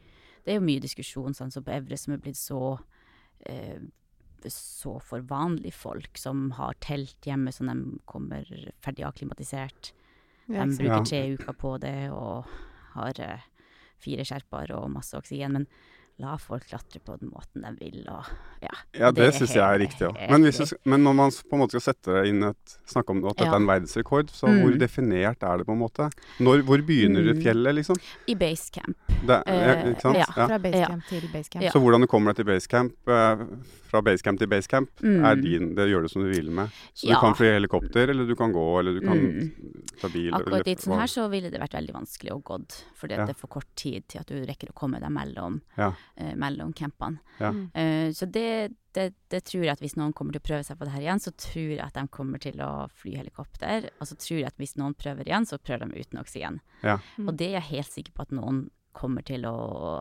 Det 0.44 0.52
er 0.52 0.60
jo 0.60 0.66
mye 0.68 0.80
diskusjon, 0.84 1.34
sånn 1.34 1.50
som 1.50 1.64
på 1.64 1.72
Evre, 1.74 1.96
som 1.96 2.12
er 2.12 2.20
blitt 2.22 2.36
så 2.38 2.78
eh, 3.48 3.80
så 4.52 4.98
for 5.00 5.24
vanlige 5.26 5.74
folk 5.74 6.18
som 6.18 6.50
har 6.58 6.76
telt 6.84 7.26
hjemme 7.26 7.52
som 7.52 7.70
de 7.70 7.98
kommer 8.04 8.46
ferdig 8.84 9.06
akklimatisert. 9.08 9.92
De 10.46 10.66
bruker 10.76 11.04
tre 11.04 11.22
uker 11.34 11.56
på 11.58 11.76
det 11.82 12.10
og 12.14 12.46
har 12.94 13.20
eh, 13.22 13.46
fire 14.02 14.26
skjerper 14.26 14.72
og 14.76 14.90
masse 14.94 15.16
oksygen. 15.18 15.56
Men 15.56 15.66
la 16.18 16.36
folk 16.40 16.64
klatre 16.68 16.98
på 17.04 17.18
den 17.20 17.28
måten 17.28 17.60
de 17.62 17.72
vil, 17.78 18.06
og 18.08 18.24
ja. 18.62 18.70
Ja, 18.96 19.10
det, 19.12 19.16
Det 19.26 19.34
syns 19.34 19.52
jeg 19.52 19.60
er 19.62 19.78
riktig 19.82 20.06
òg. 20.08 20.16
Men, 20.30 20.42
hvis 20.48 20.72
men 20.88 21.02
når 21.04 21.14
man 21.14 21.30
på 21.30 21.52
en 21.52 21.60
måte 21.60 21.76
skal 21.76 21.92
sette 21.94 22.22
inn 22.28 22.42
et 22.42 22.78
Snakke 22.86 23.10
om 23.10 23.18
at 23.26 23.36
dette 23.36 23.44
Ja. 23.44 23.52
er 23.52 23.56
en 23.56 23.66
verdensrekord, 23.66 24.28
så 24.30 24.46
Mm. 24.46 24.62
hvor 24.62 24.78
definert 24.78 25.42
er 25.42 25.58
det 25.58 25.66
på 25.66 25.72
en 25.72 25.78
måte? 25.80 26.10
Når, 26.40 26.62
hvor 26.62 26.78
begynner 26.86 27.20
Mm. 27.34 27.42
fjellet, 27.42 27.74
liksom? 27.74 27.96
I 28.28 28.34
basecamp. 28.34 28.96
Det, 29.26 29.42
Eh, 29.46 29.90
ikke 29.92 30.00
sant? 30.00 30.16
ja. 30.16 30.24
Ja. 30.36 30.46
Fra 30.46 30.58
basecamp 30.58 31.04
til 31.08 31.20
basecamp. 31.32 31.62
Ja. 31.64 31.70
Så 31.72 31.80
hvordan 31.82 32.00
du 32.00 32.06
kommer 32.06 32.32
deg 32.32 32.36
til 32.36 32.44
basecamp, 32.46 32.92
eh, 33.08 33.36
fra 33.90 34.00
basecamp 34.02 34.38
til 34.38 34.46
basecamp, 34.48 34.88
Mm. 35.02 35.24
er 35.24 35.34
din 35.36 35.74
Det 35.74 35.88
gjør 35.90 36.02
du 36.02 36.08
som 36.08 36.22
du 36.22 36.30
vil 36.30 36.50
med. 36.50 36.68
Så 36.94 37.08
Ja. 37.08 37.14
du 37.14 37.20
kan 37.20 37.34
fly 37.34 37.46
helikopter, 37.58 38.08
eller 38.08 38.24
du 38.26 38.34
kan 38.36 38.52
gå, 38.52 38.78
eller 38.78 38.94
du 38.94 39.00
kan 39.00 39.18
Mm. 39.18 39.52
ta 40.00 40.08
bil. 40.08 40.32
Akkurat 40.32 40.64
dit 40.64 40.78
sånn 40.78 40.96
her 40.98 41.06
så 41.06 41.28
ville 41.28 41.50
det 41.50 41.60
vært 41.60 41.72
veldig 41.74 41.92
vanskelig 41.92 42.30
å 42.30 42.42
gått, 42.42 42.84
fordi 42.94 43.10
Ja. 43.16 43.26
det 43.26 43.30
er 43.30 43.38
for 43.38 43.48
kort 43.48 43.66
tid 43.74 44.06
til 44.08 44.20
at 44.20 44.26
du 44.28 44.34
rekker 44.46 44.70
å 44.70 44.74
komme 44.74 45.00
deg 45.00 45.10
mellom, 45.10 45.60
Ja. 45.76 45.92
Eh, 46.16 46.34
mellom 46.38 46.72
campene. 46.76 47.20
Ja. 47.38 47.52
Mm. 47.54 47.66
Eh, 47.74 48.08
så 48.16 48.28
det, 48.32 48.48
det, 48.96 49.06
det 49.32 49.42
tror 49.48 49.64
jeg 49.64 49.74
at 49.74 49.82
hvis 49.84 49.96
noen 49.98 50.14
kommer 50.16 50.36
til 50.36 50.42
å 50.42 50.48
prøve 50.48 50.66
seg 50.66 50.78
på 50.78 50.88
det 50.88 50.94
her 50.94 51.04
igjen, 51.04 51.22
så 51.22 51.32
tror 51.36 51.74
jeg 51.74 51.82
at 51.84 51.98
de 51.98 52.06
kommer 52.12 52.42
til 52.42 52.62
å 52.64 52.70
fly 52.92 53.16
helikopter. 53.20 53.90
Og 54.00 54.10
så 54.10 54.18
tror 54.20 54.40
jeg 54.40 54.50
at 54.50 54.58
hvis 54.62 54.76
noen 54.80 54.96
prøver 54.98 55.28
igjen, 55.28 55.48
så 55.48 55.60
prøver 55.60 55.86
de 55.86 56.02
uten 56.06 56.22
oksygen. 56.22 56.60
Ja. 56.82 56.98
Mm. 57.16 57.30
Og 57.30 57.38
det 57.38 57.50
er 57.50 57.58
jeg 57.60 57.70
helt 57.74 57.94
sikker 57.94 58.16
på 58.16 58.26
at 58.26 58.34
noen 58.36 58.66
kommer 58.96 59.24
til 59.28 59.44
å, 59.44 59.56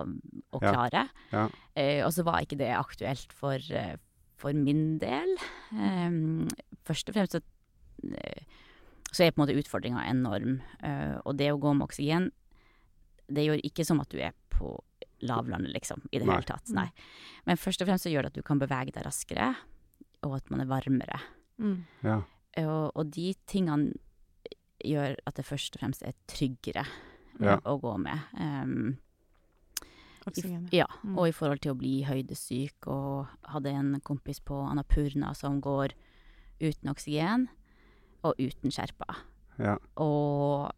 å 0.08 0.64
klare. 0.64 1.08
Ja. 1.34 1.50
Eh, 1.76 2.02
og 2.06 2.14
så 2.16 2.24
var 2.28 2.46
ikke 2.46 2.60
det 2.62 2.72
aktuelt 2.72 3.34
for, 3.36 3.60
for 4.40 4.56
min 4.56 4.96
del. 5.04 5.36
Eh, 5.76 6.22
først 6.88 7.12
og 7.12 7.18
fremst 7.18 7.36
så, 7.36 7.44
så 9.12 9.24
er 9.24 9.32
på 9.32 9.40
en 9.40 9.46
måte 9.46 9.60
utfordringa 9.60 10.04
enorm. 10.10 10.60
Uh, 10.84 11.20
og 11.24 11.38
det 11.40 11.52
å 11.54 11.60
gå 11.62 11.72
med 11.76 11.88
oksygen, 11.88 12.30
det 13.32 13.46
gjør 13.48 13.64
ikke 13.66 13.86
som 13.88 14.02
at 14.04 14.12
du 14.12 14.20
er 14.22 14.36
på 14.54 14.76
lavlandet, 15.28 15.74
liksom, 15.74 16.02
i 16.12 16.20
det 16.20 16.26
Nei. 16.28 16.36
hele 16.38 16.48
tatt. 16.50 16.70
Nei. 16.76 16.88
Men 17.46 17.58
først 17.58 17.82
og 17.82 17.88
fremst 17.90 18.06
så 18.08 18.12
gjør 18.14 18.24
det 18.28 18.34
at 18.34 18.40
du 18.40 18.44
kan 18.46 18.60
bevege 18.62 18.92
deg 18.96 19.06
raskere, 19.06 19.52
og 20.24 20.36
at 20.38 20.50
man 20.52 20.62
er 20.64 20.70
varmere. 20.70 21.20
Mm. 21.62 21.84
Ja. 22.04 22.22
Og, 22.64 22.92
og 22.96 23.12
de 23.12 23.34
tingene 23.48 23.94
gjør 24.86 25.16
at 25.26 25.36
det 25.36 25.46
først 25.48 25.76
og 25.76 25.82
fremst 25.84 26.04
er 26.06 26.14
tryggere 26.28 26.86
eh, 26.86 27.46
Ja. 27.46 27.58
å 27.66 27.78
gå 27.82 27.98
med. 28.00 28.20
Um, 28.40 28.98
Oksygen. 30.28 30.70
ja, 30.74 30.86
Mm. 31.04 31.18
og 31.20 31.28
i 31.28 31.32
forhold 31.32 31.62
til 31.62 31.74
å 31.74 31.78
bli 31.78 32.04
høydesyk, 32.04 32.88
og 32.88 33.28
hadde 33.44 33.70
en 33.70 34.00
kompis 34.02 34.40
på 34.40 34.58
Annapurna 34.72 35.36
som 35.36 35.60
går 35.62 35.94
uten 36.60 36.90
oksygen 36.90 37.48
og 38.24 38.34
uten 38.40 38.72
skjerpa. 38.72 39.16
Ja. 39.60 39.78
Og 39.98 40.72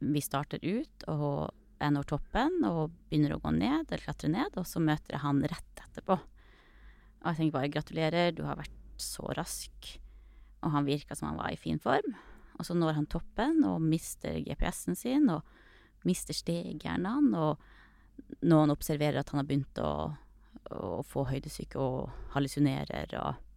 vi 0.00 0.20
starter 0.20 0.58
ut 0.62 1.04
og 1.08 1.50
er 1.82 1.92
når 1.94 2.08
toppen 2.12 2.60
og 2.68 2.92
begynner 3.10 3.36
å 3.36 3.40
gå 3.42 3.52
ned, 3.56 3.88
eller 3.88 4.04
klatre 4.04 4.30
ned, 4.32 4.56
og 4.60 4.68
så 4.68 4.82
møter 4.82 5.16
jeg 5.16 5.24
han 5.24 5.42
rett 5.50 5.82
etterpå. 5.86 6.16
Og 7.22 7.26
jeg 7.30 7.38
tenker 7.38 7.56
bare 7.58 7.72
gratulerer, 7.72 8.34
du 8.34 8.44
har 8.46 8.58
vært 8.58 8.78
så 9.02 9.26
rask. 9.36 9.92
Og 10.62 10.74
han 10.74 10.86
virka 10.86 11.16
som 11.18 11.30
han 11.30 11.40
var 11.40 11.54
i 11.54 11.60
fin 11.60 11.80
form. 11.82 12.14
Og 12.58 12.66
så 12.66 12.74
når 12.78 12.98
han 12.98 13.08
toppen 13.10 13.62
og 13.66 13.82
mister 13.82 14.38
GPS-en 14.46 14.98
sin 14.98 15.30
og 15.32 15.46
mister 16.06 16.36
stegjernene, 16.36 17.38
og 17.38 18.42
noen 18.46 18.74
observerer 18.74 19.20
at 19.22 19.30
han 19.32 19.42
har 19.42 19.48
begynt 19.48 19.78
å, 19.82 19.92
å 20.74 21.00
få 21.06 21.26
høydesyke 21.30 21.80
og 21.80 22.12
hallusinerer 22.36 23.16
og 23.22 23.48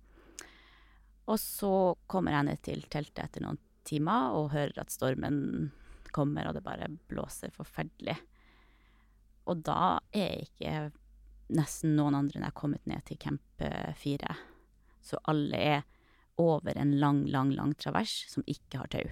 Og 1.25 1.39
så 1.41 1.95
kommer 2.05 2.35
jeg 2.35 2.45
ned 2.45 2.59
til 2.61 2.83
teltet 2.85 3.23
etter 3.23 3.41
noen 3.41 3.57
timer 3.85 4.35
og 4.37 4.51
hører 4.53 4.83
at 4.83 4.93
stormen 4.93 5.71
kommer, 6.15 6.47
og 6.47 6.55
det 6.55 6.63
bare 6.65 6.89
blåser 7.11 7.53
forferdelig. 7.53 8.15
Og 9.51 9.61
da 9.67 9.97
er 10.15 10.45
ikke 10.45 10.89
nesten 11.53 11.93
noen 11.97 12.17
andre 12.17 12.39
enn 12.39 12.47
jeg 12.47 12.57
kommet 12.57 12.87
ned 12.89 13.03
til 13.05 13.19
camp 13.21 13.61
eh, 13.61 13.91
fire. 13.97 14.37
Så 15.05 15.19
alle 15.29 15.59
er 15.59 15.83
over 16.41 16.77
en 16.77 16.95
lang, 16.99 17.25
lang, 17.29 17.51
lang 17.55 17.75
travers 17.79 18.23
som 18.31 18.43
ikke 18.49 18.81
har 18.81 18.89
tau. 18.91 19.05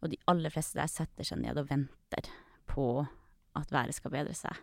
Og 0.00 0.12
de 0.12 0.20
aller 0.30 0.52
fleste 0.52 0.78
der 0.78 0.90
setter 0.90 1.26
seg 1.26 1.40
ned 1.42 1.58
og 1.60 1.70
venter 1.70 2.28
på 2.70 3.06
at 3.58 3.72
været 3.72 3.96
skal 3.96 4.14
bedre 4.14 4.36
seg. 4.36 4.60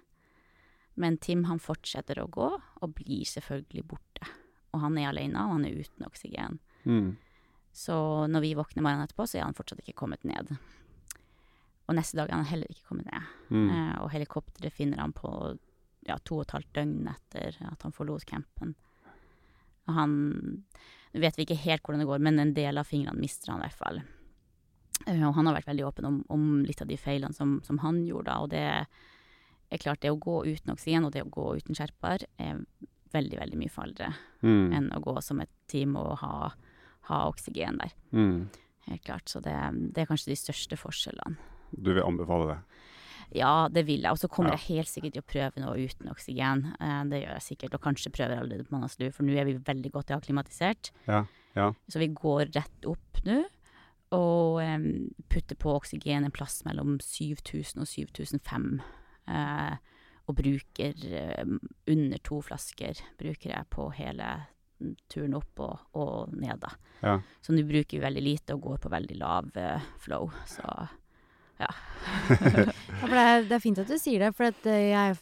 Men 0.97 1.19
Tim 1.21 1.43
han 1.45 1.61
fortsetter 1.61 2.17
å 2.23 2.29
gå, 2.31 2.47
og 2.57 2.93
blir 2.97 3.27
selvfølgelig 3.29 3.83
borte. 3.91 4.29
Og 4.73 4.81
han 4.81 4.97
er 4.97 5.11
alene, 5.11 5.43
og 5.43 5.57
han 5.57 5.67
er 5.67 5.77
uten 5.77 6.07
oksygen. 6.07 6.57
Mm. 6.89 7.11
Så 7.77 7.97
når 8.31 8.41
vi 8.41 8.55
våkner 8.57 8.81
morgenen 8.81 9.05
etterpå, 9.05 9.27
så 9.29 9.37
er 9.37 9.45
han 9.45 9.57
fortsatt 9.57 9.83
ikke 9.83 9.99
kommet 9.99 10.25
ned. 10.25 10.55
Og 11.87 11.95
neste 11.95 12.17
dag 12.19 12.29
er 12.29 12.35
han 12.41 12.49
heller 12.49 12.67
ikke 12.71 12.89
kommet 12.89 13.07
ned. 13.07 13.27
Mm. 13.49 13.69
Eh, 13.71 13.95
og 14.03 14.11
helikopteret 14.11 14.73
finner 14.75 14.99
han 14.99 15.13
på 15.15 15.29
ja, 16.07 16.17
to 16.23 16.39
og 16.41 16.45
et 16.45 16.53
halvt 16.55 16.73
døgn 16.75 17.07
etter 17.11 17.57
at 17.69 17.83
han 17.83 17.95
forlot 17.95 18.25
campen. 18.27 18.75
Og 19.87 19.93
han 19.95 20.13
Nå 21.15 21.21
vet 21.23 21.37
vi 21.39 21.45
ikke 21.47 21.55
helt 21.63 21.81
hvordan 21.81 22.01
det 22.03 22.07
går, 22.09 22.19
men 22.19 22.39
en 22.43 22.53
del 22.53 22.77
av 22.77 22.85
fingrene 22.85 23.17
mister 23.17 23.49
han 23.53 23.61
i 23.61 23.65
hvert 23.69 23.77
fall. 23.79 24.01
Eh, 25.07 25.23
og 25.23 25.33
han 25.37 25.47
har 25.47 25.55
vært 25.55 25.69
veldig 25.71 25.85
åpen 25.87 26.05
om, 26.09 26.17
om 26.29 26.43
litt 26.67 26.83
av 26.83 26.89
de 26.91 26.97
feilene 26.99 27.33
som, 27.33 27.61
som 27.63 27.79
han 27.81 28.01
gjorde 28.05 28.35
og 28.43 28.51
det 28.51 28.65
er 28.67 29.81
klart, 29.81 30.01
det 30.03 30.11
å 30.11 30.19
gå 30.19 30.41
uten 30.45 30.73
oksygen 30.75 31.07
og 31.07 31.13
det 31.15 31.23
å 31.23 31.31
gå 31.31 31.47
uten 31.57 31.75
skjerper 31.75 32.27
er 32.43 32.59
veldig, 33.15 33.39
veldig 33.39 33.59
mye 33.63 33.71
farligere 33.73 34.13
Mm. 34.43 34.71
enn 34.77 34.87
å 34.93 34.99
gå 35.01 35.15
som 35.25 35.39
et 35.41 35.49
team 35.67 35.95
og 35.97 36.19
ha, 36.21 36.51
ha 37.09 37.17
oksygen 37.31 37.79
der. 37.81 37.95
Mm. 38.13 38.49
Helt 38.85 39.03
klart. 39.03 39.27
Så 39.31 39.39
det, 39.41 39.55
det 39.95 40.03
er 40.03 40.09
kanskje 40.11 40.29
de 40.29 40.37
største 40.37 40.77
forskjellene. 40.77 41.35
Du 41.71 41.93
vil 41.93 42.03
anbefale 42.03 42.47
det? 42.53 42.57
Ja, 43.35 43.67
det 43.67 43.83
vil 43.89 44.01
jeg. 44.05 44.11
Og 44.11 44.17
så 44.21 44.29
kommer 44.31 44.51
Ja. 44.53 44.57
jeg 44.57 44.77
helt 44.77 44.87
sikkert 44.87 45.13
til 45.17 45.21
å 45.21 45.27
prøve 45.33 45.59
noe 45.59 45.75
uten 45.83 46.07
oksygen. 46.09 46.61
Eh, 46.79 47.03
det 47.11 47.23
gjør 47.25 47.33
jeg 47.35 47.45
sikkert. 47.47 47.73
Og 47.75 47.81
kanskje 47.81 48.11
prøver 48.15 48.37
allerede 48.39 48.63
på 48.67 48.71
Manaslu, 48.77 49.11
for 49.11 49.23
nå 49.27 49.35
er 49.37 49.45
vi 49.45 49.57
veldig 49.57 49.91
godt 49.91 50.13
akklimatisert. 50.15 50.91
Ja. 51.07 51.25
Ja. 51.55 51.73
Så 51.89 51.99
vi 51.99 52.07
går 52.07 52.53
rett 52.55 52.85
opp 52.87 53.19
nå. 53.25 53.43
Og 54.15 54.61
em, 54.63 55.13
putter 55.27 55.55
på 55.59 55.73
oksygen 55.75 56.23
en 56.23 56.31
plass 56.31 56.61
mellom 56.63 56.97
7000 57.03 57.81
og 57.83 57.87
7005. 57.87 58.79
Eh, 59.27 59.75
og 60.29 60.35
bruker 60.35 60.93
eh, 61.11 61.43
under 61.87 62.17
to 62.23 62.39
flasker 62.41 62.95
bruker 63.19 63.51
jeg 63.51 63.65
på 63.69 63.89
hele 63.95 64.45
turen 65.09 65.33
opp 65.33 65.59
og, 65.59 65.79
og 65.97 66.33
ned, 66.37 66.59
da. 66.61 66.69
Ja. 67.03 67.17
Så 67.41 67.51
nå 67.55 67.63
bruker 67.67 67.97
vi 67.97 68.03
veldig 68.05 68.23
lite 68.23 68.55
og 68.55 68.61
går 68.61 68.77
på 68.85 68.91
veldig 68.93 69.17
lav 69.19 69.51
eh, 69.57 69.81
flow. 69.99 70.31
Så 70.47 70.63
Ja, 71.63 71.71
for 73.01 73.11
det, 73.11 73.21
er, 73.21 73.41
det 73.49 73.55
er 73.57 73.61
fint 73.63 73.79
at 73.81 73.89
du 73.89 73.97
sier 73.99 74.21
det, 74.21 74.29
for 74.37 74.47
eh, 74.69 74.91
jeg 74.91 75.17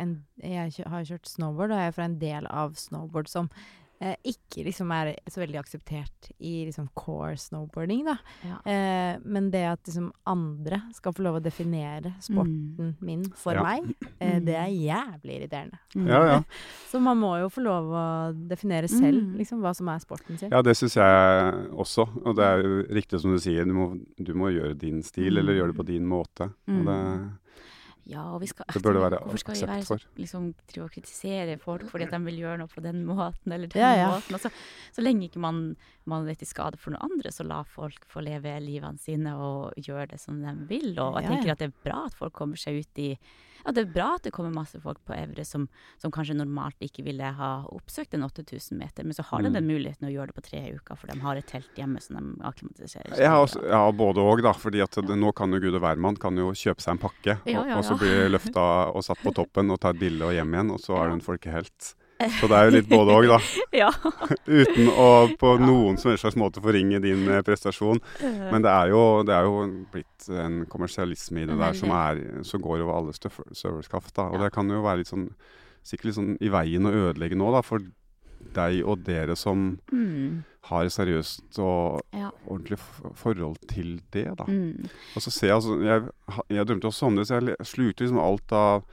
en 0.00 0.12
Jeg 0.42 0.86
har 0.86 1.04
kjørt 1.04 1.28
snowboard, 1.28 1.74
og 1.74 1.80
jeg 1.82 1.90
er 1.90 1.96
fra 1.96 2.06
en 2.08 2.18
del 2.20 2.46
av 2.50 2.74
snowboard 2.78 3.28
som 3.30 3.50
eh, 4.00 4.14
ikke 4.24 4.64
liksom 4.64 4.90
er 4.94 5.14
så 5.28 5.40
veldig 5.42 5.58
akseptert 5.58 6.28
i 6.38 6.64
liksom 6.68 6.88
core 6.94 7.36
snowboarding, 7.36 8.04
da. 8.06 8.16
Ja. 8.46 8.58
Eh, 8.70 9.18
men 9.24 9.50
det 9.50 9.64
at 9.72 9.82
liksom 9.88 10.12
andre 10.26 10.82
skal 10.94 11.12
få 11.12 11.22
lov 11.26 11.40
å 11.40 11.42
definere 11.42 12.14
sporten 12.22 12.94
min 13.00 13.24
for 13.34 13.54
Ja. 13.54 13.62
meg, 13.62 13.94
eh, 14.20 14.38
det 14.40 14.54
er 14.54 14.68
jævlig 14.70 15.40
irriterende. 15.40 15.78
Mm. 15.96 16.06
Ja, 16.06 16.22
ja. 16.26 16.42
Så 16.90 17.00
man 17.02 17.18
må 17.18 17.34
jo 17.40 17.48
få 17.50 17.62
lov 17.62 17.90
å 17.92 18.06
definere 18.48 18.88
selv 18.88 19.18
Mm. 19.22 19.36
liksom, 19.38 19.60
hva 19.60 19.74
som 19.74 19.88
er 19.88 19.98
sporten 19.98 20.38
sin. 20.38 20.50
Ja, 20.50 20.62
det 20.62 20.76
syns 20.76 20.94
jeg 20.94 21.70
også. 21.74 22.06
Og 22.24 22.36
det 22.36 22.44
er 22.44 22.62
jo 22.62 22.82
riktig 22.94 23.20
som 23.20 23.32
du 23.34 23.38
sier, 23.38 23.64
du 23.64 23.72
må, 23.74 23.90
du 24.16 24.32
må 24.34 24.52
gjøre 24.54 24.78
din 24.78 25.02
stil, 25.02 25.32
Mm. 25.34 25.38
eller 25.38 25.52
gjøre 25.54 25.72
det 25.72 25.76
på 25.76 25.86
din 25.86 26.06
måte. 26.06 26.52
Og 26.68 26.84
det, 26.86 27.30
Ja, 28.08 28.22
og 28.32 28.40
vi 28.40 28.46
skal 28.48 28.64
Det 28.72 28.80
bør 28.82 28.94
det 28.96 29.00
være 29.04 29.18
Hvorfor 29.20 29.38
skal 29.42 29.54
vi 29.54 29.60
aksept 29.60 29.72
være 29.74 29.84
for. 29.84 30.04
liksom, 30.16 30.44
drive 30.72 30.84
og 30.86 30.92
kritisere 30.94 31.58
folk 31.60 31.82
fordi 31.90 32.06
at 32.06 32.14
de 32.14 32.20
vil 32.24 32.38
gjøre 32.40 32.58
noe 32.62 32.70
på 32.72 32.80
den 32.80 33.02
måten 33.04 33.52
eller 33.52 33.68
den 33.68 33.82
Ja, 33.82 33.90
ja. 33.98 34.06
måten? 34.14 34.32
Altså, 34.38 34.48
så 34.96 35.02
lenge 35.04 35.28
ikke 35.28 35.42
man, 35.44 35.76
man 36.08 36.26
er 36.28 36.34
til 36.40 36.48
skade 36.48 36.78
for 36.80 36.90
noen 36.96 37.04
andre, 37.10 37.28
så 37.30 37.44
la 37.44 37.62
folk 37.68 38.06
få 38.08 38.22
leve 38.24 38.54
livene 38.64 38.96
sine 38.98 39.34
og 39.36 39.74
gjøre 39.76 40.08
det 40.14 40.20
som 40.20 40.40
de 40.40 40.54
vil. 40.70 40.94
Og 40.98 41.20
jeg 41.20 41.28
Ja, 41.28 41.28
tenker 41.34 41.46
ja. 41.46 41.52
at 41.52 41.58
det 41.58 41.68
er 41.68 41.76
bra 41.84 42.06
at 42.06 42.14
folk 42.16 42.32
kommer 42.32 42.56
seg 42.56 42.80
ut 42.80 42.98
i 43.04 43.10
Ja, 43.68 43.72
det 43.76 43.82
er 43.84 43.90
bra 43.92 44.14
at 44.16 44.24
det 44.24 44.30
kommer 44.32 44.48
masse 44.54 44.78
folk 44.80 44.96
på 45.04 45.12
Evre 45.12 45.44
som, 45.44 45.66
som 46.00 46.08
kanskje 46.14 46.38
normalt 46.38 46.80
ikke 46.80 47.02
ville 47.04 47.28
ha 47.36 47.50
oppsøkt 47.68 48.14
en 48.16 48.24
8000 48.24 48.78
meter, 48.80 49.04
men 49.04 49.12
så 49.12 49.26
har 49.28 49.42
de 49.44 49.50
Mm. 49.50 49.58
den 49.58 49.66
muligheten 49.68 50.08
å 50.08 50.12
gjøre 50.14 50.30
det 50.32 50.36
på 50.38 50.44
tre 50.48 50.62
uker, 50.72 50.96
for 50.96 51.06
de 51.12 51.18
har 51.20 51.36
et 51.36 51.46
telt 51.46 51.76
hjemme 51.76 52.00
som 52.00 52.16
de 52.16 52.42
akklimatiserer 52.48 53.12
seg 53.12 53.20
Jeg 53.26 53.30
også, 53.44 53.60
ja, 53.68 53.82
både 53.92 54.24
òg, 54.24 54.40
da. 54.48 54.54
fordi 54.56 54.80
at 54.80 54.96
ja. 54.96 55.02
nå 55.20 55.34
kan 55.36 55.52
jo 55.52 55.60
gud 55.60 55.74
og 55.76 55.82
hvermann 55.84 56.16
kan 56.18 56.34
jo 56.40 56.48
kjøpe 56.56 56.80
seg 56.80 56.96
en 56.96 57.02
pakke, 57.04 57.36
Ja, 57.44 57.60
og, 57.60 57.68
ja, 57.68 57.76
og 57.76 57.84
så 57.84 57.92
ja. 57.92 58.00
bli 58.00 58.28
løfta 58.38 58.64
og 58.94 59.04
satt 59.04 59.20
på 59.20 59.34
toppen 59.36 59.70
og 59.70 59.80
ta 59.84 59.92
et 59.92 60.00
bilde 60.00 60.24
og 60.24 60.32
hjem 60.32 60.54
igjen, 60.56 60.70
og 60.72 60.80
så 60.80 60.96
er 61.02 61.08
du 61.12 61.18
en 61.18 61.26
folkehelt. 61.28 61.92
Så 62.40 62.48
det 62.50 62.56
er 62.58 62.64
jo 62.68 62.72
litt 62.74 62.88
både 62.90 63.14
òg, 63.14 63.28
da. 63.30 63.38
Ja. 63.82 63.90
Uten 64.60 64.88
å 64.90 65.08
på 65.38 65.52
noen 65.62 65.98
som 66.00 66.10
helst 66.10 66.24
slags 66.24 66.38
måte 66.40 66.62
forringe 66.64 66.98
din 67.04 67.22
eh, 67.30 67.42
prestasjon. 67.46 68.00
Men 68.22 68.64
det 68.64 68.72
er 68.72 68.90
jo, 68.94 69.02
det 69.28 69.34
er 69.36 69.46
jo 69.46 69.60
blitt 69.92 70.28
en 70.34 70.64
kommersialisme 70.70 71.44
i 71.44 71.46
det 71.50 71.58
der 71.60 71.76
som, 71.78 71.92
er, 71.94 72.22
som 72.48 72.62
går 72.64 72.82
over 72.82 72.96
alle 72.98 73.14
serverskaft. 73.54 74.14
da, 74.18 74.28
Og 74.32 74.42
det 74.42 74.50
kan 74.56 74.68
jo 74.72 74.82
være 74.82 75.04
litt 75.04 75.12
sånn 75.12 75.28
sikkert 75.86 76.10
litt 76.10 76.18
sånn 76.18 76.34
i 76.44 76.50
veien 76.52 76.84
å 76.90 76.92
ødelegge 77.06 77.38
nå, 77.38 77.52
da. 77.54 77.62
For 77.64 77.80
deg 78.54 78.82
og 78.86 79.04
dere 79.06 79.34
som 79.38 79.78
Mm. 79.92 80.42
har 80.68 80.84
et 80.84 80.92
seriøst 80.92 81.58
og 81.64 82.02
Ja. 82.14 82.30
ordentlig 82.46 82.78
forhold 83.14 83.56
til 83.68 84.00
det, 84.12 84.26
da. 84.36 84.44
Mm. 84.44 84.88
Og 85.16 85.22
så 85.22 85.30
ser 85.32 85.46
jeg 85.48 85.56
altså 85.56 85.78
Jeg, 85.82 86.02
jeg 86.50 86.66
drømte 86.66 86.86
også 86.90 87.06
om 87.06 87.16
det, 87.16 87.26
så 87.26 87.38
jeg 87.40 87.56
slukte 87.66 88.04
liksom 88.04 88.18
alt 88.20 88.52
av 88.52 88.84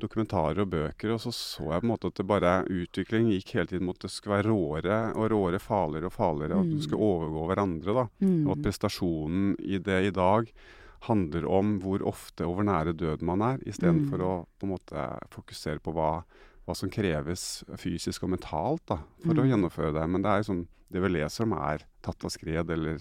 dokumentarer 0.00 0.58
og 0.64 0.70
bøker, 0.70 1.12
og 1.14 1.20
så 1.22 1.30
så 1.32 1.70
jeg 1.70 1.80
på 1.82 1.86
en 1.86 1.92
måte 1.92 2.06
at 2.10 2.14
det 2.18 2.26
bare 2.26 2.64
utvikling 2.66 3.28
gikk 3.30 3.52
hele 3.54 3.66
tiden 3.70 3.86
mot 3.86 3.98
det 4.02 4.10
skulle 4.10 4.42
være 4.42 4.50
råere 4.50 5.14
og 5.14 5.30
råere, 5.30 5.60
farligere 5.62 6.06
og 6.10 6.12
farligere, 6.12 6.54
og 6.58 6.64
at 6.64 6.70
du 6.70 6.76
Mm. 6.76 6.82
skulle 6.82 7.02
overgå 7.02 7.46
hverandre, 7.48 7.94
da. 7.94 8.06
Mm. 8.20 8.46
Og 8.48 8.56
at 8.58 8.62
prestasjonen 8.64 9.56
i 9.60 9.78
det 9.78 10.00
i 10.06 10.10
dag 10.10 10.50
handler 11.02 11.46
om 11.48 11.78
hvor 11.80 12.02
ofte 12.02 12.44
og 12.46 12.56
hvor 12.56 12.64
nære 12.64 12.96
død 12.96 13.22
man 13.22 13.40
er, 13.42 13.58
istedenfor 13.66 14.18
Mm. 14.18 14.24
å 14.24 14.46
på 14.58 14.64
en 14.66 14.70
måte 14.70 15.28
fokusere 15.30 15.78
på 15.80 15.92
hva, 15.92 16.24
hva 16.66 16.74
som 16.74 16.88
kreves 16.90 17.62
fysisk 17.76 18.22
og 18.24 18.30
mentalt 18.30 18.84
da, 18.86 18.98
for 19.22 19.34
å 19.34 19.44
Mm. 19.44 19.50
gjennomføre 19.50 19.92
det. 19.92 20.08
Men 20.08 20.22
det 20.22 20.30
er 20.30 20.42
sånn, 20.52 20.66
det 20.90 21.02
vi 21.02 21.08
leser 21.08 21.42
om 21.44 21.52
er 21.52 21.84
tatt 22.02 22.24
av 22.24 22.30
skred 22.30 22.70
eller 22.70 22.98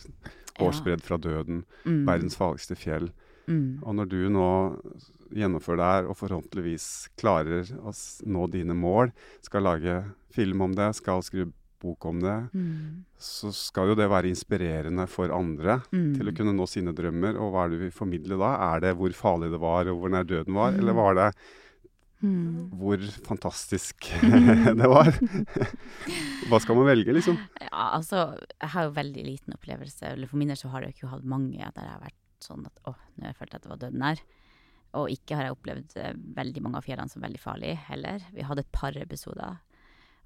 årsbredd 0.60 1.02
fra 1.02 1.18
døden, 1.18 1.64
Mm. 1.86 2.06
verdens 2.06 2.36
farligste 2.36 2.76
fjell. 2.76 3.10
Mm. 3.48 3.80
Og 3.84 3.96
når 3.96 4.10
du 4.10 4.20
nå 4.30 4.48
gjennomfører 5.34 5.78
det 5.82 5.90
her 5.94 6.08
og 6.12 6.18
forhåpentligvis 6.20 6.86
klarer 7.20 7.66
å 7.82 7.92
nå 8.30 8.48
dine 8.54 8.76
mål, 8.78 9.12
skal 9.42 9.66
lage 9.66 9.98
film 10.34 10.62
om 10.62 10.76
det, 10.78 10.92
skal 10.96 11.22
skrive 11.26 11.52
bok 11.84 12.06
om 12.08 12.22
det, 12.24 12.38
Mm. 12.56 13.04
så 13.20 13.52
skal 13.52 13.90
jo 13.92 13.96
det 14.00 14.08
være 14.08 14.30
inspirerende 14.32 15.04
for 15.12 15.28
andre 15.36 15.82
Mm. 15.92 16.14
til 16.16 16.30
å 16.32 16.36
kunne 16.38 16.54
nå 16.56 16.66
sine 16.70 16.94
drømmer. 16.96 17.36
Og 17.36 17.52
hva 17.52 17.66
er 17.66 17.70
det 17.74 17.80
vi 17.82 17.90
formidler 17.92 18.38
da? 18.40 18.54
Er 18.76 18.80
det 18.80 18.96
hvor 18.96 19.12
farlig 19.12 19.52
det 19.52 19.60
var, 19.60 19.88
og 19.92 20.00
hvor 20.00 20.10
nær 20.10 20.24
døden 20.24 20.54
var? 20.54 20.72
Eller 20.72 20.94
var 20.94 21.14
det 21.16 21.34
Mm. 22.24 22.70
hvor 22.80 22.96
fantastisk 23.28 24.00
det 24.80 24.88
var? 24.88 25.12
hva 26.48 26.60
skal 26.64 26.76
man 26.80 26.88
velge, 26.88 27.12
liksom? 27.18 27.36
Ja, 27.60 27.90
altså, 27.98 28.38
jeg 28.62 28.70
har 28.70 28.88
jo 28.88 28.94
veldig 28.96 29.26
liten 29.28 29.54
opplevelse, 29.58 30.14
eller 30.14 30.28
for 30.32 30.38
min 30.40 30.48
del 30.54 30.56
så 30.60 30.70
har 30.72 30.86
jeg 30.86 30.96
ikke 30.96 31.10
hatt 31.12 31.26
mange 31.28 31.58
der 31.60 31.84
jeg 31.84 31.92
har 31.92 32.00
vært 32.06 32.20
sånn 32.44 32.66
at 32.70 32.82
åh, 32.90 32.98
nå 33.16 33.26
har 33.26 33.34
jeg 33.34 33.40
følt 33.42 33.56
at 33.58 33.66
det 33.66 33.72
var 33.74 33.82
døden 33.82 34.04
nær. 34.04 34.24
Og 35.00 35.10
ikke 35.10 35.38
har 35.40 35.48
jeg 35.48 35.56
opplevd 35.56 35.96
eh, 35.98 36.14
veldig 36.38 36.62
mange 36.66 36.78
av 36.80 36.86
fjellene 36.86 37.10
som 37.10 37.24
veldig 37.24 37.42
farlige 37.42 37.80
heller. 37.88 38.26
Vi 38.36 38.46
hadde 38.46 38.62
et 38.66 38.74
par 38.76 38.98
episoder. 39.00 39.58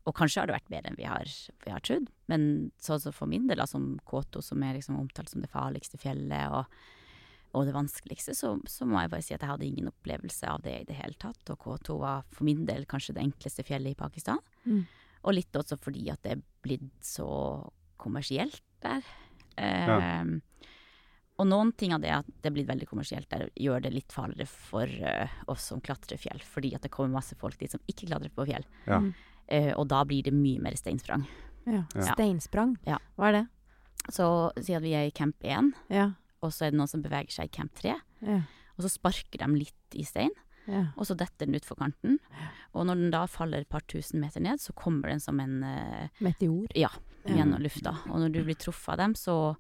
Og 0.08 0.16
kanskje 0.16 0.40
har 0.42 0.48
det 0.50 0.56
vært 0.58 0.70
bedre 0.72 0.92
enn 0.92 1.00
vi 1.00 1.08
har, 1.08 1.30
vi 1.66 1.72
har 1.72 1.84
trodd. 1.84 2.10
Men 2.32 2.44
så, 2.80 2.98
så 3.00 3.12
for 3.16 3.28
min 3.32 3.48
del, 3.50 3.60
som 3.68 3.94
K2, 4.08 4.44
som 4.44 4.64
er 4.64 4.78
liksom 4.78 5.00
omtalt 5.00 5.32
som 5.32 5.44
det 5.44 5.52
farligste 5.52 6.00
fjellet 6.00 6.52
og, 6.56 6.78
og 7.56 7.66
det 7.68 7.74
vanskeligste, 7.76 8.36
så, 8.36 8.54
så 8.72 8.88
må 8.88 9.02
jeg 9.02 9.12
bare 9.12 9.26
si 9.26 9.36
at 9.36 9.44
jeg 9.44 9.52
hadde 9.52 9.68
ingen 9.68 9.90
opplevelse 9.92 10.48
av 10.52 10.64
det 10.64 10.76
i 10.82 10.88
det 10.88 10.96
hele 11.00 11.16
tatt. 11.20 11.42
Og 11.52 11.60
K2 11.64 11.98
var 12.04 12.24
for 12.32 12.48
min 12.48 12.66
del 12.68 12.88
kanskje 12.88 13.16
det 13.18 13.24
enkleste 13.26 13.66
fjellet 13.68 13.96
i 13.96 14.00
Pakistan. 14.00 14.40
Mm. 14.68 14.84
Og 15.28 15.36
litt 15.36 15.60
også 15.60 15.76
fordi 15.80 16.06
at 16.14 16.24
det 16.24 16.38
er 16.38 16.44
blitt 16.64 16.92
så 17.04 17.28
kommersielt 18.00 18.62
der. 18.84 19.04
Eh, 19.58 19.88
Ja. 19.88 19.98
Og 21.38 21.46
noen 21.46 21.72
ting 21.78 21.94
av 21.94 22.02
det 22.02 22.10
at 22.16 22.26
det 22.42 22.50
er 22.50 22.56
blitt 22.56 22.68
veldig 22.70 22.88
kommersielt 22.90 23.30
der, 23.30 23.48
gjør 23.56 23.84
det 23.86 23.92
litt 23.94 24.12
farligere 24.14 24.48
for 24.50 24.90
uh, 24.90 25.28
oss 25.54 25.68
som 25.70 25.82
klatrer 25.86 26.18
fjell. 26.18 26.42
Fordi 26.42 26.72
at 26.76 26.82
det 26.88 26.90
kommer 26.94 27.14
masse 27.20 27.36
folk 27.38 27.60
dit 27.62 27.70
som 27.72 27.82
ikke 27.88 28.08
klatrer 28.10 28.34
på 28.34 28.46
fjell. 28.50 28.66
Ja. 28.88 29.02
Eh, 29.48 29.70
og 29.78 29.86
da 29.92 30.02
blir 30.04 30.24
det 30.26 30.34
mye 30.34 30.60
mer 30.66 30.76
steinsprang. 30.76 31.28
Ja. 31.68 31.84
Ja. 31.94 32.08
Steinsprang. 32.16 32.74
Ja. 32.88 32.98
Hva 33.20 33.30
er 33.30 33.38
det? 33.38 33.46
Så 34.12 34.26
si 34.64 34.74
at 34.76 34.82
vi 34.84 34.96
er 34.98 35.08
i 35.08 35.14
camp 35.16 35.36
1, 35.44 35.74
Ja. 35.94 36.10
og 36.42 36.52
så 36.56 36.66
er 36.66 36.72
det 36.74 36.80
noen 36.80 36.90
som 36.92 37.02
beveger 37.04 37.32
seg 37.38 37.50
i 37.52 37.56
camp 37.58 37.74
3. 37.80 37.94
Ja. 38.26 38.42
Og 38.78 38.84
så 38.86 38.92
sparker 38.94 39.42
de 39.42 39.48
litt 39.62 39.98
i 39.98 40.04
stein, 40.08 40.32
ja. 40.68 40.88
og 40.96 41.06
så 41.10 41.16
detter 41.18 41.46
den 41.48 41.58
utfor 41.60 41.78
kanten. 41.80 42.20
Og 42.74 42.86
når 42.88 42.96
den 43.02 43.12
da 43.12 43.24
faller 43.28 43.64
et 43.66 43.70
par 43.70 43.82
tusen 43.90 44.22
meter 44.22 44.44
ned, 44.44 44.62
så 44.64 44.74
kommer 44.78 45.10
den 45.12 45.20
som 45.24 45.40
en 45.44 45.58
uh, 45.64 46.08
Meteor. 46.24 46.68
Ja, 46.78 46.90
Ja. 47.28 47.36
gjennom 47.42 47.60
lufta. 47.60 47.98
Og 48.08 48.22
når 48.22 48.32
du 48.36 48.44
blir 48.46 48.56
truffet 48.56 48.94
av 48.94 48.98
dem, 49.02 49.16
så, 49.20 49.58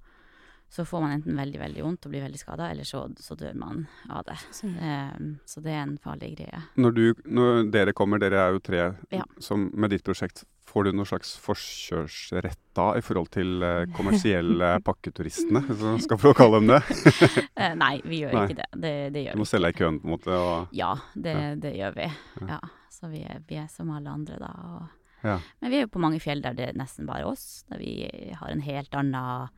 så 0.69 0.83
får 0.85 1.01
man 1.01 1.11
enten 1.15 1.37
veldig, 1.39 1.59
veldig 1.61 1.83
vondt 1.85 2.05
og 2.05 2.11
blir 2.11 2.21
veldig 2.25 2.39
skada, 2.41 2.69
eller 2.71 2.83
så, 2.83 3.05
så 3.23 3.35
dør 3.39 3.53
man 3.55 3.85
av 4.09 4.25
det. 4.27 4.35
Så- 4.51 4.67
Ehm, 4.67 5.39
så 5.47 5.61
det 5.63 5.71
er 5.71 5.81
en 5.85 5.97
farlig 5.97 6.33
greie. 6.37 6.59
Når, 6.75 6.91
du, 6.93 7.13
når 7.25 7.71
dere 7.71 7.93
kommer, 7.93 8.19
dere 8.19 8.35
er 8.47 8.51
jo 8.51 8.59
tre 8.59 8.95
Ja. 9.11 9.23
som 9.39 9.69
med 9.73 9.89
ditt 9.91 10.03
prosjekt, 10.03 10.43
får 10.67 10.83
du 10.83 10.91
noen 10.91 11.07
slags 11.07 11.37
forkjørsrett 11.39 12.59
da 12.75 12.89
i 12.97 13.01
forhold 13.01 13.29
til 13.31 13.63
eh, 13.63 13.85
kommersielle 13.97 14.73
pakketuristene, 14.85 15.61
hvis 15.69 15.81
man 15.85 16.01
skal 16.03 16.19
få 16.21 16.33
kalle 16.37 16.59
dem 16.59 16.73
det? 16.75 16.81
Eh, 17.57 17.73
nei, 17.73 17.95
vi 18.05 18.19
gjør 18.21 18.35
Nei. 18.35 18.43
ikke 18.45 18.57
det. 18.59 18.67
Det, 18.77 18.91
det 19.13 19.13
Du 19.15 19.23
gjør 19.23 19.37
må 19.39 19.45
vi 19.47 19.49
stelle 19.49 19.69
ikke. 19.71 19.77
deg 19.77 19.81
i 19.81 19.85
køen, 19.87 19.95
på 20.01 20.05
en 20.07 20.13
måte. 20.13 20.35
Og, 20.37 20.75
Ja, 20.77 20.91
det, 21.15 21.33
Ja. 21.33 21.55
det 21.63 21.71
gjør 21.79 21.95
vi. 21.95 22.07
Ja. 22.41 22.47
Ja. 22.51 22.59
Så 22.93 23.09
vi 23.09 23.21
er, 23.23 23.39
vi 23.49 23.55
er 23.57 23.67
som 23.71 23.89
alle 23.95 24.09
andre, 24.13 24.37
da. 24.41 24.51
Og, 24.67 24.89
ja. 25.23 25.37
men 25.61 25.71
vi 25.71 25.77
er 25.79 25.87
jo 25.87 25.93
på 25.95 25.99
mange 26.03 26.19
fjell 26.21 26.41
der 26.45 26.53
det 26.57 26.67
er 26.69 26.77
nesten 26.77 27.07
bare 27.09 27.25
oss. 27.25 27.63
Der 27.71 27.79
vi 27.81 27.95
har 28.37 28.49
en 28.53 28.61
helt 28.61 28.93
annen, 28.93 29.49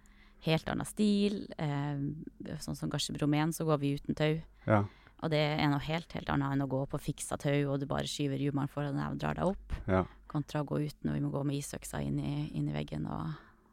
helt 0.46 0.70
annen 0.72 0.88
stil. 0.88 1.42
Eh, 1.58 2.56
sånn 2.64 2.78
som 2.78 2.92
Garsebromen, 2.92 3.54
så 3.56 3.68
går 3.68 3.82
vi 3.82 3.96
uten 4.00 4.18
tau. 4.18 4.38
Ja. 4.68 4.84
Og 5.20 5.34
det 5.34 5.42
er 5.42 5.68
noe 5.68 5.84
helt, 5.84 6.12
helt 6.16 6.30
annet 6.32 6.56
enn 6.56 6.64
å 6.64 6.70
gå 6.72 6.86
på 6.88 7.02
fiksa 7.10 7.36
tau, 7.42 7.74
og 7.74 7.82
du 7.82 7.88
bare 7.90 8.08
skyver 8.08 8.40
jumelen 8.40 8.72
foran 8.72 8.96
deg 8.96 9.12
og 9.12 9.20
drar 9.20 9.40
deg 9.40 9.52
opp. 9.52 9.76
ja. 9.90 10.06
kontra 10.30 10.62
å 10.62 10.68
gå 10.70 10.78
uten, 10.86 11.10
og 11.10 11.16
vi 11.18 11.24
må 11.24 11.32
gå 11.34 11.42
med 11.44 11.58
isøksa 11.58 12.04
inn 12.06 12.20
i, 12.22 12.34
inn 12.54 12.68
i 12.70 12.76
veggen 12.76 13.08
og 13.10 13.32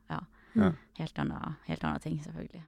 ja. 0.08 0.22
Ja. 0.56 0.72
Helt 0.96 1.18
annet 1.20 2.02
ting, 2.02 2.16
selvfølgelig. 2.24 2.64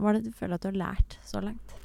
Hva 0.00 0.10
er 0.10 0.18
det 0.18 0.30
du 0.30 0.34
føler 0.34 0.56
at 0.56 0.64
du 0.64 0.70
har 0.72 0.80
lært 0.80 1.18
så 1.28 1.42
langt? 1.44 1.79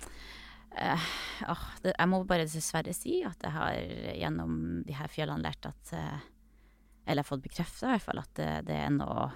Eh, 0.76 1.10
åh, 1.48 1.66
det, 1.84 1.94
jeg 1.96 2.10
må 2.12 2.20
bare 2.28 2.48
dessverre 2.50 2.94
si 2.96 3.22
at 3.24 3.44
jeg 3.46 3.54
har 3.56 3.78
gjennom 4.20 4.56
de 4.84 4.96
her 4.98 5.08
fjellene 5.12 5.46
lært 5.46 5.70
at 5.70 5.94
eh, 5.96 6.26
Eller 7.08 7.24
fått 7.24 7.44
bekrefta 7.46 7.88
i 7.88 7.94
hvert 7.96 8.04
fall 8.10 8.20
at 8.20 8.34
det, 8.36 8.50
det 8.68 8.80
er 8.82 8.92
noe 8.92 9.30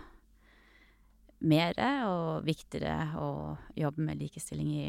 mer 1.39 1.78
og 2.10 2.43
viktigere 2.43 3.13
å 3.15 3.30
jobbe 3.80 4.04
med 4.04 4.19
likestilling 4.19 4.71
i, 4.75 4.88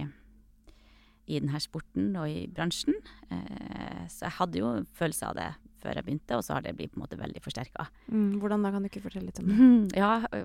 i 1.30 1.38
denne 1.38 1.60
sporten 1.62 2.08
og 2.18 2.26
i 2.26 2.48
bransjen. 2.50 2.96
Eh, 3.30 4.06
så 4.10 4.26
jeg 4.26 4.36
hadde 4.40 4.58
jo 4.58 4.72
en 4.80 4.88
følelse 4.98 5.28
av 5.28 5.36
det 5.38 5.50
før 5.80 5.96
jeg 6.00 6.06
begynte, 6.08 6.36
og 6.36 6.42
så 6.44 6.56
har 6.56 6.64
det 6.66 6.74
blitt 6.76 6.90
på 6.92 6.98
en 6.98 7.04
måte 7.04 7.20
veldig 7.20 7.42
forsterka. 7.44 7.86
Mm, 8.10 8.40
hvordan 8.42 8.66
da? 8.66 8.72
Kan 8.74 8.82
du 8.82 8.90
ikke 8.90 9.04
fortelle 9.06 9.30
litt 9.30 9.38
om 9.40 9.52
det? 9.52 10.00
Ja, 10.02 10.16
ø, 10.34 10.42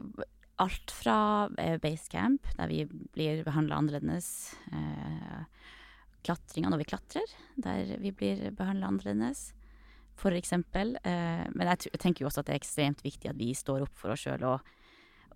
alt 0.63 0.93
fra 0.95 1.17
eh, 1.59 1.79
basecamp, 1.83 2.45
der 2.55 2.69
vi 2.71 2.85
blir 2.87 3.41
behandla 3.47 3.81
annerledes. 3.81 4.29
Eh, 4.71 5.41
klatringa 6.25 6.71
når 6.73 6.81
vi 6.83 6.87
klatrer, 6.89 7.35
der 7.61 7.95
vi 8.01 8.11
blir 8.15 8.49
behandla 8.57 8.89
annerledes. 8.91 9.51
Eksempel. 10.15 10.95
Eh, 11.03 11.43
men 11.51 11.67
jeg, 11.67 11.89
jeg 11.91 11.99
tenker 12.01 12.23
jo 12.23 12.29
også 12.29 12.41
at 12.41 12.47
det 12.47 12.55
er 12.55 12.61
ekstremt 12.61 13.01
viktig 13.03 13.29
at 13.29 13.37
vi 13.37 13.49
står 13.53 13.83
opp 13.83 13.97
for 13.99 14.13
oss 14.13 14.23
sjøl 14.23 14.45
og, 14.47 14.69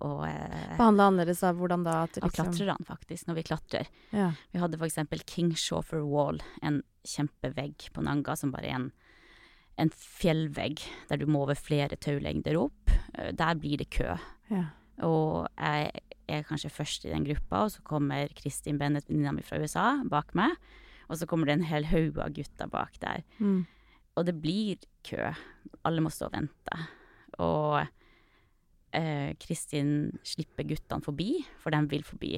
og 0.07 0.21
eh, 0.29 0.77
Behandle 0.79 1.09
annerledes 1.11 1.43
av 1.43 1.59
hvordan 1.59 1.83
da? 1.83 1.97
At 2.07 2.17
av 2.21 2.29
liksom, 2.29 2.47
klatrerne, 2.53 2.87
faktisk, 2.87 3.27
når 3.27 3.35
vi 3.41 3.43
klatrer. 3.49 3.89
Ja. 4.15 4.29
Vi 4.53 4.61
hadde 4.63 4.79
eksempel 4.87 5.21
King 5.27 5.51
Shofer 5.59 6.05
Wall, 6.07 6.39
en 6.63 6.81
kjempevegg 7.03 7.89
på 7.93 8.05
Nanga 8.07 8.37
som 8.39 8.55
bare 8.55 8.71
er 8.71 8.77
en, 8.79 8.89
en 9.83 9.91
fjellvegg 9.95 10.81
der 11.11 11.19
du 11.21 11.27
må 11.27 11.43
over 11.43 11.59
flere 11.59 11.99
taulengder 11.99 12.57
opp. 12.63 12.95
Eh, 13.19 13.33
Der 13.35 13.59
blir 13.59 13.77
det 13.83 13.91
kø. 13.99 14.15
ja. 14.49 14.65
Og 14.99 15.45
jeg 15.55 16.01
er 16.29 16.45
kanskje 16.47 16.71
først 16.71 17.07
i 17.07 17.11
den 17.13 17.25
gruppa, 17.27 17.65
og 17.65 17.73
så 17.73 17.83
kommer 17.87 18.31
Kristin 18.37 18.79
Bennett, 18.79 19.09
venninna 19.09 19.33
mi 19.35 19.43
fra 19.45 19.59
USA, 19.61 19.89
bak 20.09 20.35
meg. 20.37 20.55
Og 21.09 21.17
så 21.17 21.27
kommer 21.29 21.49
det 21.49 21.57
en 21.57 21.69
hel 21.69 21.87
haug 21.89 22.19
av 22.21 22.33
gutter 22.35 22.69
bak 22.69 22.99
der. 23.01 23.23
Mm. 23.41 23.63
Og 24.19 24.27
det 24.27 24.35
blir 24.41 24.81
kø. 25.07 25.31
Alle 25.87 26.03
må 26.05 26.11
stå 26.13 26.27
og 26.29 26.35
vente. 26.35 26.81
Og 27.41 27.79
eh, 28.93 29.33
Kristin 29.41 30.19
slipper 30.27 30.67
guttene 30.69 31.05
forbi, 31.05 31.31
for 31.61 31.73
de 31.73 31.81
vil 31.89 32.05
forbi. 32.05 32.33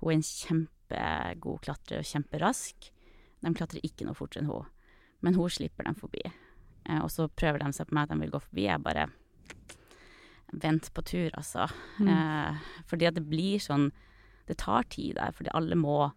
Hun 0.00 0.12
er 0.12 0.18
en 0.18 0.26
kjempegod 0.26 1.60
klatrer 1.66 2.00
og 2.00 2.08
kjemperask. 2.08 2.90
De 3.40 3.56
klatrer 3.56 3.84
ikke 3.84 4.06
noe 4.08 4.16
fortere 4.16 4.44
enn 4.44 4.52
hun, 4.52 4.68
men 5.24 5.36
hun 5.36 5.52
slipper 5.52 5.88
dem 5.88 5.96
forbi. 5.98 6.22
Eh, 6.88 7.00
og 7.00 7.10
så 7.12 7.28
prøver 7.28 7.60
de 7.60 7.72
seg 7.76 7.88
på 7.88 7.96
meg 7.96 8.08
at 8.08 8.14
de 8.14 8.22
vil 8.24 8.32
gå 8.32 8.40
forbi. 8.46 8.68
Jeg 8.68 8.84
bare 8.84 9.10
Vent 10.52 10.88
på 10.94 11.02
tur, 11.06 11.30
altså. 11.38 11.68
Mm. 12.00 12.08
Eh, 12.10 12.70
fordi 12.90 13.06
at 13.06 13.18
det 13.18 13.26
blir 13.30 13.62
sånn 13.62 13.90
Det 14.50 14.56
tar 14.58 14.82
tid 14.90 15.14
der, 15.14 15.30
fordi 15.30 15.52
alle 15.54 15.76
må 15.78 16.08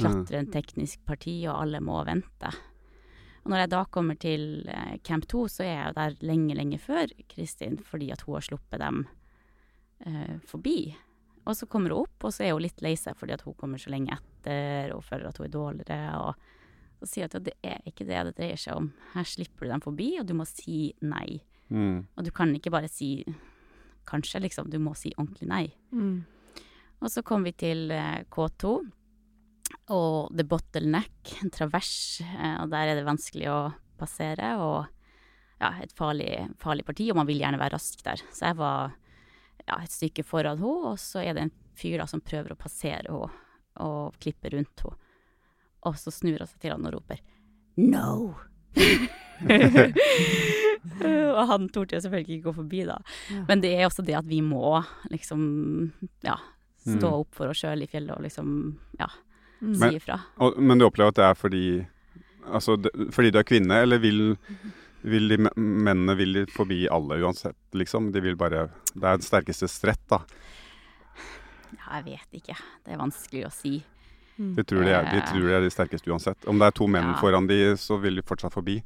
klatre 0.00 0.40
en 0.40 0.48
teknisk 0.50 1.04
parti, 1.06 1.36
og 1.46 1.60
alle 1.60 1.78
må 1.78 2.00
vente. 2.04 2.50
Og 3.44 3.52
når 3.52 3.60
jeg 3.62 3.70
da 3.70 3.82
kommer 3.94 4.18
til 4.18 4.42
eh, 4.66 4.96
camp 5.06 5.28
2, 5.30 5.44
så 5.54 5.62
er 5.62 5.70
jeg 5.70 5.84
jo 5.84 5.96
der 6.00 6.16
lenge, 6.26 6.56
lenge 6.58 6.80
før 6.82 7.12
Kristin, 7.30 7.78
fordi 7.78 8.10
at 8.10 8.24
hun 8.26 8.34
har 8.34 8.46
sluppet 8.48 8.82
dem 8.82 9.04
eh, 10.02 10.34
forbi. 10.50 10.96
Og 11.46 11.54
så 11.54 11.68
kommer 11.70 11.94
hun 11.94 12.08
opp, 12.08 12.26
og 12.26 12.34
så 12.34 12.42
er 12.42 12.56
hun 12.56 12.64
litt 12.64 12.82
lei 12.82 12.96
seg 12.98 13.14
fordi 13.14 13.36
at 13.36 13.44
hun 13.46 13.54
kommer 13.54 13.78
så 13.78 13.92
lenge 13.94 14.18
etter, 14.18 14.90
og 14.96 15.04
føler 15.06 15.30
at 15.30 15.38
hun 15.38 15.46
er 15.46 15.54
dårligere, 15.54 16.00
og 16.18 16.98
så 16.98 17.10
sier 17.12 17.30
hun 17.30 17.38
at 17.38 17.46
det 17.46 17.54
er 17.70 17.86
ikke 17.86 18.08
det 18.08 18.24
det 18.32 18.34
dreier 18.40 18.60
seg 18.60 18.80
om. 18.80 18.90
Her 19.14 19.30
slipper 19.30 19.68
du 19.68 19.76
dem 19.76 19.84
forbi, 19.84 20.08
og 20.18 20.26
du 20.26 20.34
må 20.34 20.48
si 20.50 20.80
nei. 21.06 21.38
Mm. 21.70 22.02
Og 22.18 22.26
du 22.26 22.32
kan 22.34 22.50
ikke 22.58 22.74
bare 22.74 22.90
si 22.90 23.20
kanskje, 24.08 24.42
liksom. 24.44 24.70
Du 24.70 24.78
må 24.82 24.94
si 24.98 25.12
ordentlig 25.16 25.48
nei. 25.50 25.64
Mm. 25.92 26.24
Og 27.02 27.12
så 27.12 27.22
kom 27.26 27.44
vi 27.46 27.52
til 27.58 27.90
eh, 27.92 28.24
K2, 28.32 28.76
Og 29.92 30.36
the 30.36 30.46
bottleneck, 30.46 31.36
en 31.42 31.52
travers, 31.52 32.20
eh, 32.22 32.56
og 32.62 32.70
der 32.72 32.92
er 32.92 32.98
det 32.98 33.08
vanskelig 33.08 33.50
å 33.52 33.60
passere. 33.98 34.54
Og 34.62 34.86
ja, 35.60 35.72
et 35.82 35.94
farlig, 35.96 36.30
farlig 36.62 36.86
parti, 36.86 37.10
og 37.10 37.20
man 37.20 37.28
vil 37.28 37.42
gjerne 37.42 37.60
være 37.60 37.76
rask 37.76 38.02
der. 38.06 38.22
Så 38.32 38.50
jeg 38.50 38.58
var 38.60 38.96
ja, 39.66 39.80
et 39.80 39.92
stykke 39.92 40.24
foran 40.26 40.60
henne, 40.62 40.92
og 40.92 41.00
så 41.02 41.24
er 41.24 41.36
det 41.36 41.46
en 41.46 41.56
fyr 41.76 42.00
da 42.00 42.08
som 42.08 42.24
prøver 42.24 42.54
å 42.54 42.60
passere 42.60 43.10
henne 43.10 43.42
og 43.84 44.16
klippe 44.22 44.52
rundt 44.54 44.86
henne. 44.86 45.02
Og 45.86 45.98
så 46.00 46.10
snur 46.10 46.40
hun 46.40 46.48
seg 46.48 46.62
til 46.62 46.72
han 46.74 46.86
og 46.88 46.96
roper 46.96 47.20
No! 47.76 48.34
og 51.36 51.42
han 51.50 51.66
torde 51.74 51.96
jo 51.96 52.02
selvfølgelig 52.04 52.36
ikke 52.38 52.46
gå 52.48 52.54
forbi, 52.56 52.82
da. 52.88 52.96
Ja. 53.32 53.42
Men 53.48 53.62
det 53.64 53.72
er 53.76 53.86
også 53.88 54.04
det 54.06 54.16
at 54.18 54.28
vi 54.28 54.40
må 54.44 54.78
liksom 55.12 55.40
ja, 56.24 56.36
stå 56.86 57.08
Mm. 57.10 57.18
opp 57.20 57.34
for 57.34 57.50
oss 57.50 57.60
sjøl 57.64 57.82
i 57.82 57.88
fjellet 57.90 58.14
og 58.16 58.22
liksom 58.24 58.48
ja, 59.00 59.08
Mm. 59.60 59.74
si 59.74 59.80
Men- 59.80 59.94
ifra. 59.96 60.20
Og, 60.38 60.58
men 60.60 60.78
du 60.78 60.84
opplever 60.86 61.08
at 61.08 61.14
det 61.16 61.24
er 61.24 61.34
fordi 61.34 61.86
Altså, 62.46 62.76
det, 62.80 62.92
fordi 63.10 63.32
du 63.32 63.38
er 63.40 63.42
kvinne, 63.42 63.74
eller 63.82 63.98
vil, 63.98 64.36
vil 65.02 65.28
de 65.28 65.36
mennene 65.56 66.14
vil 66.16 66.32
de 66.32 66.46
forbi 66.46 66.86
alle 66.88 67.18
uansett, 67.24 67.56
liksom? 67.74 68.12
De 68.12 68.20
vil 68.22 68.36
bare 68.36 68.68
Det 68.94 69.02
er 69.02 69.16
den 69.16 69.22
sterkeste 69.26 69.66
strett, 69.68 69.98
da. 70.08 70.20
Ja, 71.74 71.96
jeg 72.00 72.04
vet 72.04 72.32
ikke. 72.38 72.54
Det 72.84 72.92
er 72.94 72.98
vanskelig 73.02 73.46
å 73.46 73.50
si. 73.50 73.82
De 74.36 74.62
tror 74.64 74.84
de 74.84 74.90
er 74.90 75.04
de, 75.10 75.16
Eh. 75.16 75.24
tror 75.30 75.46
de, 75.48 75.52
er 75.54 75.60
de 75.64 75.70
sterkeste 75.70 76.10
uansett. 76.10 76.46
Om 76.46 76.58
det 76.58 76.66
er 76.66 76.70
to 76.76 76.86
menn 76.86 77.14
foran 77.20 77.46
de, 77.46 77.76
så 77.76 77.96
vil 78.00 78.16
de 78.16 78.22
fortsatt 78.22 78.52
forbi. 78.52 78.82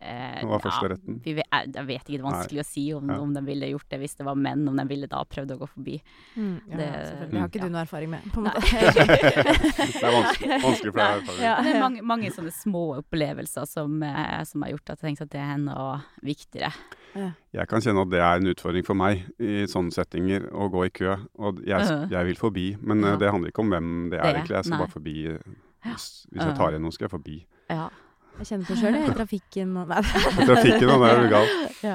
Eh, 0.00 0.42
Hva 0.44 0.50
var 0.50 0.60
første 0.60 0.88
retten? 0.92 1.20
vi 1.24 1.32
jeg, 1.36 1.44
jeg 1.74 1.86
vet 1.86 2.02
ikke, 2.02 2.12
det 2.12 2.20
er 2.20 2.26
vanskelig 2.30 2.60
å 2.60 2.64
si 2.68 2.92
om, 2.92 3.08
Ja. 3.08 3.18
om 3.20 3.32
de 3.32 3.40
ville 3.46 3.70
gjort 3.72 3.88
det 3.88 3.98
hvis 4.00 4.14
det 4.16 4.26
var 4.26 4.34
menn, 4.36 4.68
om 4.68 4.76
de 4.76 4.84
ville 4.86 5.06
da 5.08 5.22
prøvd 5.24 5.50
å 5.54 5.58
gå 5.58 5.68
forbi. 5.72 6.02
Mm, 6.36 6.60
ja, 6.70 6.76
Det- 6.76 6.86
ja. 6.86 7.26
Det 7.30 7.40
har 7.40 7.48
ikke 7.48 7.60
ja. 7.60 7.64
du 7.64 7.70
noe 7.70 7.80
erfaring 7.86 8.10
med, 8.10 8.22
på 8.32 8.38
en 8.38 8.44
måte. 8.44 8.60
Det 9.96 10.02
er 10.04 10.12
vanskelig, 10.12 10.58
vanskelig 10.62 10.92
for 10.92 11.00
deg. 11.00 11.30
Ja. 11.42 11.54
Det 11.62 11.72
er 11.74 11.80
mange, 11.80 12.02
mange 12.02 12.30
sånne 12.34 12.52
små 12.52 12.82
opplevelser 13.00 13.66
som, 13.66 14.02
eh, 14.02 14.42
som 14.44 14.62
har 14.62 14.70
gjort 14.74 14.90
at 14.90 15.00
jeg 15.00 15.16
tenkte 15.16 15.22
at 15.26 15.30
det 15.30 15.40
er 15.40 15.54
enda 15.56 16.02
viktigere. 16.22 16.72
Jeg 17.16 17.66
kan 17.70 17.80
kjenne 17.80 18.02
at 18.04 18.10
det 18.12 18.20
er 18.20 18.36
en 18.42 18.46
utfordring 18.52 18.84
for 18.84 18.94
meg 18.94 19.22
i 19.40 19.64
sånne 19.64 19.90
settinger, 19.94 20.50
å 20.52 20.68
gå 20.70 20.84
i 20.86 20.90
kø. 20.90 21.16
Og 21.40 21.62
jeg, 21.64 21.80
Øh. 21.80 22.10
jeg 22.10 22.26
vil 22.26 22.36
forbi, 22.36 22.76
men 22.82 23.02
eh, 23.04 23.10
Ja. 23.10 23.16
det 23.16 23.30
handler 23.32 23.48
ikke 23.50 23.60
om 23.64 23.70
hvem 23.70 24.10
det 24.10 24.18
er, 24.20 24.22
Det, 24.22 24.34
egentlig. 24.34 24.56
Jeg 24.56 24.64
skal 24.64 24.76
nei. 24.78 24.84
bare 24.86 24.92
forbi. 24.92 25.26
eh, 25.32 25.38
Hvis, 25.86 26.26
hvis 26.32 26.42
jeg 26.42 26.56
tar 26.56 26.70
igjen 26.72 26.82
noen, 26.82 26.92
skal 26.92 27.04
jeg 27.08 27.10
forbi. 27.10 27.46
Ja. 27.70 27.88
Jeg 28.36 28.48
kjenner 28.50 28.68
på 28.68 28.76
sjøl, 28.76 28.96
jeg, 28.98 29.08
i 29.08 29.14
trafikken 29.16 29.70
og 29.80 29.92
Nei. 29.92 30.02
Trafikken, 30.48 30.90
og 30.92 31.04
det 31.04 31.12
er 31.12 31.22
jo 31.22 31.30
galt. 31.32 31.62
Ja. 31.86 31.94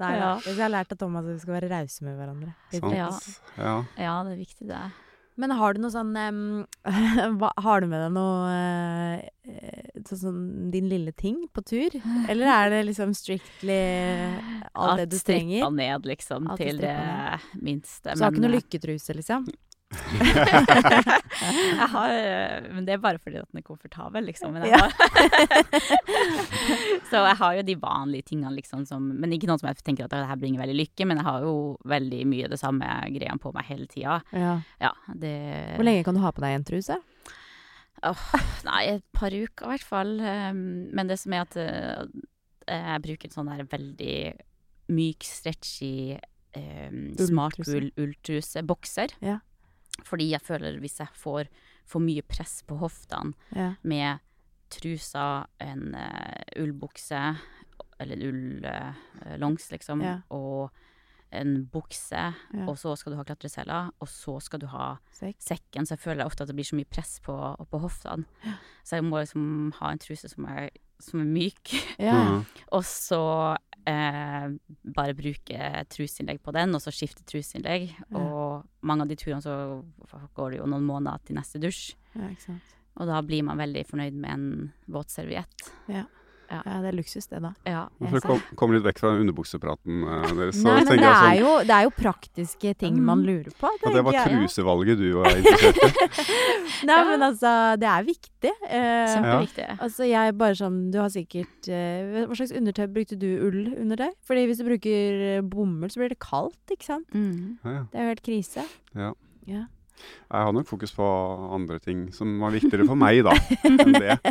Nei, 0.00 0.10
ja. 0.16 0.30
Jeg 0.46 0.56
har 0.62 0.70
lært 0.72 0.92
av 0.94 0.98
Thomas 1.00 1.26
at 1.26 1.34
vi 1.34 1.42
skal 1.42 1.56
være 1.58 1.68
rause 1.70 2.04
med 2.06 2.16
hverandre. 2.16 2.52
Ja. 2.72 3.08
Ja. 3.58 3.72
ja, 4.00 4.12
det 4.26 4.34
er 4.34 4.38
viktig, 4.38 4.68
det. 4.70 4.82
Men 5.40 5.54
har 5.56 5.74
du 5.74 5.80
noe 5.80 5.92
sånn 5.92 6.10
um, 6.12 6.40
Har 7.64 7.80
du 7.80 7.86
med 7.88 8.02
deg 8.02 8.12
noe 8.12 8.50
uh, 8.50 10.10
sånn, 10.10 10.70
din 10.72 10.88
lille 10.90 11.14
ting 11.16 11.42
på 11.54 11.64
tur? 11.64 11.96
Eller 12.28 12.50
er 12.52 12.74
det 12.74 12.82
liksom 12.90 13.14
strictly 13.16 13.80
alt 14.74 15.04
det 15.04 15.08
du 15.14 15.18
trenger? 15.18 15.62
strippa 15.62 15.72
ned, 15.78 16.08
liksom, 16.12 16.50
Alt 16.54 16.64
til 16.64 16.82
det 16.82 16.96
minste. 17.60 18.12
Så 18.12 18.18
du 18.20 18.26
har 18.26 18.34
ikke 18.34 18.44
noe 18.44 18.52
eh, 18.52 18.58
lykketruse, 18.58 19.16
liksom? 19.20 19.48
jeg 21.40 21.88
har, 21.92 22.12
eh, 22.14 22.68
men 22.70 22.84
det 22.86 22.94
er 22.94 23.00
bare 23.02 23.18
fordi 23.18 23.40
at 23.40 23.48
den 23.50 23.58
er 23.60 23.66
komfortabel, 23.66 24.22
liksom. 24.28 24.54
Men 24.54 24.62
jeg 24.68 24.78
har 24.78 24.92
så 27.10 27.22
jeg 27.26 27.36
har 27.40 27.56
jo 27.58 27.64
de 27.66 27.76
vanlige 27.80 28.28
tingene, 28.30 28.52
liksom, 28.58 28.84
som 28.86 29.08
Men 29.20 29.34
ikke 29.34 29.48
noe 29.50 29.58
som 29.60 29.70
jeg 29.70 29.82
tenker 29.82 30.06
at 30.06 30.14
det 30.14 30.22
her 30.30 30.38
bringer 30.40 30.62
veldig 30.62 30.78
lykke, 30.78 31.08
men 31.10 31.20
jeg 31.20 31.26
har 31.26 31.46
jo 31.46 31.54
veldig 31.90 32.22
mye 32.30 32.46
av 32.46 32.54
det 32.54 32.60
samme 32.62 32.86
greiene 33.16 33.42
på 33.42 33.52
meg 33.56 33.66
hele 33.70 33.88
tida. 33.90 34.20
Ja. 34.30 34.54
Ja, 34.82 34.92
Hvor 35.10 35.86
lenge 35.86 36.06
kan 36.06 36.14
du 36.18 36.22
ha 36.22 36.30
på 36.34 36.44
deg 36.44 36.54
en 36.58 36.68
truse? 36.70 36.96
Nei, 38.64 38.82
et 38.94 39.04
par 39.12 39.34
uker 39.34 39.66
i 39.66 39.72
hvert 39.74 39.84
fall. 39.84 40.14
Um, 40.22 40.62
Men 40.96 41.10
det 41.10 41.18
som 41.20 41.34
er 41.36 41.44
at 41.44 41.58
uh, 41.58 42.06
jeg 42.70 43.02
bruker 43.04 43.28
en 43.28 43.34
sånn 43.34 43.50
der 43.50 43.66
veldig 43.68 44.16
myk, 44.90 45.26
stretchy, 45.26 46.16
um, 46.56 47.10
Ulltruse. 47.18 47.90
ulltruse, 48.00 48.62
bokser. 48.66 49.12
Ja. 49.22 49.38
Fordi 50.04 50.30
jeg 50.30 50.40
føler 50.42 50.78
hvis 50.80 50.98
jeg 51.00 51.08
får 51.14 51.48
for 51.90 52.00
mye 52.00 52.22
press 52.22 52.62
på 52.66 52.76
hoftene 52.78 53.34
Ja. 53.56 53.74
med 53.82 54.18
trusa, 54.70 55.46
en 55.60 55.94
uh, 55.94 56.42
ullbukse, 56.62 57.36
eller 58.00 58.22
en 58.28 58.64
uh, 58.64 59.58
liksom, 59.72 60.00
Ja. 60.02 60.20
og 60.30 60.70
en 61.32 61.66
bukse, 61.66 62.34
Ja. 62.54 62.66
og 62.66 62.76
så 62.78 62.96
skal 62.98 63.12
du 63.12 63.16
ha 63.16 63.24
klatresela, 63.24 63.90
og 64.00 64.08
så 64.08 64.40
skal 64.42 64.60
du 64.60 64.66
ha 64.66 64.96
Sekk. 65.12 65.36
sekken, 65.38 65.86
så 65.86 65.90
jeg 65.94 65.98
føler 66.00 66.24
ofte 66.24 66.42
at 66.42 66.48
det 66.48 66.56
blir 66.56 66.64
så 66.66 66.76
mye 66.76 66.88
press 66.90 67.20
på, 67.20 67.34
på 67.70 67.78
hoftene. 67.80 68.24
Så 68.84 68.96
jeg 68.96 69.04
må 69.04 69.20
liksom 69.20 69.72
ha 69.78 69.90
en 69.92 69.98
truse 69.98 70.28
som 70.28 70.44
er, 70.46 70.70
som 70.98 71.20
er 71.20 71.24
myk, 71.24 71.74
Ja. 71.98 72.14
Mhm. 72.40 72.46
og 72.72 72.82
så 72.82 73.56
eh, 73.88 74.46
bare 74.96 75.16
bruke 75.16 75.70
truseinnlegg 75.92 76.42
på 76.44 76.54
den, 76.56 76.74
og 76.76 76.82
så 76.84 76.92
skifte 76.94 77.24
truseinnlegg. 77.28 77.90
Ja. 78.02 78.20
Og 78.20 78.86
mange 78.86 79.06
av 79.06 79.12
de 79.12 79.18
turene 79.20 79.44
så 79.44 79.54
går 80.36 80.54
det 80.54 80.60
jo 80.60 80.68
noen 80.70 80.86
måneder 80.88 81.22
til 81.24 81.38
neste 81.38 81.62
dusj, 81.62 81.94
ja, 82.18 82.30
og 83.00 83.06
da 83.06 83.20
blir 83.22 83.44
man 83.46 83.60
veldig 83.60 83.84
fornøyd 83.86 84.16
med 84.18 84.30
en 84.32 84.48
våtserviett. 84.90 85.68
Ja, 85.88 86.04
det 86.50 86.88
er 86.90 86.96
luksus, 86.98 87.26
det, 87.30 87.38
da. 87.44 87.50
Ja. 87.68 87.82
For 88.10 88.18
å 88.18 88.20
kom, 88.24 88.40
komme 88.58 88.74
litt 88.76 88.84
vekk 88.88 88.98
fra 88.98 89.12
underbuksepraten 89.20 90.00
eh, 90.02 90.24
deres, 90.40 90.58
så 90.58 90.66
Nei, 90.66 90.80
men 90.82 90.90
det 90.90 91.04
jeg 91.04 91.12
er, 91.14 91.20
sånn 91.20 91.38
jo, 91.40 91.52
det 91.68 91.76
er 91.76 91.86
jo 91.86 91.92
praktiske 91.96 92.72
ting 92.80 92.96
Mm. 93.00 93.04
man 93.06 93.22
lurer 93.24 93.52
på. 93.60 93.70
at 93.70 93.86
det 93.94 94.02
var 94.04 94.16
jeg, 94.18 94.20
ja. 94.32 94.40
trusevalget 94.42 94.98
du 94.98 95.06
var 95.20 95.30
interessert 95.38 95.78
i. 95.78 96.28
Nei, 96.90 96.98
men 97.10 97.22
altså, 97.28 97.52
det 97.80 97.88
er 97.92 98.06
viktig. 98.08 98.52
Eh, 98.66 99.14
Kjempeviktig. 99.14 99.68
Altså, 99.78 100.04
jeg 100.10 100.34
bare 100.40 100.56
sånn 100.58 100.78
Du 100.90 100.98
har 100.98 101.10
sikkert 101.12 101.68
eh, 101.68 102.24
Hva 102.26 102.36
slags 102.38 102.54
undertøy 102.56 102.86
brukte 102.94 103.18
du 103.20 103.28
ull 103.46 103.60
under 103.78 104.00
deg? 104.06 104.14
Fordi 104.26 104.46
hvis 104.50 104.58
du 104.62 104.66
bruker 104.66 105.42
bomull, 105.46 105.90
så 105.92 106.00
blir 106.02 106.12
det 106.14 106.18
kaldt, 106.24 106.58
ikke 106.74 106.88
sant? 106.88 107.06
Mm. 107.14 107.58
Ja, 107.64 107.76
ja. 107.78 107.82
Det 107.92 108.00
er 108.00 108.08
jo 108.08 108.14
helt 108.14 108.24
krise. 108.26 108.64
Ja. 108.96 109.12
Ja. 109.48 109.66
Jeg 110.30 110.46
har 110.46 110.52
nok 110.54 110.66
fokus 110.68 110.92
på 110.94 111.06
andre 111.56 111.78
ting 111.82 112.06
som 112.14 112.36
var 112.40 112.52
viktigere 112.54 112.86
for 112.86 112.98
meg, 112.98 113.22
da, 113.26 113.34
enn 113.66 113.96
det. 113.98 114.18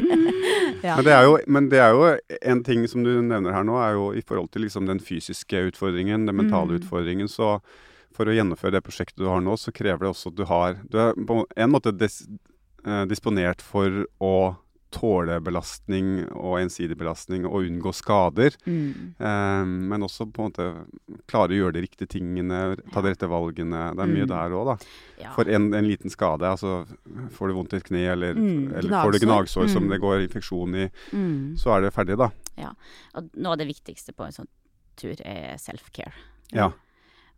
Ja. 0.79 0.95
Men, 0.95 1.03
det 1.03 1.11
er 1.11 1.23
jo, 1.27 1.31
men 1.51 1.65
det 1.71 1.79
er 1.83 1.91
jo 1.91 2.03
en 2.53 2.61
ting 2.63 2.85
som 2.87 3.03
du 3.03 3.09
nevner 3.25 3.51
her 3.51 3.65
nå, 3.67 3.75
er 3.83 3.97
jo 3.97 4.05
i 4.15 4.21
forhold 4.23 4.47
til 4.53 4.63
liksom 4.63 4.85
den 4.87 5.01
fysiske 5.03 5.59
utfordringen, 5.73 6.23
den 6.29 6.37
mentale 6.37 6.71
Mm. 6.71 6.77
utfordringen. 6.79 7.27
Så 7.27 7.57
for 8.15 8.29
å 8.29 8.35
gjennomføre 8.35 8.77
det 8.77 8.83
prosjektet 8.85 9.19
du 9.19 9.27
har 9.27 9.41
nå, 9.43 9.57
så 9.59 9.73
krever 9.75 10.05
det 10.05 10.11
også 10.13 10.31
at 10.31 10.37
du 10.39 10.45
har 10.47 10.77
Du 10.89 10.97
er 11.03 11.13
på 11.27 11.41
en 11.57 11.71
måte 11.73 11.91
dis, 11.97 12.21
eh, 12.85 13.03
disponert 13.11 13.61
for 13.61 14.05
å 14.23 14.55
tåle 14.91 15.39
belastning 15.45 16.25
og 16.33 16.59
ensidig 16.59 16.95
belastning 16.97 17.45
og 17.45 17.61
unngå 17.67 17.91
skader. 17.93 18.55
Mm. 18.65 19.13
Eh, 19.19 19.65
men 19.65 20.01
også 20.01 20.25
på 20.33 20.41
en 20.45 20.49
måte 20.51 21.19
klare 21.29 21.53
å 21.53 21.59
gjøre 21.59 21.73
de 21.77 21.83
riktige 21.85 22.07
tingene, 22.09 22.75
ta 22.91 23.01
de 23.05 23.11
rette 23.13 23.29
valgene. 23.29 23.83
Det 23.95 24.01
er 24.05 24.13
mye 24.13 24.25
Mm. 24.25 24.31
der 24.33 24.55
òg, 24.57 24.65
da. 24.65 24.77
Ja. 25.21 25.33
For 25.35 25.43
en, 25.49 25.73
en 25.73 25.85
liten 25.87 26.09
skade, 26.09 26.41
altså 26.49 26.87
får 27.31 27.47
du 27.47 27.53
vondt 27.53 27.73
i 27.73 27.77
et 27.77 27.83
kne, 27.83 28.03
eller, 28.13 28.33
Mm, 28.33 28.73
eller 28.75 28.89
får 28.89 29.11
du 29.13 29.19
gnagsår. 29.25 29.69
som 29.69 29.83
Mm. 29.83 29.89
det 29.89 30.01
går 30.01 30.27
infeksjon 30.27 30.75
i, 30.75 30.89
Mm. 31.13 31.55
så 31.57 31.77
er 31.77 31.81
det 31.81 31.93
ferdig, 31.93 32.17
da. 32.17 32.31
Og 33.15 33.29
noe 33.35 33.51
av 33.53 33.57
det 33.57 33.67
viktigste 33.67 34.13
på 34.15 34.25
en 34.25 34.31
sånn 34.31 34.47
tur 34.97 35.15
er 35.23 35.55
self-care. 35.57 36.11
Ja. 36.51 36.71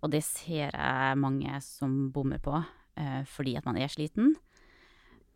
Og 0.01 0.09
det 0.11 0.23
ser 0.23 0.71
jeg 0.73 1.17
mange 1.17 1.61
som 1.61 2.09
bommer 2.11 2.39
på, 2.39 2.65
eh, 2.97 3.23
fordi 3.25 3.55
at 3.57 3.65
man 3.65 3.77
er 3.77 3.87
sliten. 3.87 4.35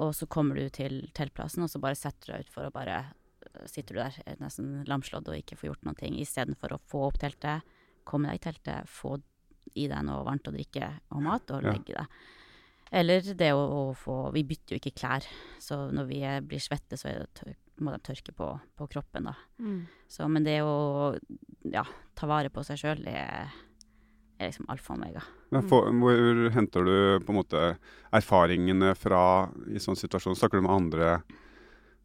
Og 0.03 0.11
så 0.15 0.27
kommer 0.27 0.59
du 0.59 0.67
til 0.73 1.05
teltplassen, 1.15 1.63
og 1.63 1.71
så 1.71 1.79
bare 1.83 1.97
setter 1.97 2.27
du 2.27 2.33
deg 2.33 2.47
utfor 2.47 2.67
og 2.67 2.75
bare 2.75 2.97
eh, 3.05 3.67
sitter 3.71 3.95
du 3.95 4.01
der 4.01 4.17
eh, 4.25 4.39
nesten 4.41 4.81
lamslått 4.89 5.29
og 5.31 5.37
ikke 5.39 5.57
får 5.59 5.69
gjort 5.71 5.85
noen 5.87 5.99
ting, 5.99 6.17
istedenfor 6.19 6.75
å 6.75 6.81
få 6.91 7.05
opp 7.07 7.19
teltet, 7.21 7.63
komme 8.07 8.31
deg 8.31 8.41
i 8.41 8.45
teltet, 8.49 8.91
få 8.91 9.15
i 9.75 9.87
deg 9.91 10.07
noe 10.07 10.25
varmt 10.27 10.47
å 10.49 10.53
drikke 10.53 10.91
og 11.15 11.23
mat, 11.25 11.51
og 11.55 11.65
legge 11.65 11.95
deg. 11.95 12.17
Eller 12.95 13.25
det 13.35 13.49
å, 13.55 13.61
å 13.65 13.85
få 13.97 14.29
Vi 14.35 14.43
bytter 14.45 14.75
jo 14.75 14.81
ikke 14.81 14.93
klær, 14.99 15.25
så 15.59 15.87
når 15.95 16.09
vi 16.11 16.19
er, 16.27 16.43
blir 16.45 16.61
svette, 16.61 16.99
så 16.99 17.09
er 17.09 17.23
det 17.23 17.31
tør, 17.39 17.55
må 17.83 17.91
de 17.95 17.99
tørke 18.05 18.35
på, 18.35 18.49
på 18.77 18.87
kroppen, 18.93 19.31
da. 19.31 19.33
Mm. 19.59 19.81
Så, 20.11 20.27
men 20.31 20.45
det 20.45 20.59
å 20.63 21.15
ja, 21.71 21.83
ta 22.15 22.29
vare 22.29 22.51
på 22.53 22.63
seg 22.67 22.79
sjøl 22.79 23.01
er, 23.09 23.51
er 24.39 24.49
liksom 24.51 24.65
alfa 24.69 24.93
og 24.93 24.99
omega. 24.99 25.21
Men 25.51 25.63
få- 25.69 25.86
hvor 25.99 26.49
henter 26.51 26.83
du 26.86 27.25
på 27.25 27.29
en 27.33 27.39
måte 27.39 27.77
erfaringene 28.13 28.95
fra 28.97 29.49
i 29.67 29.79
sånn 29.79 29.95
situasjon? 29.99 30.36
Snakker 30.36 30.59
du 30.59 30.65
med 30.67 30.75
andre 30.75 31.09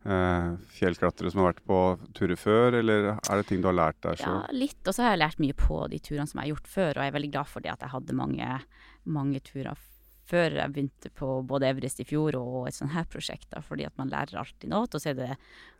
eh, 0.06 0.54
fjellklatrere 0.78 1.30
som 1.32 1.42
har 1.42 1.52
vært 1.52 1.64
på 1.68 1.80
turer 2.16 2.38
før, 2.40 2.78
eller 2.80 3.10
er 3.18 3.36
det 3.40 3.46
ting 3.50 3.60
du 3.60 3.68
har 3.68 3.76
lært 3.76 4.00
der 4.06 4.16
Så? 4.16 4.30
Ja, 4.30 4.46
litt. 4.56 4.80
Og 4.86 4.94
så 4.96 5.02
har 5.04 5.14
jeg 5.16 5.22
lært 5.26 5.42
mye 5.42 5.56
på 5.58 5.82
de 5.92 5.98
turene 6.00 6.26
som 6.30 6.40
jeg 6.40 6.48
har 6.48 6.54
gjort 6.56 6.72
før, 6.72 6.90
og 6.96 7.02
jeg 7.04 7.12
er 7.12 7.18
veldig 7.18 7.32
glad 7.34 7.46
for 7.52 7.60
det 7.66 7.72
at 7.74 7.80
jeg 7.84 7.94
hadde 7.96 8.16
mange, 8.16 8.60
mange 9.04 9.40
turer 9.44 9.86
før 10.30 10.54
jeg 10.54 10.70
begynte 10.70 11.10
på 11.18 11.26
både 11.42 11.66
Everest 11.66 11.98
i 11.98 12.04
fjor 12.06 12.36
og 12.38 12.68
et 12.68 12.74
sånt 12.76 12.92
her 12.94 13.02
prosjekt, 13.10 13.48
da, 13.50 13.58
fordi 13.66 13.82
at 13.88 13.96
man 13.98 14.12
lærer 14.12 14.38
alltid 14.38 14.70
noe. 14.70 14.86
Og 14.86 15.00
så 15.02 15.10
er 15.10 15.16
det 15.18 15.30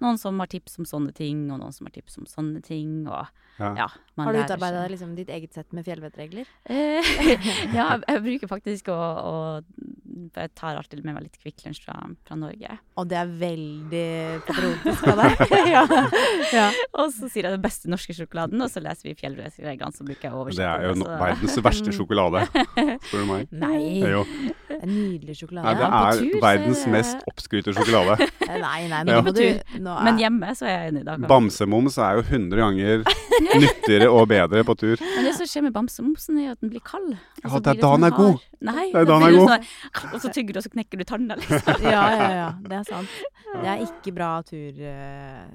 noen 0.03 0.18
som 0.18 0.40
har 0.42 0.51
tips 0.51 0.74
om 0.82 0.88
sånne 0.90 1.12
ting, 1.14 1.44
og 1.55 1.61
noen 1.62 1.72
som 1.72 1.86
har 1.86 1.94
tips 1.94 2.18
om 2.18 2.26
sånne 2.26 2.61
ting, 2.66 3.07
og 3.07 3.28
Ja. 3.61 3.74
ja. 3.76 3.86
Man 4.20 4.28
Har 4.28 4.36
du 4.36 4.42
utarbeida 4.44 4.82
liksom, 4.92 5.14
ditt 5.16 5.30
eget 5.32 5.56
sett 5.56 5.72
med 5.76 5.86
fjellvettregler? 5.86 6.48
Eh, 6.68 7.14
ja, 7.78 7.94
jeg, 8.04 8.22
bruker 8.26 8.50
faktisk 8.50 8.90
å, 8.92 8.98
å 9.00 9.34
jeg 10.36 10.52
tar 10.58 10.76
alltid 10.76 11.02
med 11.04 11.16
meg 11.16 11.24
litt 11.26 11.38
Kvikk 11.40 11.64
Lunsj 11.64 11.80
fra, 11.84 11.96
fra 12.26 12.36
Norge. 12.38 12.76
Og 13.00 13.08
det 13.10 13.18
er 13.18 13.30
veldig 13.40 14.04
patriotisk 14.46 15.06
av 15.10 15.22
deg. 15.22 15.44
ja. 15.74 15.84
ja. 16.54 16.66
Og 17.00 17.14
så 17.14 17.30
sier 17.30 17.48
jeg 17.48 17.56
den 17.56 17.64
beste 17.64 17.90
norske 17.90 18.14
sjokoladen, 18.16 18.60
og 18.60 18.70
så 18.72 18.82
leser 18.84 19.10
vi 19.10 19.16
fjellvettreglene, 19.18 19.96
så 19.96 20.06
bruker 20.06 20.28
jeg 20.28 20.58
Det 20.60 20.68
er 20.68 20.86
jo 20.90 20.98
no 21.00 21.08
verdens 21.10 21.58
verste 21.64 21.94
sjokolade, 21.96 22.44
spør 22.50 23.24
du 23.24 23.30
meg. 23.30 23.54
Nei, 23.64 23.80
Jo. 24.81 24.87
det 24.87 24.89
er 24.89 24.93
nydelig 24.95 25.35
sjokolade. 25.37 25.64
Nei, 25.64 25.74
det 25.74 25.81
Ja, 25.81 26.09
er 26.11 26.18
tur 26.20 26.41
verdens 26.41 26.81
er 26.81 26.85
det- 26.85 26.93
mest 26.93 27.24
oppskrytte 27.28 27.74
sjokolade. 27.76 28.20
Eh, 28.49 28.59
Nei, 28.66 28.89
nei, 28.89 29.03
nå 29.05 29.12
Ja. 29.12 29.20
må 29.22 29.33
du 29.35 29.43
nå 29.81 29.97
er, 29.99 30.05
Men 30.05 30.18
hjemme 30.18 30.51
så 30.57 30.66
er 30.66 30.72
jeg 30.76 30.93
enig. 30.93 31.01
i 31.01 31.05
dag. 31.05 31.20
Bamsemums 31.28 31.99
er 31.99 32.16
jo 32.16 32.22
100 32.22 32.57
ganger 32.57 33.05
nyttigere 33.61 34.09
og 34.11 34.28
bedre 34.28 34.64
på 34.64 34.74
tur. 34.78 34.97
Men 35.01 35.24
det 35.24 35.35
som 35.37 35.47
skjer 35.47 35.62
med 35.68 35.72
bamsemomsen, 35.74 36.39
er 36.39 36.45
jo 36.47 36.53
at 36.53 36.61
den 36.61 36.70
blir 36.70 36.81
kald. 36.85 37.16
Ja, 37.45 37.59
det 37.59 37.66
er 37.66 37.81
da 37.81 37.91
sånn 37.93 38.01
den 38.01 38.05
er 38.12 38.16
god. 38.16 38.39
Nei, 38.61 38.87
Det 38.93 39.01
er 39.01 39.05
da 39.05 39.18
den 39.18 39.28
er 39.28 39.37
god. 39.39 39.49
sånn- 39.51 40.14
og 40.14 40.20
så 40.20 40.33
tygger 40.33 40.53
du, 40.53 40.59
og 40.59 40.64
så 40.64 40.70
knekker 40.74 40.99
du 40.99 41.05
tanna, 41.05 41.37
liksom. 41.37 41.81
Ja, 41.95 42.05
ja, 42.16 42.31
ja. 42.41 42.51
Det 42.62 42.72
er 42.72 42.85
sant. 42.85 43.09
Det 43.55 43.66
er 43.66 43.85
ikke 43.87 44.14
bra 44.14 44.43
tur, 44.43 44.72
uh, 44.81 45.51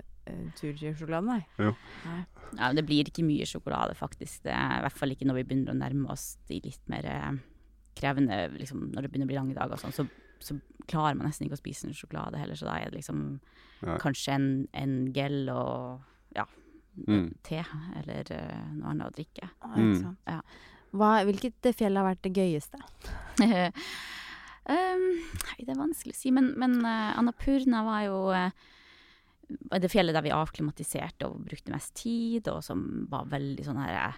tursjokolade, 0.60 1.26
nei. 1.26 1.42
Ja, 1.60 2.70
men 2.70 2.76
det 2.78 2.86
blir 2.88 3.04
ikke 3.10 3.24
mye 3.26 3.46
sjokolade, 3.50 3.96
faktisk. 3.98 4.44
Det 4.46 4.54
er, 4.54 4.80
I 4.80 4.82
hvert 4.86 4.98
fall 4.98 5.12
ikke 5.16 5.26
når 5.28 5.40
vi 5.42 5.44
begynner 5.50 5.74
å 5.74 5.78
nærme 5.80 6.10
oss 6.14 6.38
de 6.48 6.62
litt 6.64 6.82
mer 6.92 7.06
eh, 7.10 7.32
krevende 7.96 8.38
liksom, 8.58 8.90
Når 8.92 9.02
det 9.06 9.12
begynner 9.12 9.28
å 9.30 9.32
bli 9.32 9.38
lange 9.40 9.56
dager 9.58 9.80
sånn, 9.82 9.96
så, 9.96 10.06
så 10.44 10.58
klarer 10.88 11.16
man 11.18 11.28
nesten 11.30 11.48
ikke 11.48 11.58
å 11.58 11.64
spise 11.64 11.88
en 11.88 11.96
sjokolade 11.96 12.40
heller. 12.42 12.58
Så 12.60 12.68
da 12.68 12.78
er 12.80 12.92
det 12.92 13.00
liksom 13.02 13.40
Ja. 13.86 13.98
kanskje 14.02 14.34
en, 14.34 14.68
en 14.74 15.14
gel 15.14 15.50
og 15.50 16.02
ja, 16.36 16.46
Mm. 16.96 17.34
te 17.44 17.60
eller 18.00 18.30
uh, 18.32 18.68
noe 18.72 18.94
annet 18.94 19.10
å 19.10 19.16
drikke. 19.18 19.50
Mm. 19.76 20.16
Ja. 20.32 20.38
Hva, 20.96 21.10
hvilket 21.28 21.68
fjell 21.76 21.98
har 22.00 22.08
vært 22.08 22.22
det 22.24 22.32
gøyeste? 22.38 22.80
um, 23.44 25.04
nei, 25.12 25.58
det 25.60 25.74
er 25.74 25.82
vanskelig 25.82 26.16
å 26.16 26.20
si, 26.22 26.32
men, 26.32 26.54
men 26.56 26.78
uh, 26.86 27.12
Annapurna 27.20 27.84
var 27.84 28.06
jo 28.08 28.20
uh, 28.32 28.48
det 29.76 29.92
fjellet 29.92 30.16
der 30.16 30.24
vi 30.26 30.34
avklimatiserte 30.34 31.28
og 31.28 31.44
brukte 31.50 31.74
mest 31.74 31.98
tid, 32.00 32.48
og 32.48 32.64
som 32.66 32.86
var 33.12 33.28
veldig 33.34 33.68
sånn 33.68 33.82
her 33.84 34.16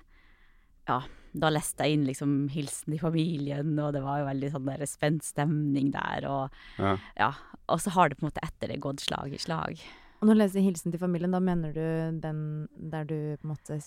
Ja, 0.87 1.01
da 1.39 1.49
leste 1.53 1.85
jeg 1.85 1.97
inn 1.97 2.05
liksom 2.07 2.33
hilsen 2.53 2.93
til 2.93 2.99
familien, 3.01 3.73
og 3.79 3.93
det 3.95 4.01
var 4.05 4.19
jo 4.21 4.27
veldig 4.29 4.51
sånn 4.55 4.67
der 4.69 4.85
spent 4.89 5.23
stemning 5.27 5.91
der, 5.95 6.27
og 6.29 6.49
Ja. 6.81 6.97
ja. 7.17 7.31
Og 7.67 7.81
så 7.83 7.91
har 7.91 8.09
det 8.09 8.17
på 8.19 8.23
en 8.25 8.29
måte 8.31 8.43
etter 8.45 8.69
det 8.71 8.79
gått 8.83 9.01
slag 9.03 9.33
i 9.35 9.39
slag. 9.41 9.81
Og 10.21 10.27
når 10.27 10.33
du 10.33 10.39
leser 10.39 10.61
'Hilsen 10.63 10.91
til 10.91 10.99
familien', 11.01 11.31
da 11.35 11.39
mener 11.39 11.73
du 11.73 12.19
den 12.21 12.67
der 12.77 13.03
du 13.03 13.37
på 13.37 13.43
en 13.45 13.51
måte 13.55 13.81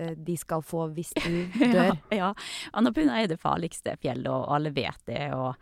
eh, 0.00 0.14
De 0.14 0.36
skal 0.36 0.62
få 0.62 0.88
hvis 0.94 1.12
du 1.14 1.46
dør? 1.74 1.92
Ja, 2.10 2.16
ja. 2.16 2.34
Annapuna 2.72 3.20
er 3.22 3.28
det 3.28 3.38
farligste 3.38 3.96
fjellet, 4.00 4.26
og 4.26 4.48
alle 4.50 4.70
vet 4.74 4.98
det. 5.06 5.32
og 5.34 5.54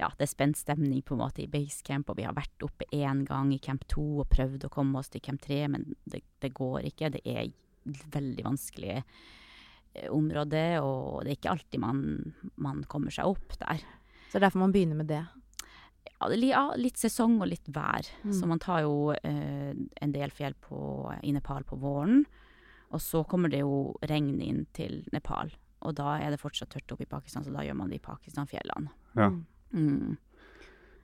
ja, 0.00 0.08
det 0.18 0.24
er 0.24 0.32
spent 0.32 0.56
stemning 0.56 1.02
på 1.02 1.14
en 1.14 1.20
måte 1.20 1.42
i 1.42 1.46
basecamp, 1.46 2.08
og 2.10 2.16
vi 2.16 2.24
har 2.24 2.34
vært 2.34 2.64
oppe 2.64 2.84
én 2.92 3.24
gang 3.24 3.52
i 3.52 3.58
camp 3.58 3.84
to 3.86 4.20
og 4.24 4.28
prøvd 4.30 4.64
å 4.64 4.70
komme 4.72 4.98
oss 4.98 5.08
til 5.12 5.20
camp 5.20 5.40
tre, 5.42 5.68
men 5.68 5.94
det, 6.06 6.22
det 6.40 6.54
går 6.54 6.88
ikke. 6.90 7.10
Det 7.12 7.20
er 7.24 7.52
veldig 7.84 8.42
vanskelig 8.44 9.02
område, 10.10 10.62
og 10.80 11.22
det 11.22 11.32
er 11.32 11.38
ikke 11.38 11.52
alltid 11.52 11.82
man, 11.82 12.02
man 12.56 12.82
kommer 12.90 13.14
seg 13.14 13.28
opp 13.28 13.56
der. 13.60 13.82
Så 14.28 14.36
det 14.36 14.40
er 14.40 14.46
derfor 14.46 14.64
man 14.64 14.74
begynner 14.74 14.98
med 14.98 15.10
det. 15.12 15.22
Ja, 16.08 16.28
det 16.30 16.38
ja, 16.46 16.62
litt 16.78 17.00
sesong 17.00 17.40
og 17.40 17.50
litt 17.50 17.68
vær. 17.74 18.06
Mm. 18.22 18.32
Så 18.36 18.48
man 18.48 18.62
tar 18.62 18.84
jo 18.86 19.12
eh, 19.14 19.72
en 19.74 20.14
del 20.14 20.32
fjell 20.34 20.54
på, 20.54 21.12
i 21.22 21.34
Nepal 21.34 21.66
på 21.68 21.78
våren, 21.82 22.24
og 22.92 23.00
så 23.00 23.22
kommer 23.28 23.52
det 23.52 23.62
jo 23.62 23.94
regn 24.08 24.36
inn 24.44 24.64
til 24.76 25.00
Nepal. 25.12 25.52
Og 25.82 25.96
da 25.98 26.16
er 26.22 26.32
det 26.32 26.40
fortsatt 26.42 26.70
tørt 26.72 26.94
oppe 26.94 27.06
i 27.06 27.10
Pakistan, 27.10 27.44
så 27.44 27.54
da 27.54 27.64
gjør 27.66 27.78
man 27.78 27.90
det 27.90 27.98
i 27.98 28.04
Pakistan-fjellene. 28.04 28.92
Ja. 29.18 29.32
Mm. 29.32 29.46
Mm. 29.72 30.18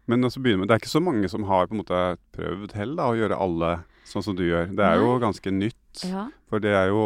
Men 0.09 0.24
altså 0.24 0.41
med, 0.41 0.64
det 0.64 0.72
er 0.72 0.80
ikke 0.80 0.89
så 0.89 1.05
mange 1.05 1.28
som 1.28 1.45
har 1.49 1.68
på 1.68 1.76
en 1.76 1.82
måte 1.82 2.03
prøvd 2.36 2.72
heller 2.78 2.97
da, 2.97 3.09
å 3.11 3.16
gjøre 3.18 3.41
alle 3.45 3.72
sånn 4.09 4.24
som 4.24 4.36
du 4.39 4.47
gjør. 4.47 4.70
Det 4.72 4.84
er 4.84 5.03
jo 5.03 5.18
ganske 5.20 5.53
nytt. 5.53 6.05
Ja. 6.09 6.28
For 6.49 6.64
det 6.64 6.72
er 6.72 6.89
jo 6.89 7.03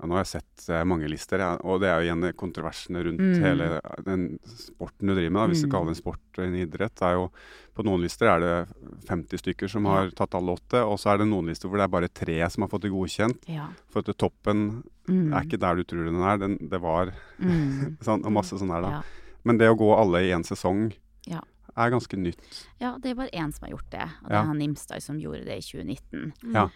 Nå 0.00 0.14
har 0.14 0.22
jeg 0.24 0.42
sett 0.42 0.68
eh, 0.70 0.84
mange 0.84 1.08
lister, 1.10 1.38
ja, 1.42 1.56
og 1.64 1.80
det 1.82 1.88
er 1.90 2.00
jo 2.02 2.06
igjen 2.14 2.32
kontroversene 2.38 3.02
rundt 3.04 3.18
Mm. 3.18 3.42
hele 3.42 3.80
den 4.06 4.38
sporten 4.46 5.08
du 5.08 5.14
driver 5.14 5.30
med. 5.30 5.40
Da, 5.42 5.46
hvis 5.52 5.62
du 5.62 5.66
Mm. 5.66 5.72
kaller 5.72 5.86
det 5.90 5.96
en 5.96 6.02
sport 6.02 6.38
og 6.38 6.44
en 6.44 6.54
idrett. 6.54 7.02
Er 7.02 7.12
jo, 7.14 7.30
på 7.74 7.84
noen 7.84 8.02
lister 8.02 8.26
er 8.30 8.40
det 8.40 8.68
50 9.08 9.38
stykker 9.42 9.68
som 9.68 9.84
har 9.86 10.10
tatt 10.10 10.34
alle 10.34 10.54
åtte, 10.54 10.80
og 10.86 10.98
så 10.98 11.14
er 11.14 11.18
det 11.18 11.28
noen 11.28 11.46
lister 11.46 11.68
hvor 11.68 11.78
det 11.78 11.84
er 11.84 11.94
bare 11.96 12.08
tre 12.08 12.38
som 12.50 12.62
har 12.62 12.68
fått 12.68 12.82
det 12.82 12.92
godkjent. 12.92 13.42
ja. 13.48 13.68
For 13.90 14.00
at 14.00 14.16
toppen 14.18 14.84
Mm. 15.08 15.32
er 15.32 15.40
ikke 15.44 15.58
der 15.58 15.74
du 15.76 15.84
tror 15.84 16.04
den 16.04 16.22
er. 16.22 16.36
Den, 16.38 16.58
det 16.68 16.80
var 16.80 17.12
mm. 17.40 17.96
sånn, 18.06 18.24
og 18.24 18.32
masse 18.32 18.52
sånn 18.58 18.70
her, 18.70 18.82
da. 18.82 18.90
ja. 18.90 19.02
Men 19.44 19.58
det 19.58 19.68
å 19.70 19.76
gå 19.78 19.96
alle 19.98 20.18
i 20.26 20.30
én 20.30 20.44
sesong 20.44 20.92
Ja. 21.26 21.40
er 21.76 21.90
ganske 21.90 22.16
nytt. 22.16 22.66
ja, 22.80 22.98
det 22.98 23.10
er 23.10 23.14
bare 23.14 23.30
én 23.32 23.52
som 23.52 23.66
har 23.68 23.76
gjort 23.76 23.90
det, 23.90 24.02
og 24.22 24.28
det 24.28 24.34
Ja. 24.34 24.42
er 24.42 24.46
han 24.46 24.58
Nimstad 24.58 25.02
som 25.02 25.18
gjorde 25.18 25.44
det 25.44 25.56
i 25.58 25.60
2019. 25.60 26.32
Ja. 26.52 26.68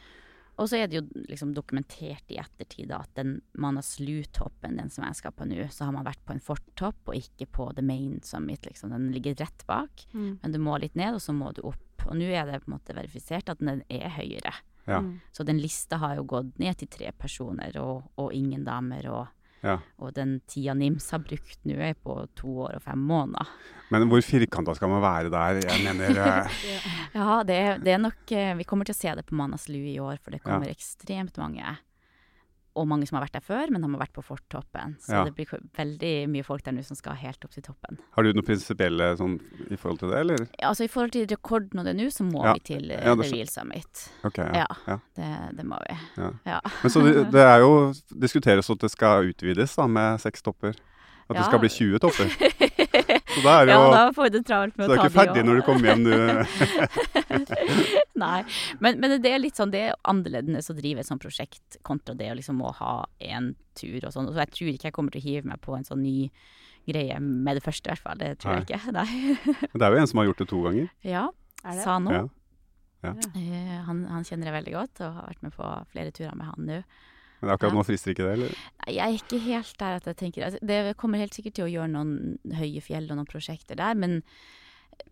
Og 0.62 0.68
så 0.70 0.78
er 0.78 0.86
det 0.88 1.00
jo 1.00 1.22
liksom 1.28 1.52
dokumentert 1.56 2.30
i 2.30 2.38
ettertid 2.38 2.88
da, 2.92 3.00
at 3.02 3.10
den 3.18 3.40
Manaslu-toppen, 3.58 4.76
den 4.78 4.90
som 4.90 5.04
jeg 5.06 5.18
skal 5.18 5.34
på 5.36 5.46
nå, 5.48 5.64
så 5.72 5.88
har 5.88 5.94
man 5.96 6.06
vært 6.06 6.22
på 6.26 6.34
en 6.36 6.42
fortopp 6.42 7.10
og 7.12 7.18
ikke 7.18 7.48
på 7.52 7.68
the 7.76 7.82
main 7.84 8.20
summit, 8.24 8.64
liksom. 8.66 8.92
Den 8.94 9.10
ligger 9.14 9.34
rett 9.42 9.66
bak, 9.66 10.06
Mm. 10.14 10.38
men 10.42 10.52
du 10.52 10.58
må 10.58 10.78
litt 10.80 10.94
ned, 10.94 11.14
og 11.14 11.20
så 11.20 11.32
må 11.34 11.52
du 11.54 11.62
opp. 11.62 12.06
Og 12.06 12.16
nå 12.16 12.24
er 12.30 12.46
det 12.46 12.64
på 12.64 12.70
en 12.72 12.78
måte 12.78 12.94
verifisert 12.94 13.48
at 13.48 13.58
den 13.58 13.82
er 13.88 14.08
høyere. 14.10 14.52
Ja. 14.86 14.98
Mm. 15.00 15.20
Så 15.32 15.44
den 15.46 15.60
lista 15.62 15.96
har 15.98 16.16
jo 16.16 16.24
gått 16.24 16.58
ned 16.58 16.76
til 16.78 16.88
tre 16.88 17.12
personer 17.12 17.76
og, 17.78 18.10
og 18.18 18.32
ingen 18.34 18.64
damer, 18.64 19.06
og, 19.10 19.26
Ja. 19.62 19.76
og 20.02 20.10
den 20.16 20.40
tida 20.50 20.74
NIMS 20.74 21.10
har 21.14 21.20
brukt 21.22 21.60
nå 21.70 21.76
er 21.78 21.94
på 21.94 22.16
to 22.34 22.48
år 22.64 22.74
og 22.80 22.82
fem 22.82 22.98
måneder. 22.98 23.46
Men 23.94 24.08
hvor 24.10 24.22
firkanta 24.26 24.74
skal 24.74 24.88
man 24.90 25.02
være 25.04 25.30
der? 25.30 25.60
Jeg 25.68 25.84
mener 25.86 26.18
eh, 26.18 26.58
Ja, 27.14 27.42
det, 27.46 27.54
er- 27.60 27.78
det 27.78 27.92
er 27.94 27.98
nok 28.02 28.32
eh, 28.32 28.54
Vi 28.58 28.64
kommer 28.66 28.84
til 28.88 28.96
å 28.96 28.98
se 28.98 29.14
det 29.14 29.26
på 29.28 29.36
Manaslu 29.38 29.78
i 29.78 29.98
år, 30.02 30.18
for 30.22 30.30
det 30.34 30.40
Ja. 30.42 30.48
kommer 30.50 30.66
ekstremt 30.72 31.38
mange. 31.38 31.76
Og 32.74 32.86
mange 32.88 33.04
som 33.06 33.18
har 33.18 33.26
vært 33.26 33.34
der 33.36 33.44
før, 33.44 33.68
men 33.70 33.82
de 33.84 33.88
har 33.92 34.00
vært 34.00 34.14
på 34.16 34.22
fortoppen. 34.24 34.94
Så 35.04 35.12
Ja. 35.12 35.24
det 35.24 35.34
blir 35.36 35.46
veldig 35.76 36.12
mye 36.32 36.42
folk 36.44 36.62
der 36.64 36.72
nå 36.72 36.82
som 36.84 36.96
skal 36.96 37.12
helt 37.20 37.44
opp 37.44 37.50
til 37.52 37.62
toppen. 37.62 37.98
Har 38.16 38.22
du 38.24 38.32
noe 38.32 38.42
prinsipielle 38.42 39.10
sånn 39.18 39.34
i 39.70 39.76
forhold 39.76 39.98
til 40.00 40.08
det, 40.08 40.18
eller? 40.22 40.46
Ja, 40.58 40.68
altså 40.70 40.84
I 40.84 40.88
forhold 40.88 41.12
til 41.12 41.26
rekorden 41.26 41.78
og 41.80 41.84
det 41.84 41.94
nå, 41.96 42.06
så 42.10 42.24
må 42.24 42.44
Ja. 42.44 42.54
vi 42.54 42.60
til 42.60 42.90
eh, 42.90 43.04
Ja, 43.04 43.14
The 43.14 43.28
Real 43.28 43.48
Summit. 43.48 44.08
Okay, 44.24 44.48
ja. 44.54 44.66
Det, 45.16 45.56
det 45.58 45.66
må 45.66 45.76
vi. 45.88 45.98
Men 46.16 46.90
så 46.90 47.02
det, 47.04 47.30
det 47.30 47.42
er 47.44 47.58
jo 47.60 47.92
diskuteres 48.18 48.70
at 48.70 48.78
det 48.78 48.90
skal 48.90 49.28
utvides 49.28 49.76
da, 49.76 49.86
med 49.86 50.18
seks 50.20 50.40
topper. 50.42 50.74
At 51.30 51.36
det 51.36 51.44
skal 51.44 51.58
bli 51.60 51.68
20 51.68 51.98
topper. 51.98 52.28
Så 53.32 53.42
da 53.44 53.54
er 53.58 53.70
jo, 53.70 53.74
ja, 53.74 53.90
da 53.92 54.02
får 54.14 54.28
vi 54.28 54.32
det 54.34 54.42
travelt 54.48 54.78
med 54.78 54.86
Så 54.86 54.92
du 54.92 54.94
er 54.96 55.02
ikke 55.02 55.16
ferdig 55.16 55.44
når 55.48 55.60
du 55.60 55.62
kommer 55.66 55.90
hjem, 55.90 56.04
du. 56.04 56.14
Nei, 58.22 58.40
men, 58.84 58.98
men 59.02 59.16
det 59.24 59.32
er 59.32 59.42
litt 59.42 59.58
sånn, 59.58 59.72
det 59.72 59.84
er 59.88 59.96
annerledes 60.08 60.70
å 60.70 60.76
drive 60.76 61.02
et 61.02 61.08
sånt 61.08 61.24
prosjekt 61.24 61.78
kontra 61.86 62.16
det 62.18 62.30
å 62.32 62.36
liksom 62.38 62.60
må 62.60 62.72
ha 62.78 62.96
én 63.24 63.52
tur 63.78 64.04
og 64.04 64.12
sånn. 64.14 64.28
Så 64.30 64.42
jeg 64.44 64.54
tror 64.58 64.72
ikke 64.74 64.90
jeg 64.90 64.96
kommer 64.98 65.14
til 65.14 65.22
å 65.22 65.26
hive 65.28 65.52
meg 65.52 65.62
på 65.64 65.76
en 65.76 65.88
sånn 65.88 66.04
ny 66.04 66.28
greie 66.88 67.18
med 67.22 67.58
det 67.58 67.64
første, 67.64 67.88
i 67.88 67.94
hvert 67.94 68.04
fall. 68.04 68.20
Det 68.20 68.34
tror 68.42 68.58
jeg 68.58 68.68
ikke. 68.68 68.92
Nei. 68.98 69.08
Men 69.46 69.76
det 69.76 69.86
er 69.86 69.96
jo 69.96 70.02
en 70.02 70.10
som 70.10 70.22
har 70.22 70.30
gjort 70.30 70.44
det 70.44 70.48
to 70.50 70.62
ganger. 70.66 70.92
Ja, 71.06 71.26
Er 71.62 71.78
det? 71.78 71.84
sa 71.86 71.98
nå. 72.02 72.22
Ja. 73.02 73.16
Uh, 73.34 73.78
han, 73.88 74.04
han 74.06 74.26
kjenner 74.26 74.50
jeg 74.50 74.58
veldig 74.60 74.76
godt, 74.76 75.00
og 75.02 75.16
har 75.16 75.32
vært 75.32 75.46
med 75.46 75.56
på 75.56 75.70
flere 75.90 76.14
turer 76.14 76.36
med 76.38 76.52
han 76.52 76.68
nå. 76.68 76.82
Men 77.42 77.50
akkurat 77.56 77.72
Ja. 77.72 77.78
nå 77.78 77.84
frister 77.84 78.12
ikke 78.14 78.24
det, 78.28 78.32
eller? 78.38 78.56
Jeg 78.86 79.02
er 79.02 79.18
ikke 79.18 79.38
helt 79.42 79.76
der 79.82 79.96
at 79.98 80.04
jeg 80.06 80.16
tenker 80.16 80.44
altså, 80.46 80.58
Det 80.64 80.96
kommer 80.96 81.18
helt 81.18 81.34
sikkert 81.34 81.54
til 81.58 81.64
å 81.66 81.72
gjøre 81.72 81.90
noen 81.90 82.38
høye 82.54 82.80
fjell 82.80 83.10
og 83.10 83.16
noen 83.18 83.26
prosjekter 83.28 83.76
der, 83.76 83.94
men 83.98 84.22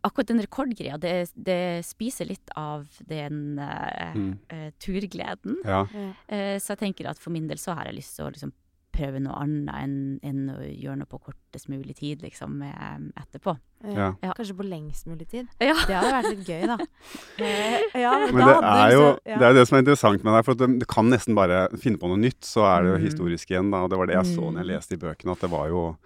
akkurat 0.04 0.28
den 0.28 0.40
rekordgreia, 0.44 0.98
det, 1.00 1.32
det 1.34 1.84
spiser 1.84 2.28
litt 2.28 2.50
av 2.56 2.86
den 3.08 3.58
uh, 3.58 4.14
Mm. 4.14 4.38
uh, 4.52 4.70
turgleden. 4.78 5.56
Ja. 5.64 5.82
Eh, 6.28 6.56
så 6.60 6.74
jeg 6.76 6.78
tenker 6.84 7.08
at 7.10 7.18
for 7.18 7.30
min 7.34 7.48
del 7.48 7.58
så 7.58 7.74
har 7.74 7.86
jeg 7.86 7.96
lyst 7.98 8.16
til 8.16 8.26
å 8.26 8.30
liksom 8.32 8.52
prøve 9.00 9.20
noe 9.24 9.32
annet 9.40 9.72
enn, 9.80 9.94
enn 10.22 10.42
å 10.52 10.58
gjøre 10.60 10.98
noe 11.00 11.08
på 11.10 11.20
kortest 11.24 11.68
mulig 11.72 11.96
tid, 11.96 12.20
liksom, 12.22 12.60
eh, 12.62 12.98
etterpå. 13.22 13.56
Ja. 13.84 14.10
Ja. 14.22 14.32
Kanskje 14.36 14.56
på 14.58 14.66
lengst 14.68 15.06
mulig 15.08 15.26
tid. 15.32 15.48
Ja. 15.58 15.72
Det 15.88 15.96
hadde 15.96 16.12
vært 16.18 16.30
litt 16.36 16.46
gøy, 16.46 16.66
da. 16.68 16.76
Eh, 17.40 17.80
ja, 18.02 18.12
Men 18.28 18.44
da 18.44 18.60
det 18.60 18.70
er 18.84 18.92
jo 18.92 19.04
det, 19.24 19.40
er 19.48 19.54
det 19.56 19.66
som 19.68 19.76
er 19.78 19.82
interessant 19.86 20.22
med 20.22 20.34
deg, 20.36 20.44
For 20.44 20.52
at 20.52 20.78
du 20.78 20.84
kan 20.86 21.08
nesten 21.08 21.34
bare 21.34 21.62
finne 21.80 21.96
på 21.96 22.10
noe 22.12 22.20
nytt, 22.20 22.42
så 22.44 22.66
er 22.68 22.82
det 22.84 22.90
jo 22.92 22.96
Mm. 23.00 23.04
historisk 23.08 23.50
igjen. 23.50 23.70
Da. 23.72 23.82
Og 23.84 23.90
det 23.90 23.96
var 23.98 24.06
det 24.06 24.16
jeg 24.20 24.36
så 24.36 24.50
når 24.52 24.58
jeg 24.60 24.66
Mm. 24.68 24.72
leste 24.76 24.92
i 24.92 25.00
bøkene, 25.00 25.32
at 25.32 25.40
det 25.40 25.50
var 25.50 25.68
jo 25.68 25.96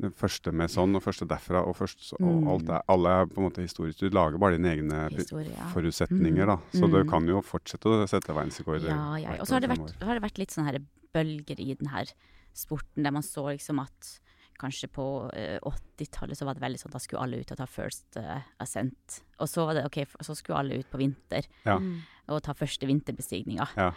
det 0.00 0.10
første 0.18 0.52
med 0.52 0.70
sånn, 0.70 0.96
og 0.96 1.02
første 1.04 1.26
derfra, 1.28 1.60
og 1.66 1.76
først 1.76 2.12
og 2.14 2.20
Mm. 2.42 2.48
alt 2.48 2.68
er, 2.70 2.82
alle 2.88 3.08
er 3.08 3.26
på 3.26 3.38
en 3.38 3.50
måte 3.50 3.62
historisk. 3.62 3.98
Du 3.98 4.08
lager 4.10 4.38
bare 4.38 4.56
dine 4.56 4.70
egne 4.74 5.10
Historie, 5.10 5.50
ja. 5.56 5.66
forutsetninger, 5.74 6.46
da. 6.46 6.56
Så 6.72 6.86
Mm. 6.88 6.90
du 6.92 7.04
kan 7.10 7.26
jo 7.26 7.40
fortsette 7.42 7.86
å 7.86 8.08
sette 8.08 8.32
verdensrekorder. 8.34 8.88
Ja, 8.88 9.14
ja. 9.16 9.36
Og 9.40 9.46
så 9.46 9.52
har 9.54 9.60
det 9.60 9.70
vært, 9.70 10.02
har 10.02 10.14
det 10.18 10.22
vært 10.22 10.38
litt 10.38 10.50
sånn 10.50 10.64
her 10.64 10.78
bølger 11.14 11.60
i 11.60 11.74
den 11.74 11.90
her 11.92 12.10
sporten, 12.54 13.02
der 13.04 13.10
man 13.14 13.22
så 13.24 13.46
liksom 13.52 13.80
at 13.82 14.18
kanskje 14.62 14.86
på 14.92 15.04
eh, 15.34 15.58
80-tallet 15.64 16.38
så 16.38 16.44
var 16.46 16.54
det 16.54 16.62
veldig 16.62 16.78
sånn 16.78 16.92
da 16.92 17.00
skulle 17.02 17.22
alle 17.24 17.40
ut 17.40 17.50
og 17.50 17.58
ta 17.58 17.64
first 17.66 18.18
uh, 18.20 18.42
ascent. 18.62 19.22
Og 19.42 19.48
så 19.50 19.64
var 19.66 19.74
det 19.74 19.86
ok, 19.88 19.96
så 20.22 20.36
skulle 20.38 20.58
alle 20.60 20.78
ut 20.78 20.90
på 20.92 21.00
vinter 21.00 21.48
Ja. 21.66 21.78
Mm. 21.80 21.96
og 22.30 22.42
ta 22.46 22.52
første 22.54 22.86
vinterbestigninga. 22.86 23.66
Ja. 23.76 23.88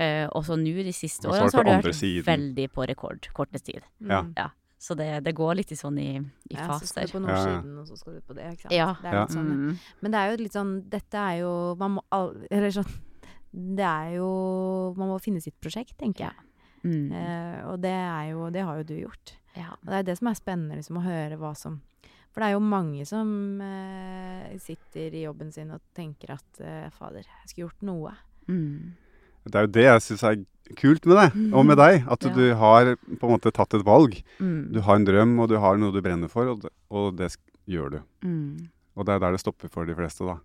Eh, 0.00 0.24
og 0.32 0.42
så 0.48 0.56
nå 0.58 0.72
de 0.82 0.92
siste 0.96 1.28
årene 1.30 1.50
så 1.52 1.60
har 1.60 1.68
det 1.68 1.76
vært 1.84 1.94
siden. 2.00 2.24
veldig 2.26 2.66
på 2.74 2.86
rekord, 2.90 3.28
kortest 3.36 3.68
tid. 3.68 3.84
Ja. 4.00 4.22
Mm. 4.24 4.32
Ja. 4.40 4.48
Så 4.78 4.94
det, 4.98 5.06
det 5.26 5.34
går 5.34 5.56
litt 5.58 5.72
i 5.74 5.78
sånn 5.78 5.96
i, 5.98 6.08
i 6.18 6.54
Ja, 6.56 6.66
så 6.78 6.86
skal 6.86 7.04
faser. 7.04 7.06
du 7.06 7.12
på. 7.18 7.22
Nordsiden, 7.28 7.78
og 7.78 7.86
så 7.86 7.96
skal 7.98 8.14
du 8.18 8.20
på 8.26 8.34
det. 8.38 8.48
Ikke 8.56 8.62
sant? 8.66 8.74
Ja. 8.74 8.90
Det 9.02 9.08
er 9.12 9.14
Ja. 9.14 9.22
litt 9.26 9.36
sånn, 9.36 9.48
Mm. 9.54 9.78
Men 10.02 10.10
det 10.14 10.18
er 10.24 10.30
jo 10.32 10.42
litt 10.42 10.52
sånn 10.58 10.74
Dette 10.88 11.14
er 11.18 11.38
jo 11.42 11.74
Man 11.78 11.96
må 11.98 12.02
Eller 12.50 12.70
sånn 12.70 12.86
Det 13.52 13.84
er 13.84 14.12
jo 14.16 14.94
Man 14.96 15.08
må 15.10 15.16
finne 15.20 15.40
sitt 15.42 15.58
prosjekt, 15.60 15.96
tenker 15.98 16.28
jeg. 16.30 16.34
Mm. 16.84 17.12
Eh, 17.12 17.60
og 17.66 17.80
det 17.82 17.90
er 17.90 18.28
jo 18.32 18.50
Det 18.54 18.62
har 18.64 18.76
jo 18.78 18.84
du 18.86 18.94
gjort. 19.00 19.32
Ja. 19.56 19.72
Og 19.82 19.86
det 19.90 19.96
er 19.98 20.02
det 20.06 20.18
som 20.18 20.28
er 20.30 20.34
spennende, 20.38 20.76
liksom, 20.78 20.98
å 21.00 21.06
høre 21.06 21.36
hva 21.40 21.54
som 21.58 21.80
For 22.32 22.40
det 22.44 22.48
er 22.50 22.54
jo 22.54 22.60
mange 22.62 23.06
som 23.08 23.60
eh, 23.64 24.52
sitter 24.62 25.14
i 25.16 25.24
jobben 25.24 25.50
sin 25.52 25.72
og 25.74 25.80
tenker 25.96 26.36
at 26.36 26.60
eh, 26.62 26.86
fader, 26.94 27.24
jeg 27.26 27.48
skulle 27.50 27.66
gjort 27.68 27.82
noe. 27.88 28.12
Mm. 28.46 28.94
Det 29.48 29.56
er 29.58 29.64
jo 29.66 29.72
det 29.74 29.84
jeg 29.88 30.04
syns 30.04 30.22
er 30.28 30.38
kult 30.76 31.06
med 31.08 31.16
deg, 31.16 31.36
og 31.56 31.64
med 31.66 31.78
deg. 31.80 32.02
At 32.06 32.22
Ja. 32.28 32.32
du 32.36 32.54
har 32.60 32.94
på 33.00 33.24
en 33.26 33.32
måte 33.32 33.50
tatt 33.56 33.72
et 33.74 33.84
valg. 33.86 34.18
Mm. 34.38 34.72
Du 34.76 34.80
har 34.84 34.96
en 35.00 35.06
drøm, 35.08 35.38
og 35.40 35.48
du 35.48 35.56
har 35.58 35.78
noe 35.80 35.90
du 35.94 36.02
brenner 36.04 36.28
for, 36.28 36.46
og 36.52 36.60
det, 36.66 36.70
og 36.92 37.16
det 37.16 37.30
gjør 37.66 37.90
du. 37.96 38.00
Mm. 38.22 38.68
Og 38.98 39.06
det 39.06 39.14
er 39.14 39.18
der 39.24 39.32
det 39.32 39.40
stopper 39.40 39.70
for 39.72 39.86
de 39.88 39.94
fleste, 39.96 40.26
da. 40.28 40.36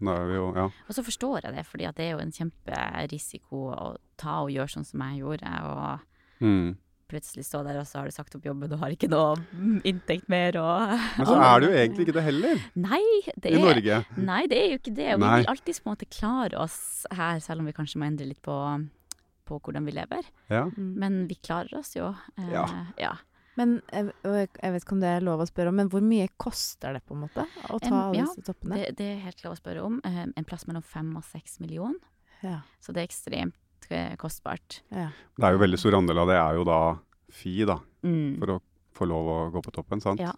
Jo, 0.00 0.52
ja. 0.56 0.64
Og 0.88 0.94
så 0.96 1.02
forstår 1.04 1.42
jeg 1.44 1.54
det, 1.54 1.66
for 1.66 1.76
det 1.78 1.90
er 2.00 2.12
jo 2.14 2.18
en 2.22 2.32
kjemperisiko 2.32 3.64
å 3.74 3.96
ta 4.20 4.40
og 4.44 4.50
gjøre 4.54 4.72
sånn 4.72 4.86
som 4.86 5.00
jeg 5.00 5.20
gjorde. 5.22 5.50
Og 5.64 6.06
Mm. 6.40 6.76
plutselig 7.10 7.44
stå 7.44 7.64
der, 7.66 7.76
og 7.80 7.84
så 7.86 7.98
har 7.98 8.04
du 8.06 8.12
sagt 8.14 8.34
opp 8.36 8.44
jobben, 8.46 8.72
og 8.72 8.78
har 8.78 8.90
ikke 8.94 9.08
noe 9.10 9.34
inntekt 9.84 10.28
mer, 10.30 10.56
og 10.56 10.94
Men 11.18 11.26
så 11.26 11.36
er 11.42 11.60
det 11.60 11.68
jo 11.68 11.76
egentlig 11.76 12.06
ikke 12.06 12.14
det 12.16 12.22
heller, 12.22 12.60
Nei, 12.76 13.02
det 13.36 13.50
i 13.50 13.54
er 13.58 13.64
Norge. 13.66 14.06
Nei, 14.16 14.46
det 14.46 14.56
er 14.58 14.68
jo 14.70 14.78
ikke 14.78 14.94
det. 14.94 15.08
Og 15.14 15.20
vi 15.20 15.26
vil 15.36 15.50
alltid 15.52 15.74
på 15.82 15.86
en 15.90 15.92
måte 15.96 16.08
klare 16.08 16.56
oss 16.56 17.06
her, 17.12 17.40
selv 17.40 17.60
om 17.60 17.66
vi 17.66 17.72
kanskje 17.72 17.96
må 18.00 18.06
endre 18.06 18.26
litt 18.30 18.40
på, 18.40 18.56
på 19.44 19.58
hvordan 19.60 19.84
vi 19.84 19.92
lever. 19.92 20.22
Ja. 20.48 20.70
Men 20.76 21.26
vi 21.26 21.34
klarer 21.42 21.78
oss 21.80 21.94
jo. 21.96 22.14
Eh, 22.38 22.50
Ja. 22.52 22.64
ja. 22.96 23.12
Men 23.58 23.80
jeg, 23.92 24.12
jeg 24.24 24.72
vet 24.72 24.84
ikke 24.84 24.92
om 24.94 25.00
det 25.02 25.08
er 25.10 25.24
lov 25.26 25.40
å 25.42 25.46
spørre 25.48 25.68
om, 25.72 25.76
men 25.80 25.88
hvor 25.90 26.00
mye 26.06 26.28
koster 26.40 26.94
det 26.94 27.02
på 27.04 27.16
en 27.16 27.24
måte 27.26 27.44
å 27.68 27.78
ta 27.82 27.90
alle 28.06 28.20
ja, 28.20 28.24
disse 28.28 28.44
toppene? 28.46 28.78
Det, 28.78 28.92
det 29.00 29.08
er 29.16 29.18
helt 29.24 29.42
lov 29.44 29.56
å 29.56 29.58
spørre 29.58 29.82
om. 29.84 30.00
En 30.06 30.44
plass 30.48 30.66
mellom 30.68 30.82
fem 30.86 31.10
og 31.18 31.24
seks 31.26 31.58
millioner. 31.60 31.98
Ja, 32.42 32.60
Så 32.80 32.94
det 32.96 33.02
er 33.02 33.08
ekstremt 33.10 33.90
eh, 33.90 34.14
kostbart. 34.16 34.80
ja. 34.94 35.10
Det 35.36 35.44
er 35.44 35.52
jo 35.58 35.60
veldig 35.64 35.78
stor 35.82 35.98
andel 35.98 36.22
av 36.22 36.30
det 36.30 36.38
er 36.40 36.54
jo 36.60 36.64
da 36.64 36.78
fi, 37.30 37.64
da, 37.68 37.78
Mm. 38.02 38.38
for 38.38 38.54
å 38.54 38.60
få 38.96 39.06
lov 39.10 39.26
å 39.28 39.36
gå 39.52 39.60
på 39.66 39.72
toppen, 39.76 40.00
sant? 40.00 40.20
Ja. 40.20 40.32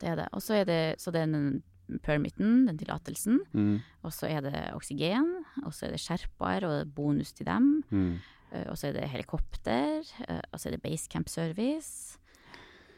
Det 0.00 0.08
er 0.08 0.16
det. 0.16 0.28
Og 0.34 0.42
så 0.42 0.56
er 0.60 0.64
det, 0.66 0.80
så 0.98 1.12
det 1.14 1.20
er 1.22 1.30
den 1.30 1.62
permiten, 2.02 2.64
den 2.66 2.78
tillatelsen. 2.80 3.38
Mm. 3.54 3.76
Og 4.02 4.10
så 4.12 4.26
er 4.32 4.40
det 4.42 4.60
oksygen. 4.74 5.28
Og 5.64 5.72
så 5.76 5.86
er 5.86 5.94
det 5.94 6.00
sherpaer 6.02 6.64
og 6.66 6.90
bonus 6.96 7.32
til 7.36 7.46
dem. 7.46 7.84
Mm. 7.92 8.18
eh, 8.52 8.66
Og 8.70 8.76
så 8.80 8.88
er 8.88 8.92
det 8.98 9.08
helikopter. 9.12 10.02
eh, 10.28 10.40
Og 10.52 10.58
så 10.58 10.68
er 10.68 10.76
det 10.76 10.82
basecamp 10.82 11.28
service. 11.28 12.18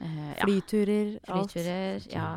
Eh, 0.01 0.35
ja, 0.37 0.45
Flyturer, 0.45 1.19
alt. 1.29 1.53
Flyturer. 1.53 2.07
Ja. 2.13 2.29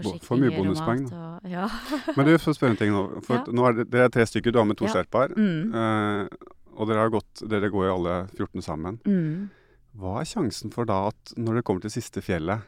Får 0.00 0.40
mye 0.40 0.52
bonuspoeng, 0.54 1.06
da. 1.10 1.26
og 1.42 1.50
Ja. 1.50 1.68
Men 2.16 2.26
du, 2.26 2.34
får 2.38 2.56
spørre 2.56 2.74
en 2.76 2.80
ting 2.80 2.92
nå. 2.92 3.04
For 3.26 3.40
Ja. 3.40 3.44
nå 3.52 3.68
er 3.68 3.72
det, 3.78 3.90
dere 3.90 4.08
er 4.08 4.14
tre 4.14 4.26
stykker, 4.28 4.52
du 4.52 4.58
har 4.58 4.68
med 4.68 4.76
to 4.76 4.86
Ja. 4.86 4.92
sherpaer. 4.98 5.32
Mm. 5.36 5.74
Eh, 5.74 6.28
og 6.76 6.88
dere, 6.88 6.98
har 6.98 7.10
gått, 7.10 7.48
dere 7.48 7.70
går 7.70 7.86
jo 7.88 7.94
alle 7.94 8.28
14 8.36 8.62
sammen. 8.62 9.00
Mm. 9.04 9.50
Hva 9.98 10.20
er 10.20 10.28
sjansen 10.28 10.72
for 10.72 10.84
da 10.84 11.08
at 11.08 11.34
når 11.36 11.58
dere 11.58 11.62
kommer 11.66 11.80
til 11.82 11.90
siste 11.90 12.22
fjellet, 12.22 12.62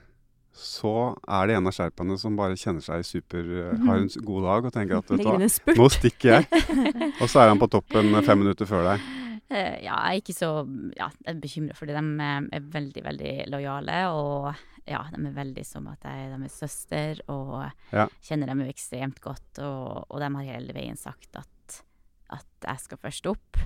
så 0.53 1.17
er 1.27 1.47
det 1.49 1.57
en 1.57 1.67
av 1.67 1.73
sherpaene 1.73 2.19
som 2.21 2.37
bare 2.37 2.59
kjenner 2.61 2.85
seg 2.85 3.07
super 3.09 3.41
mm. 3.41 3.87
Har 3.87 3.97
en 4.03 4.09
god 4.21 4.43
dag 4.45 4.67
og 4.69 4.75
tenker 4.75 4.99
at 4.99 5.09
vet 5.09 5.23
du 5.23 5.29
hva, 5.31 5.77
nå 5.79 5.87
stikker 5.89 6.35
jeg. 6.35 6.45
Og 7.23 7.31
så 7.31 7.41
er 7.41 7.49
han 7.49 7.61
på 7.63 7.71
toppen 7.73 8.13
fem 8.27 8.43
minutter 8.43 8.69
før 8.69 8.85
deg. 8.91 9.07
Eh, 9.53 9.83
Ja, 9.85 9.97
jeg 10.09 10.19
er 10.19 10.23
ikke 10.23 10.35
så 10.37 10.51
ja, 10.97 11.09
er 11.29 11.35
bekymra 11.43 11.75
for 11.77 11.87
det. 11.91 11.97
De 11.99 12.27
eh, 12.27 12.49
er 12.59 12.69
veldig, 12.75 13.03
veldig 13.05 13.35
lojale. 13.53 13.99
Og 14.17 14.55
ja, 14.89 15.03
de 15.13 15.21
er 15.29 15.37
veldig 15.37 15.65
som 15.69 15.87
at 15.93 16.03
jeg 16.09 16.27
er 16.27 16.35
deres 16.39 16.57
søster, 16.63 17.21
og 17.29 17.71
Ja. 17.93 18.09
kjenner 18.25 18.47
dem 18.53 18.65
jo 18.65 18.71
ekstremt 18.73 19.21
godt. 19.21 19.59
Og, 19.63 20.07
og 20.11 20.19
de 20.25 20.31
har 20.35 20.51
hele 20.57 20.73
veien 20.77 20.97
sagt 20.99 21.37
at, 21.37 21.83
at 22.31 22.67
jeg 22.67 22.79
skal 22.87 22.99
først 22.99 23.27
opp. 23.31 23.63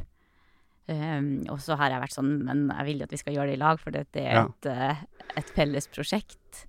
Um, 0.89 1.41
og 1.51 1.59
så 1.65 1.75
har 1.81 1.91
jeg 1.91 1.99
vært 2.05 2.15
sånn, 2.15 2.29
men 2.47 2.69
jeg 2.71 2.87
vil 2.87 3.01
jo 3.01 3.07
at 3.09 3.11
vi 3.17 3.19
skal 3.19 3.35
gjøre 3.35 3.51
det 3.51 3.57
i 3.57 3.63
lag, 3.65 3.81
for 3.83 3.91
dette 3.91 4.21
er 4.23 4.37
Ja. 4.37 4.45
et, 4.47 4.67
eh, 4.71 5.01
et 5.41 5.49
felles 5.57 5.89
prosjekt. 5.91 6.67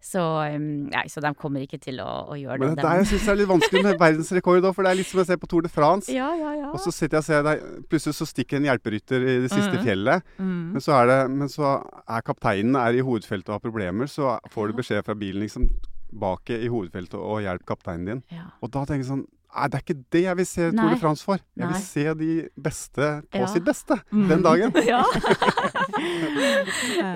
Så, 0.00 0.20
nei, 0.58 1.02
så 1.12 1.20
de 1.20 1.30
kommer 1.36 1.60
ikke 1.60 1.76
til 1.82 1.98
å, 2.00 2.08
å 2.32 2.36
gjøre 2.38 2.56
Men 2.62 2.70
det. 2.72 2.80
det 2.80 2.88
er, 2.88 3.02
jeg 3.02 3.08
syns 3.10 3.26
det 3.26 3.32
er 3.34 3.38
litt 3.42 3.50
vanskelig 3.50 3.82
med 3.84 3.98
verdensrekord 4.00 4.64
òg, 4.64 4.72
for 4.76 4.86
det 4.86 4.94
er 4.94 4.98
litt 5.02 5.10
som 5.10 5.20
jeg 5.20 5.28
ser 5.28 5.40
på 5.42 5.50
Tour 5.50 5.66
de 5.66 5.72
France. 5.72 6.08
ja, 6.14 6.30
ja, 6.38 6.54
ja. 6.56 6.70
Og 6.72 6.80
så 6.80 6.92
sitter 6.94 7.18
jeg 7.18 7.24
og 7.24 7.28
ser 7.28 7.44
deg, 7.44 7.66
plutselig 7.92 8.16
så 8.16 8.28
stikker 8.30 8.56
en 8.56 8.68
hjelperytter 8.70 9.26
i 9.26 9.36
det 9.44 9.50
siste 9.52 9.76
mm. 9.76 9.84
fjellet. 9.84 10.32
mm. 10.38 10.62
Men 10.72 10.86
så, 10.86 10.94
er 10.96 11.10
det, 11.10 11.18
men 11.34 11.52
så 11.52 11.74
er 12.00 12.24
kapteinen 12.24 12.78
er 12.80 12.96
i 12.96 13.04
hovedfeltet 13.04 13.52
og 13.52 13.58
har 13.58 13.64
problemer, 13.66 14.08
så 14.08 14.38
får 14.54 14.70
du 14.70 14.80
beskjed 14.80 15.04
fra 15.04 15.18
bilen 15.20 15.44
liksom 15.44 15.68
bak 16.10 16.50
i 16.56 16.70
hovedfeltet 16.70 17.20
og 17.20 17.44
hjelp 17.44 17.68
kapteinen 17.68 18.08
din. 18.08 18.24
ja. 18.32 18.48
Og 18.64 18.72
da 18.72 18.86
tenker 18.86 19.04
jeg 19.04 19.12
sånn 19.12 19.28
Nei, 19.50 19.64
det 19.66 19.74
er 19.74 19.82
ikke 19.82 20.04
det 20.14 20.20
jeg 20.22 20.36
vil 20.38 20.46
se 20.46 20.62
Tour 20.70 20.76
Nei. 20.78 20.90
de 20.94 21.00
France 21.00 21.24
for. 21.26 21.40
Jeg 21.58 21.64
Nei. 21.66 21.72
vil 21.72 21.82
se 21.82 22.04
de 22.14 22.34
beste 22.56 23.06
på 23.32 23.38
Ja. 23.40 23.46
sitt 23.50 23.64
beste 23.66 23.96
Mm. 24.12 24.28
den 24.28 24.42
dagen. 24.42 24.70
ja. 24.86 25.02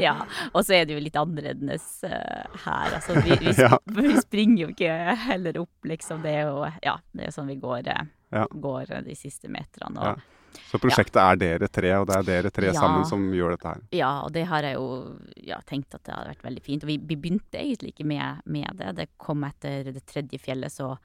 ja. 0.01 0.15
Og 0.53 0.65
så 0.67 0.75
er 0.81 0.85
det 0.89 0.97
jo 0.97 1.03
litt 1.05 1.17
annerledes 1.19 1.87
uh, 2.07 2.59
her. 2.67 2.97
Altså, 2.99 3.17
vi, 3.25 3.37
vi, 3.41 3.55
Ja. 3.65 3.79
vi 3.87 4.15
springer 4.21 4.67
jo 4.67 4.71
ikke 4.75 4.93
heller 5.29 5.61
opp, 5.63 5.75
liksom. 5.89 6.23
Det 6.25 6.35
er 6.41 6.49
jo 6.51 6.63
ja, 6.85 6.97
det 7.15 7.29
er 7.29 7.35
sånn 7.35 7.51
vi 7.53 7.59
går, 7.63 7.91
uh, 7.95 8.07
Ja. 8.35 8.47
går 8.51 8.97
de 9.07 9.15
siste 9.19 9.51
meterne. 9.53 10.01
Ja. 10.03 10.15
Og, 10.17 10.31
Så 10.71 10.79
prosjektet 10.79 11.19
er 11.19 11.37
dere 11.39 11.67
tre, 11.69 11.91
og 11.99 12.07
det 12.07 12.17
er 12.17 12.23
dere 12.29 12.51
tre 12.55 12.69
Ja. 12.71 12.75
sammen 12.79 13.05
som 13.07 13.25
gjør 13.35 13.57
dette 13.57 13.69
her. 13.73 13.81
ja. 13.93 14.21
og 14.23 14.33
det 14.33 14.45
har 14.47 14.63
jeg 14.63 14.75
jo 14.75 15.17
ja, 15.43 15.59
tenkt 15.67 15.95
at 15.95 16.05
det 16.05 16.15
hadde 16.15 16.31
vært 16.35 16.43
veldig 16.47 16.63
fint. 16.63 16.83
Og 16.85 16.89
vi, 16.89 16.97
vi 16.99 17.17
begynte 17.17 17.59
egentlig 17.59 17.95
ikke 17.95 18.07
med, 18.07 18.41
med 18.47 18.71
det. 18.79 18.95
Det 18.97 19.09
kom 19.19 19.43
etter 19.45 19.85
det 19.93 20.07
tredje 20.07 20.39
fjellet, 20.39 20.71
så 20.73 20.97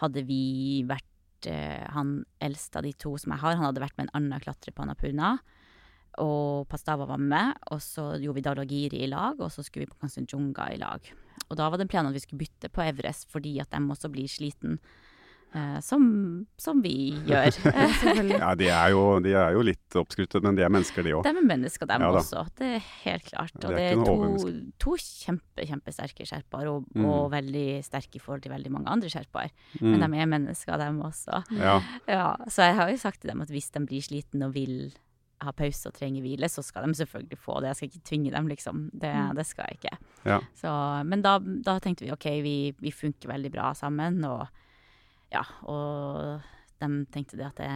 hadde 0.00 0.24
vi 0.28 0.82
vært 0.88 1.48
eh, 1.50 1.86
Han 1.94 2.20
eldste 2.42 2.80
av 2.80 2.86
de 2.86 2.92
to 2.96 3.14
som 3.20 3.34
jeg 3.34 3.42
har, 3.42 3.56
han 3.56 3.68
hadde 3.68 3.82
vært 3.82 3.96
med 3.98 4.08
en 4.08 4.16
annen 4.20 4.42
klatrer 4.44 4.74
på 4.74 4.84
Annapurna. 4.84 5.36
Og 6.20 6.66
Pastava 6.68 7.06
var 7.06 7.20
med, 7.22 7.54
og 7.70 7.80
så 7.84 8.10
gjorde 8.18 8.40
vi 8.40 8.44
Dalagiri 8.44 9.04
i 9.04 9.10
lag, 9.10 9.38
og 9.38 9.52
så 9.54 9.62
skulle 9.64 9.86
vi 9.86 9.92
på 9.92 10.00
Kanchenjunga 10.02 10.66
i 10.74 10.80
lag. 10.80 11.06
Og 11.48 11.56
da 11.58 11.68
var 11.70 11.80
det 11.80 11.88
planen 11.90 12.10
at 12.10 12.18
vi 12.18 12.24
skulle 12.24 12.42
bytte 12.42 12.70
på 12.72 12.82
Everest, 12.84 13.28
fordi 13.30 13.56
at 13.62 13.70
de 13.72 13.80
også 13.80 14.10
blir 14.12 14.28
sliten. 14.30 14.78
Eh, 15.54 15.80
som, 15.82 16.46
som 16.60 16.80
vi 16.82 17.12
gjør. 17.26 17.50
Ja, 18.42 18.54
de 18.58 18.68
er 18.70 18.92
jo, 18.94 19.02
de 19.24 19.32
er 19.36 19.52
jo 19.56 19.62
litt 19.66 19.96
oppskruttet, 19.98 20.42
men 20.46 20.56
de 20.58 20.62
er 20.66 20.72
mennesker, 20.72 21.02
de 21.06 21.14
òg. 21.18 21.24
De 21.26 21.32
er 21.34 21.46
mennesker, 21.46 21.86
dem 21.90 22.04
Ja 22.06 22.10
også. 22.20 22.44
Det 22.58 22.70
er 22.78 22.86
helt 23.04 23.26
klart. 23.30 23.52
Det 23.56 23.68
Og 23.68 23.72
er 23.72 23.76
det 23.76 23.90
er 23.90 24.04
to, 24.06 24.54
to 24.86 24.96
kjempe, 25.00 25.66
kjempesterke 25.68 26.26
sherpaer, 26.28 26.70
og, 26.70 26.86
Mm. 26.94 27.04
og 27.06 27.30
veldig 27.32 27.66
sterke 27.86 28.16
i 28.16 28.22
forhold 28.22 28.42
til 28.42 28.52
veldig 28.52 28.70
mange 28.72 28.88
andre 28.90 29.08
sherpaer. 29.12 29.50
Mm. 29.80 29.90
Men 29.92 30.00
de 30.06 30.18
er 30.24 30.26
mennesker, 30.26 30.76
dem 30.80 31.00
også. 31.06 31.42
Ja. 31.58 31.76
Ja, 32.08 32.34
så 32.48 32.66
jeg 32.70 32.74
har 32.80 32.90
jo 32.90 32.96
sagt 32.98 33.20
til 33.22 33.30
dem 33.30 33.40
at 33.44 33.48
hvis 33.52 33.70
de 33.74 33.84
blir 33.86 34.02
slitne 34.02 34.46
og 34.48 34.54
vil 34.54 34.92
ha 35.40 35.52
pause 35.56 35.88
og 35.88 35.94
trenger 35.96 36.20
hvile, 36.20 36.48
så 36.52 36.60
skal 36.62 36.84
de 36.84 36.92
selvfølgelig 36.98 37.38
få 37.40 37.60
det. 37.62 37.70
Jeg 37.70 37.76
skal 37.78 37.88
ikke 37.88 38.02
tvinge 38.10 38.30
dem, 38.34 38.46
liksom. 38.50 38.90
Det, 38.92 39.08
Mm. 39.08 39.34
det 39.38 39.46
skal 39.48 39.64
jeg 39.70 39.78
ikke. 39.78 39.96
Ja. 40.28 40.40
Så, 40.54 41.04
men 41.08 41.22
da, 41.22 41.38
da 41.40 41.78
tenkte 41.80 42.04
vi 42.04 42.10
OK, 42.12 42.26
vi, 42.44 42.56
vi 42.78 42.90
funker 42.92 43.30
veldig 43.32 43.50
bra 43.54 43.70
sammen, 43.72 44.18
og 44.28 44.48
ja, 45.32 45.44
og 45.70 46.40
de 46.80 46.88
tenkte 47.12 47.36
det 47.38 47.46
at 47.50 47.60
det 47.60 47.70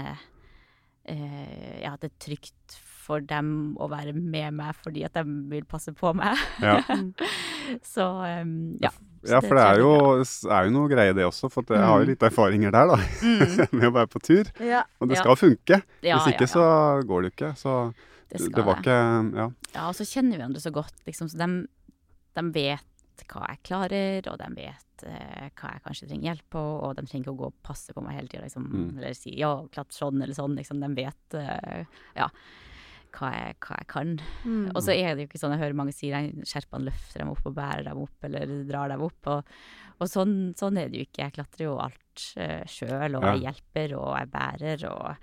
eh, 1.13 1.83
ja, 1.85 1.95
det 2.01 2.11
er 2.11 2.19
trygt 2.23 2.77
for 3.05 3.21
dem 3.21 3.75
å 3.77 3.89
være 3.93 4.15
med 4.17 4.55
meg 4.57 4.77
fordi 4.81 5.03
at 5.05 5.17
de 5.19 5.25
vil 5.51 5.67
passe 5.69 5.93
på 5.97 6.15
meg. 6.17 6.41
Ja. 6.65 6.79
så 7.95 8.07
um, 8.43 8.55
ja. 8.81 8.91
Ja, 9.25 9.39
for 9.41 9.57
det 9.57 9.65
er 9.65 9.79
jo, 9.81 9.91
er 10.53 10.67
jo 10.67 10.73
noe 10.75 10.89
greie 10.91 11.15
det 11.17 11.25
også, 11.25 11.49
for 11.53 11.65
jeg 11.73 11.81
har 11.81 12.03
jo 12.03 12.09
litt 12.11 12.25
erfaringer 12.27 12.73
der, 12.75 12.91
da. 12.93 12.97
Mm. 13.25 13.45
med 13.79 13.87
å 13.89 13.93
være 13.97 14.11
på 14.13 14.21
tur. 14.25 14.51
Ja. 14.61 14.83
Og 15.01 15.09
det 15.09 15.17
Ja. 15.17 15.23
skal 15.25 15.39
funke. 15.41 15.79
Ja, 16.05 16.19
Hvis 16.19 16.35
ikke 16.35 16.49
så 16.53 16.65
går 17.09 17.25
det 17.25 17.31
ikke. 17.33 17.55
Så 17.57 17.77
Det 18.29 18.51
det, 18.53 18.65
var 18.67 18.81
ikke 18.83 18.99
Ja. 19.37 19.47
Ja, 19.75 19.87
og 19.89 19.95
så 19.97 20.05
kjenner 20.09 20.37
vi 20.37 20.43
hverandre 20.43 20.61
så 20.61 20.73
godt, 20.73 20.97
liksom, 21.07 21.29
så 21.33 21.39
de, 21.41 21.49
de 22.37 22.45
vet 22.53 22.85
hva 23.31 23.47
jeg 23.53 23.63
klarer, 23.63 24.27
og 24.33 24.39
de 24.41 24.49
vet 24.57 25.05
eh, 25.07 25.49
hva 25.55 25.71
jeg 25.75 25.83
kanskje 25.85 26.09
trenger 26.09 26.29
hjelp 26.33 26.47
på, 26.51 26.61
og 26.83 26.97
de 26.97 27.05
trenger 27.07 27.25
ikke 27.25 27.35
å 27.35 27.41
gå 27.43 27.47
og 27.53 27.63
passe 27.63 27.93
på 27.95 28.03
meg 28.05 28.17
hele 28.19 28.29
tida, 28.29 28.43
liksom, 28.45 28.67
Mm. 28.73 28.99
eller 28.99 29.15
si 29.15 29.35
ja, 29.39 29.53
klatre 29.71 29.95
sånn 29.95 30.23
eller 30.23 30.35
sånn, 30.35 30.57
liksom. 30.59 30.81
De 30.81 30.91
vet 30.95 31.35
eh, 31.41 31.85
ja, 32.17 32.29
hva 33.15 33.31
jeg, 33.31 33.57
hva 33.63 33.77
jeg 33.79 33.87
kan. 33.93 34.15
Mm. 34.45 34.73
Og 34.75 34.81
så 34.83 34.91
er 34.97 35.15
det 35.15 35.23
jo 35.25 35.29
ikke 35.31 35.39
sånn, 35.39 35.53
jeg 35.55 35.63
hører 35.63 35.79
mange 35.79 35.95
si 35.95 36.11
skjerpene 36.11 36.89
løfter 36.89 37.23
dem 37.23 37.31
opp 37.31 37.45
og 37.47 37.55
bærer 37.55 37.85
dem 37.87 38.01
opp, 38.03 38.25
eller 38.27 38.55
drar 38.67 38.89
dem 38.91 39.05
opp, 39.07 39.27
og, 39.31 39.53
og 40.01 40.09
sånn, 40.11 40.55
sånn 40.59 40.79
er 40.83 40.89
det 40.91 40.99
jo 40.99 41.07
ikke. 41.07 41.23
Jeg 41.29 41.37
klatrer 41.37 41.65
jo 41.69 41.77
alt 41.79 42.25
uh, 42.39 42.65
sjøl, 42.67 43.15
og 43.15 43.23
Ja. 43.23 43.35
jeg 43.37 43.45
hjelper, 43.47 43.95
og 44.01 44.17
jeg 44.19 44.31
bærer, 44.35 44.89
og 44.91 45.17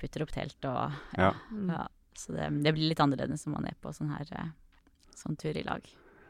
putter 0.00 0.22
opp 0.26 0.32
telt, 0.34 0.58
og 0.66 0.92
Ja. 1.16 1.30
Mm. 1.52 1.70
ja, 1.70 1.86
så 2.18 2.32
det, 2.34 2.48
det 2.64 2.74
blir 2.74 2.88
litt 2.90 2.98
annerledes 3.04 3.46
når 3.46 3.52
man 3.54 3.66
er 3.70 3.76
på 3.80 3.92
sånn 3.94 4.10
her 4.10 4.26
eh, 4.32 4.50
sånn 5.14 5.36
tur 5.38 5.54
i 5.56 5.62
lag. 5.62 5.86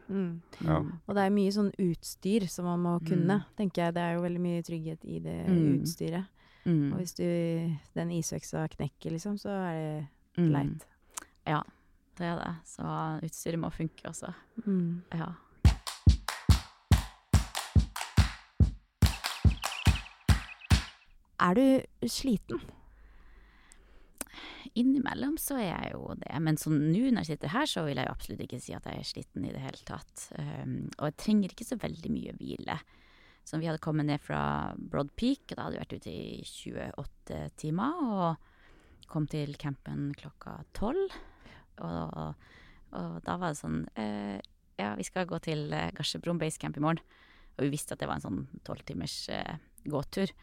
Mm. 0.09 0.41
Ja. 0.63 0.77
Og 1.07 1.15
det 1.15 1.23
er 1.23 1.29
mye 1.35 1.51
sånn 1.51 1.71
utstyr 1.79 2.47
som 2.49 2.65
man 2.65 2.79
må 2.79 2.99
kunne, 3.05 3.39
Mm. 3.41 3.55
tenker 3.57 3.83
jeg. 3.85 3.93
Det 3.93 4.01
er 4.03 4.13
jo 4.15 4.21
veldig 4.21 4.41
mye 4.41 4.61
trygghet 4.63 4.99
i 5.05 5.19
det 5.19 5.47
Mm. 5.49 5.81
utstyret. 5.81 6.25
Mm. 6.65 6.93
Og 6.93 6.99
hvis 6.99 7.13
du, 7.13 7.23
den 7.95 8.09
isøksa 8.11 8.67
knekker, 8.69 9.11
liksom, 9.11 9.37
så 9.37 9.49
er 9.49 10.07
det 10.35 10.43
Mm. 10.43 10.51
leit. 10.51 10.85
Ja. 11.45 11.61
Det 12.17 12.25
er 12.25 12.35
det. 12.35 12.55
Så 12.65 12.83
utstyret 13.23 13.59
må 13.59 13.69
funke 13.69 14.03
også. 14.05 14.33
Mm. 14.65 15.01
Ja. 15.13 15.27
Er 21.39 21.53
du 21.53 22.07
sliten? 22.09 22.61
Innimellom 24.75 25.37
så 25.41 25.57
er 25.61 25.69
jeg 25.69 25.95
jo 25.95 26.13
det, 26.19 26.33
men 26.43 26.59
sånn 26.59 26.77
nå 26.89 27.11
når 27.11 27.23
jeg 27.23 27.35
sitter 27.35 27.53
her, 27.53 27.69
så 27.69 27.83
vil 27.85 27.99
jeg 27.99 28.07
jo 28.07 28.13
absolutt 28.13 28.43
ikke 28.45 28.59
si 28.63 28.75
at 28.75 28.87
jeg 28.89 29.01
er 29.01 29.07
sliten 29.07 29.45
i 29.47 29.53
det 29.53 29.63
hele 29.63 29.83
tatt. 29.87 30.27
Um, 30.39 30.77
og 30.97 31.09
jeg 31.09 31.17
trenger 31.23 31.53
ikke 31.53 31.67
så 31.67 31.77
veldig 31.81 32.11
mye 32.13 32.35
hvile. 32.39 32.77
Så 33.47 33.59
vi 33.61 33.69
hadde 33.69 33.83
kommet 33.83 34.09
ned 34.09 34.19
fra 34.19 34.73
Broad 34.75 35.13
Peak, 35.15 35.45
og 35.47 35.55
da 35.55 35.65
hadde 35.67 35.77
vi 35.77 35.83
vært 35.83 35.95
ute 35.95 36.11
i 36.11 36.41
28 36.43 37.39
timer, 37.63 38.01
og 38.03 39.07
kom 39.07 39.27
til 39.31 39.55
campen 39.59 40.09
klokka 40.19 40.57
tolv. 40.75 41.15
Og, 41.85 42.49
og 42.97 43.17
da 43.23 43.37
var 43.37 43.53
det 43.53 43.59
sånn 43.59 43.83
eh, 44.01 44.37
Ja, 44.77 44.91
vi 44.97 45.05
skal 45.05 45.29
gå 45.29 45.37
til 45.45 45.69
Gasjebrum 45.69 45.95
Garsebron 45.97 46.41
Basecamp 46.41 46.77
i 46.77 46.83
morgen. 46.83 46.99
Og 47.57 47.65
vi 47.65 47.73
visste 47.73 47.95
at 47.95 48.01
det 48.01 48.09
var 48.09 48.19
en 48.19 48.25
sånn 48.25 48.43
tolvtimers 48.67 49.15
eh, 49.33 49.55
gåtur. 49.89 50.33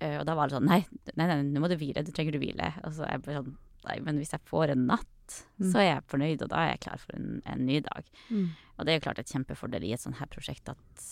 Eh, 0.00 0.18
og 0.20 0.26
da 0.28 0.34
var 0.36 0.48
det 0.50 0.56
sånn 0.58 0.66
nei, 0.68 0.82
nei, 1.16 1.26
nei, 1.30 1.36
nå 1.48 1.60
må 1.62 1.68
du 1.72 1.76
hvile. 1.80 2.02
Du 2.04 2.12
trenger 2.12 2.36
du 2.36 2.40
hvile. 2.42 2.72
Og 2.84 2.92
så 2.96 3.06
er 3.06 3.16
jeg 3.16 3.22
bare 3.28 3.42
sånn 3.42 3.54
Nei, 3.86 4.00
men 4.02 4.16
hvis 4.18 4.32
jeg 4.34 4.42
får 4.48 4.72
en 4.72 4.86
natt, 4.88 5.06
Mm. 5.60 5.68
så 5.72 5.78
er 5.78 5.84
jeg 5.86 6.02
fornøyd, 6.10 6.42
og 6.42 6.48
da 6.50 6.56
er 6.64 6.68
jeg 6.72 6.80
klar 6.84 6.98
for 7.02 7.14
en, 7.16 7.40
en 7.46 7.62
ny 7.66 7.76
dag. 7.82 8.04
Mm. 8.30 8.48
Og 8.78 8.84
det 8.86 8.92
er 8.92 8.96
jo 8.98 9.02
klart 9.04 9.18
et 9.18 9.30
kjempefordel 9.30 9.82
i 9.86 9.92
et 9.94 10.02
sånt 10.02 10.18
her 10.20 10.26
prosjekt 10.30 10.68
at 10.70 11.04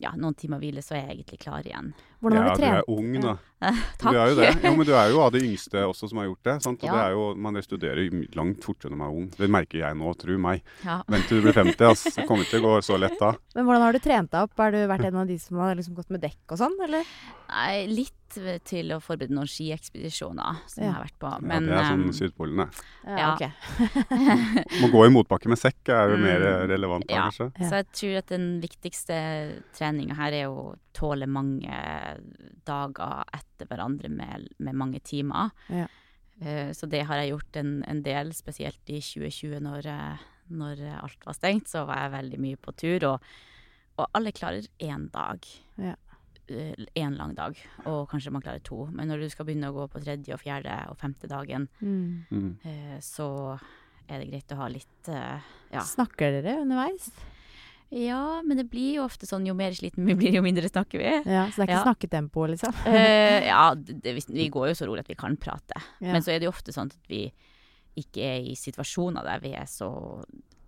ja, 0.00 0.10
noen 0.16 0.34
timer 0.34 0.58
hvile, 0.62 0.82
så 0.82 0.94
er 0.96 1.06
jeg 1.08 1.18
egentlig 1.20 1.38
klar 1.42 1.62
igjen. 1.66 1.92
Hvordan 2.20 2.36
ja, 2.36 2.42
har 2.42 2.56
du 2.56 2.60
du 2.60 2.66
trent? 2.66 2.76
er 2.76 2.90
ung, 2.92 3.12
da. 3.20 3.36
Takk. 3.60 4.00
Du 4.12 4.16
er 4.16 4.28
jo 4.30 4.36
det. 4.38 4.50
Jo, 4.64 4.70
men 4.76 4.86
du 4.88 4.92
er 4.96 5.10
jo 5.12 5.20
av 5.20 5.32
de 5.32 5.40
yngste 5.44 5.82
også 5.84 6.08
som 6.08 6.18
har 6.20 6.26
gjort 6.30 6.44
det. 6.48 6.54
Sant? 6.64 6.80
Og 6.82 6.88
Ja. 6.88 6.92
det 6.96 7.02
er 7.04 7.10
jo, 7.16 7.24
man 7.36 7.58
studerer 7.62 8.10
langt 8.36 8.64
fortere 8.64 8.90
når 8.92 8.96
man 9.00 9.08
er 9.10 9.16
ung. 9.20 9.26
Det 9.36 9.50
merker 9.52 9.78
jeg 9.82 9.96
nå, 10.00 10.12
tro 10.20 10.36
meg. 10.40 10.62
Ja. 10.84 11.02
Vent 11.12 11.28
til 11.28 11.40
du 11.40 11.48
blir 11.48 11.56
50, 11.56 11.84
ass. 11.90 12.04
Det 12.16 12.24
kommer 12.28 12.44
ikke 12.44 12.56
til 12.56 12.64
å 12.64 12.70
gå 12.70 12.80
så 12.84 12.96
lett 13.00 13.18
da. 13.20 13.34
Men 13.54 13.68
hvordan 13.68 13.82
har 13.84 13.92
du 13.92 14.00
trent 14.04 14.32
deg 14.32 14.48
opp? 14.48 14.56
Har 14.60 14.72
du 14.72 14.80
vært 14.88 15.04
en 15.10 15.20
av 15.24 15.28
de 15.28 15.36
som 15.40 15.60
har 15.60 15.76
liksom 15.76 15.94
gått 16.00 16.10
med 16.16 16.24
dekk 16.24 16.56
og 16.56 16.60
sånn, 16.64 16.78
eller? 16.88 17.04
Nei, 17.50 17.84
litt 17.90 18.16
til 18.70 18.92
å 18.94 19.00
forberede 19.02 19.34
noen 19.34 19.48
skiekspedisjoner 19.50 20.60
som 20.70 20.84
Ja. 20.84 20.86
jeg 20.86 20.94
har 20.94 21.04
vært 21.04 21.18
på. 21.18 21.30
Ja, 21.50 21.60
det 21.60 21.72
er 21.74 21.88
sånn 21.90 22.04
ehm, 22.06 22.12
Sydpolen, 22.14 22.60
det. 22.62 22.68
Ja. 23.10 23.32
ok. 23.34 23.42
Må 24.80 24.90
gå 24.92 25.02
i 25.08 25.12
motbakke 25.12 25.50
med 25.50 25.58
sekk 25.58 25.90
er 25.90 26.12
jo 26.14 26.16
Mm. 26.20 26.22
mer 26.22 26.44
relevant 26.70 27.06
da, 27.08 27.24
kanskje. 27.26 27.50
Ja. 27.58 27.68
Så 27.68 27.80
jeg 27.80 27.86
tror 27.98 28.18
at 28.22 28.26
den 28.30 28.46
viktigste 28.62 29.16
treninga 29.90 30.14
her 30.18 30.32
er 30.32 30.48
å 30.48 30.74
tåle 30.96 31.26
mange 31.26 31.68
dager 32.66 33.24
etter 33.34 33.66
hverandre 33.70 34.08
med, 34.12 34.48
med 34.58 34.74
mange 34.78 35.00
timer. 35.04 35.50
Ja. 35.68 35.86
Eh, 36.40 36.70
Så 36.72 36.86
det 36.88 37.02
har 37.06 37.16
jeg 37.20 37.32
gjort 37.34 37.56
en, 37.60 37.82
en 37.84 38.02
del, 38.02 38.32
spesielt 38.32 38.80
i 38.88 39.00
2020 39.00 39.60
når, 39.66 39.86
eh, 39.86 40.22
når 40.50 40.84
alt 41.02 41.26
var 41.26 41.36
stengt. 41.36 41.68
Så 41.68 41.84
var 41.88 42.04
jeg 42.06 42.14
veldig 42.16 42.40
mye 42.40 42.56
på 42.60 42.72
tur, 42.80 43.04
og, 43.10 43.26
og 43.98 44.06
alle 44.16 44.32
klarer 44.32 44.66
én 44.80 45.10
dag. 45.12 45.44
Ja. 45.76 45.96
Én 46.98 47.14
lang 47.14 47.36
dag, 47.38 47.54
og 47.86 48.08
kanskje 48.10 48.32
man 48.34 48.42
klarer 48.42 48.62
to. 48.66 48.88
Men 48.90 49.06
når 49.06 49.20
du 49.22 49.28
skal 49.30 49.46
begynne 49.46 49.68
å 49.70 49.76
gå 49.76 49.84
på 49.92 50.00
tredje 50.02 50.34
og 50.34 50.40
fjerde 50.42 50.80
og 50.90 50.96
femte 50.98 51.28
dagen, 51.30 51.68
Mm. 51.80 52.24
Mm. 52.30 52.48
eh, 52.64 52.96
så 53.00 53.28
er 54.10 54.18
det 54.18 54.30
greit 54.32 54.50
å 54.50 54.56
ha 54.58 54.66
litt 54.68 55.06
ja. 55.70 55.84
Snakker 55.86 56.40
dere 56.42 56.56
underveis? 56.64 57.12
Ja, 57.90 58.40
men 58.46 58.56
det 58.56 58.68
blir 58.70 58.94
jo 59.00 59.04
ofte 59.04 59.26
sånn 59.26 59.46
jo 59.48 59.54
mer 59.58 59.72
sliten 59.74 60.06
vi 60.06 60.14
blir, 60.14 60.32
jo 60.38 60.42
mindre 60.46 60.68
snakker 60.70 60.98
vi. 61.02 61.10
Ja, 61.26 61.48
så 61.50 61.56
det 61.58 61.64
er 61.64 61.70
ikke 61.72 61.78
Ja. 61.80 61.86
snakketempo, 61.88 62.46
liksom? 62.46 62.74
Eh, 62.86 63.46
ja, 63.52 63.74
det, 63.74 64.12
vi 64.28 64.48
går 64.48 64.68
jo 64.70 64.74
så 64.78 64.86
rolig 64.86 65.00
at 65.00 65.08
vi 65.10 65.14
kan 65.18 65.36
prate. 65.36 65.74
Ja. 65.98 66.12
Men 66.12 66.22
så 66.22 66.30
er 66.30 66.38
det 66.38 66.46
jo 66.46 66.52
ofte 66.54 66.72
sånn 66.72 66.92
at 66.92 67.10
vi 67.10 67.32
ikke 67.98 68.22
er 68.22 68.46
i 68.46 68.54
situasjoner 68.54 69.24
der 69.26 69.40
vi 69.42 69.50
er 69.58 69.66
så 69.66 69.90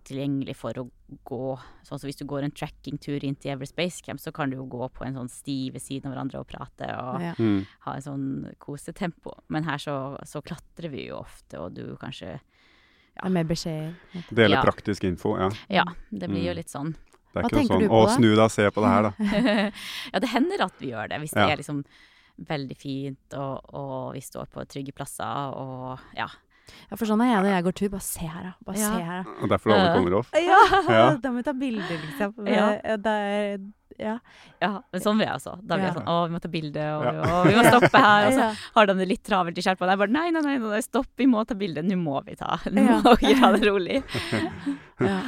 tilgjengelig 0.03 0.57
for 0.59 0.75
å 0.75 0.89
gå 1.23 1.53
Sånn 1.87 1.95
som 1.99 2.09
hvis 2.09 2.17
du 2.19 2.25
går 2.27 2.43
en 2.43 2.51
trackingtur 2.51 3.23
inn 3.23 3.35
til 3.39 3.53
Everest 3.53 3.71
Space 3.71 4.01
Camp, 4.03 4.19
så 4.19 4.33
kan 4.35 4.49
du 4.51 4.57
jo 4.57 4.65
gå 4.67 4.89
på 4.91 5.05
en 5.07 5.15
sånn 5.15 5.29
sti 5.31 5.69
ved 5.71 5.79
siden 5.81 6.09
av 6.11 6.17
hverandre 6.17 6.41
og 6.41 6.47
prate 6.51 6.89
og 6.99 7.21
Ja. 7.23 7.33
Mm. 7.39 7.65
ha 7.87 7.93
en 7.95 8.01
sånn 8.03 8.55
kosetempo. 8.59 9.31
Men 9.47 9.63
her 9.63 9.77
så, 9.79 10.17
så 10.27 10.41
klatrer 10.43 10.91
vi 10.91 11.07
jo 11.07 11.21
ofte, 11.23 11.55
og 11.59 11.73
du 11.73 11.95
kanskje 11.95 12.33
ja. 13.15 13.29
Med 13.29 13.47
beskjeder. 13.47 13.93
Dele 14.33 14.55
Ja. 14.57 14.61
praktisk 14.65 15.03
info, 15.05 15.37
ja. 15.37 15.49
Ja, 15.69 15.83
det 16.11 16.27
blir 16.27 16.43
jo 16.43 16.51
Mm. 16.51 16.55
litt 16.57 16.67
sånn. 16.69 16.95
Det 17.33 17.39
er 17.39 17.41
Hva 17.41 17.49
ikke 17.49 17.59
noe 17.59 17.67
sånn 17.73 17.83
'Å, 17.83 17.89
på 17.89 18.01
da?» 18.07 18.15
snu 18.15 18.29
deg, 18.37 18.51
se 18.53 18.69
på 18.69 18.81
det 18.83 18.89
her', 18.93 19.03
da. 19.09 19.71
ja, 20.13 20.19
det 20.19 20.29
hender 20.29 20.61
at 20.67 20.73
vi 20.79 20.91
gjør 20.93 21.09
det, 21.09 21.19
hvis 21.23 21.33
det 21.33 21.45
er 21.49 21.57
liksom 21.57 21.83
veldig 22.49 22.77
fint, 22.77 23.33
og, 23.37 23.73
og 23.73 24.13
vi 24.13 24.21
står 24.21 24.47
på 24.53 24.63
trygge 24.69 24.93
plasser, 24.93 25.53
og 25.57 25.99
ja. 26.17 26.27
Ja, 26.89 26.95
for 26.95 27.05
sånn 27.05 27.19
er 27.21 27.27
jeg 27.33 27.43
når 27.43 27.51
jeg 27.51 27.63
går 27.65 27.73
tur. 27.75 27.89
Bare 27.91 28.01
se 28.05 28.25
her, 28.25 28.43
da. 28.47 28.51
Bare 28.65 28.77
Ja. 28.79 28.89
se 28.95 29.01
her, 29.03 29.23
da. 29.27 29.31
Og 29.43 29.49
derfor 29.51 29.73
alle 29.75 29.89
kommer 29.97 30.13
opp. 30.21 30.27
Ja! 30.33 30.59
Ja. 30.87 31.17
Da 31.21 31.29
må 31.29 31.41
vi 31.41 31.43
ta 31.43 31.53
bilder, 31.53 31.97
liksom. 32.05 32.33
Ja. 32.47 32.67
Ja. 32.79 32.95
Det 33.03 33.13
er, 33.19 33.57
ja. 33.99 34.13
Ja, 34.63 34.69
men 34.93 35.01
sånn 35.03 35.19
blir 35.19 35.27
jeg 35.27 35.35
også. 35.41 35.57
Da 35.61 35.75
blir 35.75 35.83
jeg 35.89 35.93
Ja. 35.93 35.99
sånn 35.99 36.07
Å, 36.07 36.15
vi 36.29 36.33
må 36.33 36.39
ta 36.41 36.47
bilde, 36.49 36.85
og, 36.95 37.03
Ja. 37.03 37.21
og 37.41 37.47
vi 37.51 37.53
må 37.59 37.63
stoppe 37.67 37.99
her. 38.07 38.27
Og 38.27 38.33
så 38.33 38.39
Ja. 38.47 38.51
har 38.79 38.85
de 38.87 38.93
det 38.95 39.07
litt 39.11 39.23
travelt 39.27 39.57
i 39.57 39.61
Skjerpa. 39.61 39.89
Jeg 39.91 39.97
bare 39.99 40.07
nei, 40.15 40.29
nei, 40.31 40.41
nei, 40.41 40.57
nei, 40.57 40.79
stopp, 40.81 41.07
vi 41.17 41.25
må 41.27 41.45
ta 41.45 41.53
bilde. 41.53 41.83
Nå 41.83 41.97
må 41.99 42.23
vi 42.25 42.35
ta. 42.39 42.57
Nå 42.71 42.81
må 43.03 43.17
vi 43.19 43.35
ta 43.39 43.51
det 43.51 43.67
rolig. 43.67 44.03
ja. 45.03 45.19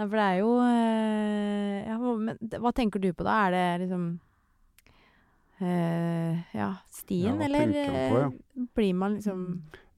Nei, 0.00 0.06
for 0.08 0.16
det 0.16 0.24
er 0.24 0.38
jo 0.40 0.52
eh, 0.64 1.88
ja, 1.90 1.96
Men 2.00 2.60
hva 2.64 2.72
tenker 2.76 3.02
du 3.02 3.10
på 3.12 3.26
da? 3.26 3.34
Er 3.44 3.52
det 3.52 3.64
liksom 3.84 4.06
eh, 5.60 6.40
Ja, 6.56 6.70
stien, 6.94 7.36
Ja, 7.36 7.44
eller 7.44 7.74
på, 7.74 8.22
ja? 8.22 8.30
eh, 8.30 8.64
blir 8.78 8.96
man 8.96 9.18
liksom 9.18 9.44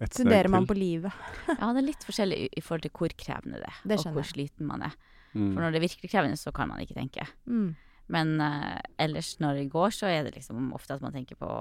Et 0.03 0.19
steg 0.19 0.51
man 0.51 0.67
på 0.67 0.75
livet? 0.75 1.15
Ja, 1.55 1.71
det 1.71 1.85
er 1.85 1.89
litt 1.93 2.03
forskjellig 2.09 2.41
i, 2.49 2.51
i 2.59 2.65
forhold 2.65 2.89
til 2.89 2.95
hvor 2.99 3.15
krevende 3.15 3.63
det 3.63 3.71
er, 3.71 3.81
Det 3.87 4.01
og 4.03 4.19
hvor 4.19 4.27
sliten 4.27 4.67
man 4.67 4.83
er. 4.89 4.99
Mm. 5.33 5.53
For 5.55 5.63
når 5.63 5.71
det 5.71 5.79
er 5.79 5.87
virkelig 5.87 6.11
krevende, 6.11 6.37
så 6.41 6.51
kan 6.53 6.69
man 6.69 6.83
ikke 6.83 6.99
tenke. 6.99 7.25
Mm. 7.47 7.77
Men 8.13 8.35
eh, 8.43 8.81
ellers 9.07 9.37
når 9.41 9.61
det 9.61 9.71
går, 9.73 9.95
så 9.95 10.11
er 10.11 10.27
det 10.27 10.35
liksom 10.35 10.73
ofte 10.75 10.99
at 10.99 11.05
man 11.05 11.15
tenker 11.15 11.39
på 11.39 11.53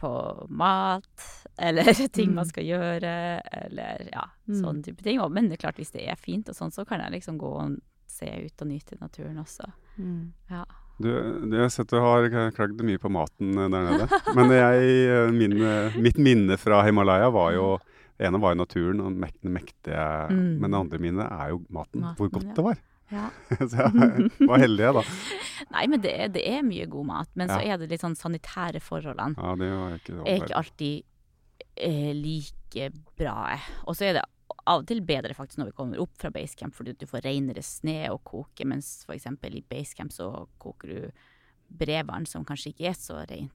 på 0.00 0.12
mat, 0.48 1.24
eller 1.58 1.92
ting 2.08 2.34
man 2.34 2.44
Mm. 2.44 2.48
skal 2.48 2.64
gjøre, 2.64 3.40
eller 3.66 4.08
ja, 4.12 4.24
Mm. 4.48 4.60
sånn 4.62 4.82
type 4.84 5.02
ting. 5.02 5.20
Og, 5.20 5.30
men 5.32 5.48
det 5.48 5.58
er 5.58 5.62
klart, 5.68 5.76
hvis 5.80 5.92
det 5.92 6.06
er 6.08 6.16
fint 6.16 6.48
og 6.48 6.54
sånn, 6.56 6.72
så 6.72 6.84
kan 6.86 7.00
jeg 7.00 7.12
liksom 7.20 7.38
gå 7.38 7.50
og 7.60 7.76
se 8.06 8.26
ut 8.46 8.62
og 8.62 8.68
nyte 8.68 8.98
naturen 9.00 9.38
også. 9.42 9.68
Mm. 9.98 10.32
Ja. 10.50 10.64
Du, 11.00 11.08
du, 11.10 11.56
jeg 11.56 11.64
har 11.64 11.72
sett 11.74 11.88
du 11.90 11.98
har 11.98 12.28
klagd 12.54 12.78
mye 12.86 12.98
på 13.02 13.10
maten 13.10 13.56
eh, 13.58 13.68
der 13.68 13.82
nede. 13.88 14.20
Men 14.36 14.52
jeg, 14.54 14.90
eh, 15.10 15.30
min, 15.34 15.56
eh, 15.60 15.96
mitt 15.98 16.18
minne 16.22 16.56
fra 16.56 16.82
Himalaya 16.86 17.30
var 17.34 17.52
jo 17.56 17.78
Det 18.16 18.28
ene 18.28 18.38
var 18.38 18.52
jo 18.54 18.60
naturen 18.60 19.00
og 19.02 19.10
mek 19.18 19.34
mektige, 19.42 20.04
Mm. 20.30 20.60
men 20.62 20.70
det 20.70 20.78
andre 20.78 20.98
minnet 21.02 21.26
er 21.32 21.48
jo 21.50 21.56
maten. 21.68 21.98
Maten, 22.00 22.14
Hvor 22.16 22.28
godt 22.30 22.44
ja. 22.46 22.52
det 22.54 22.62
var. 22.64 22.76
Ja. 23.12 23.30
Så 23.58 23.80
jeg 23.80 24.48
var 24.48 24.62
heldig, 24.62 24.84
jeg, 24.84 24.94
da. 24.96 25.02
Nei, 25.74 25.86
men 25.92 26.04
det 26.04 26.12
er, 26.14 26.30
det 26.34 26.44
er 26.48 26.62
mye 26.66 26.86
god 26.90 27.08
mat. 27.10 27.32
Men 27.38 27.52
så 27.52 27.60
er 27.62 27.80
det 27.80 27.90
litt 27.92 28.04
sånn 28.04 28.16
sanitære 28.18 28.82
forholdene. 28.84 29.36
Ja, 29.38 29.56
det 29.60 29.70
var 29.72 29.98
ikke 29.98 30.20
er 30.22 30.40
ikke 30.40 30.60
alltid 30.60 31.66
eh, 31.76 32.12
like 32.16 32.88
bra. 33.18 33.36
Og 33.84 33.98
så 33.98 34.08
er 34.08 34.18
det 34.18 34.24
av 34.64 34.80
og 34.80 34.88
til 34.88 35.02
bedre 35.04 35.36
faktisk 35.36 35.60
når 35.60 35.70
vi 35.70 35.76
kommer 35.76 36.00
opp 36.02 36.14
fra 36.20 36.30
basecamp, 36.34 36.74
fordi 36.76 36.94
du 36.98 37.06
får 37.08 37.26
renere 37.26 37.64
sne 37.64 37.98
å 38.12 38.20
koke, 38.24 38.66
mens 38.68 39.02
f.eks. 39.04 39.28
i 39.28 39.64
basecamp 39.68 40.14
så 40.14 40.30
koker 40.62 40.94
du 40.94 41.26
brevaren, 41.74 42.26
som 42.28 42.46
kanskje 42.46 42.72
ikke 42.72 42.88
er 42.92 42.96
så 42.98 43.20
rent. 43.28 43.52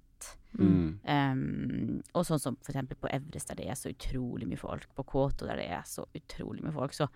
Mm. 0.58 1.00
Um, 1.06 2.00
og 2.18 2.26
sånn 2.26 2.42
som 2.42 2.56
for 2.58 2.74
eksempel 2.74 2.98
på 3.00 3.10
Everest, 3.14 3.52
der 3.52 3.60
det 3.60 3.68
er 3.70 3.78
så 3.78 3.92
utrolig 3.94 4.48
mye 4.50 4.60
folk, 4.60 4.88
på 4.98 5.06
Kåto, 5.12 5.46
der 5.48 5.62
det 5.62 5.68
er 5.76 5.86
så 5.88 6.08
utrolig 6.18 6.66
mye 6.66 6.76
folk, 6.76 6.96
så 6.98 7.10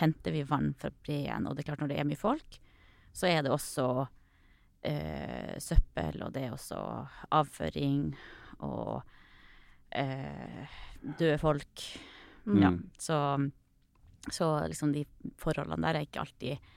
henter 0.00 0.34
vi 0.34 0.46
vann 0.48 0.72
fra 0.78 0.90
breen. 0.90 1.46
Og 1.46 1.54
det 1.54 1.64
er 1.64 1.70
klart, 1.70 1.84
når 1.84 1.92
det 1.92 2.00
er 2.02 2.08
mye 2.08 2.20
folk, 2.20 2.58
så 3.12 3.30
er 3.30 3.44
det 3.46 3.54
også 3.54 3.86
uh, 4.02 5.54
søppel, 5.62 6.20
og 6.26 6.34
det 6.34 6.44
er 6.46 6.56
også 6.56 6.82
avføring 7.38 8.10
og 8.66 9.00
uh, 9.94 10.76
døde 11.18 11.38
folk. 11.42 11.86
Mm. 12.44 12.60
Ja, 12.62 12.74
så, 12.98 13.16
så 14.32 14.52
liksom 14.66 14.94
de 14.96 15.06
forholdene 15.38 15.86
der 15.86 16.00
er 16.00 16.08
ikke 16.08 16.24
alltid 16.24 16.70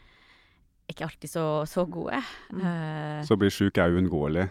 ikke 0.94 1.08
alltid 1.10 1.30
så, 1.34 1.44
så 1.70 1.84
gode. 1.90 2.22
Mm. 2.54 2.62
Uh, 2.64 3.20
Så 3.28 3.36
å 3.36 3.42
bli 3.42 3.50
sjuk 3.54 3.78
er 3.82 3.92
uunngåelig. 3.98 4.48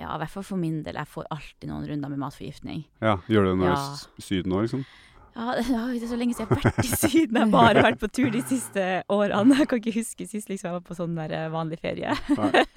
ja, 0.00 0.08
i 0.14 0.18
hvert 0.24 0.30
fall 0.34 0.42
for 0.48 0.56
min 0.60 0.82
del. 0.82 0.98
Jeg 0.98 1.06
får 1.12 1.28
alltid 1.30 1.68
noen 1.70 1.86
runder 1.88 2.08
med 2.12 2.18
matforgiftning. 2.24 2.84
Ja, 3.04 3.18
gjør 3.28 3.44
du 3.44 3.50
det 3.52 3.56
når 3.62 3.64
du 3.66 3.72
Ja. 3.72 3.78
er 3.78 3.96
s- 3.96 4.08
Syden 4.26 4.52
nå, 4.52 4.62
liksom? 4.66 4.84
Ja, 5.32 5.54
det 5.56 5.62
ja, 5.72 5.86
det 5.88 6.02
er 6.02 6.08
så 6.10 6.16
lenge 6.20 6.34
siden 6.36 6.44
jeg 6.44 6.58
har 6.60 6.72
vært 6.72 6.84
i 6.84 6.96
Syden. 7.08 7.36
Jeg 7.38 7.44
har 7.46 7.52
bare 7.54 7.82
vært 7.86 8.00
på 8.02 8.08
tur 8.12 8.30
de 8.34 8.42
siste 8.44 8.82
årene. 9.08 9.56
Jeg 9.62 9.68
kan 9.70 9.78
ikke 9.80 9.94
huske 9.96 10.26
sist 10.28 10.50
liksom 10.50 10.68
jeg 10.68 10.74
var 10.76 10.82
på 10.84 10.96
sånn 10.98 11.14
der 11.16 11.32
eh, 11.32 11.46
vanlig 11.48 11.78
ferie. 11.80 12.12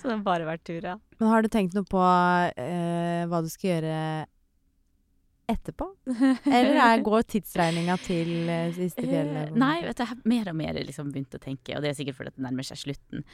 Så 0.00 0.08
det 0.08 0.14
har 0.14 0.22
bare 0.24 0.46
vært 0.48 0.64
tur, 0.64 0.80
ja. 0.80 0.94
Men 1.20 1.28
har 1.28 1.44
du 1.44 1.48
tenkt 1.52 1.74
noe 1.76 1.84
på 1.88 2.00
eh, 2.56 3.26
hva 3.28 3.42
du 3.44 3.50
skal 3.52 3.74
gjøre 3.74 3.98
etterpå? 5.50 5.86
Eller 6.46 6.78
er, 6.82 7.02
går 7.06 7.26
tidsregninga 7.30 7.96
til 8.02 8.30
uh, 8.50 8.74
siste 8.74 9.04
fjellet? 9.06 9.52
Uh, 9.52 9.58
Nei, 9.62 9.76
vet 9.86 9.96
du, 9.98 10.02
jeg 10.02 10.10
har 10.12 10.22
mer 10.32 10.50
og 10.52 10.56
mer 10.58 10.78
liksom 10.80 11.12
begynt 11.14 11.36
å 11.38 11.42
tenke, 11.42 11.76
og 11.76 11.84
det 11.84 11.92
er 11.92 11.98
sikkert 11.98 12.18
fordi 12.18 12.34
det 12.34 12.46
nærmer 12.46 12.66
seg 12.66 12.80
slutten. 12.82 13.26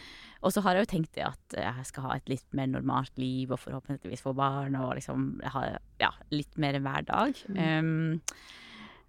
Og 0.42 0.54
så 0.54 0.64
har 0.66 0.76
jeg 0.76 0.86
jo 0.86 0.92
tenkt 0.94 1.14
det 1.16 1.24
at 1.28 1.60
jeg 1.60 1.86
skal 1.88 2.08
ha 2.08 2.16
et 2.18 2.32
litt 2.32 2.48
mer 2.56 2.68
normalt 2.72 3.14
liv, 3.20 3.52
og 3.52 3.62
forhåpentligvis 3.62 4.24
få 4.24 4.34
barn, 4.36 4.76
og 4.80 4.96
liksom 4.98 5.38
ha 5.54 5.68
ja, 6.02 6.12
litt 6.34 6.60
mer 6.60 6.76
enn 6.78 6.84
hver 6.88 7.08
dag. 7.08 7.46
Um, 7.56 8.20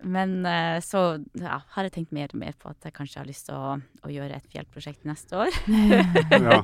Men 0.04 0.42
uh, 0.44 0.80
så 0.84 1.18
ja, 1.40 1.62
har 1.76 1.88
jeg 1.88 1.94
tenkt 1.96 2.12
mer 2.16 2.32
og 2.34 2.40
mer 2.42 2.56
på 2.60 2.68
at 2.72 2.84
jeg 2.84 2.96
kanskje 2.96 3.22
har 3.22 3.28
lyst 3.30 3.48
til 3.48 3.56
å, 3.56 3.78
å 4.04 4.12
gjøre 4.12 4.36
et 4.36 4.50
fjellprosjekt 4.52 5.08
neste 5.08 5.46
år. 5.46 5.52
Ja. 6.44 6.60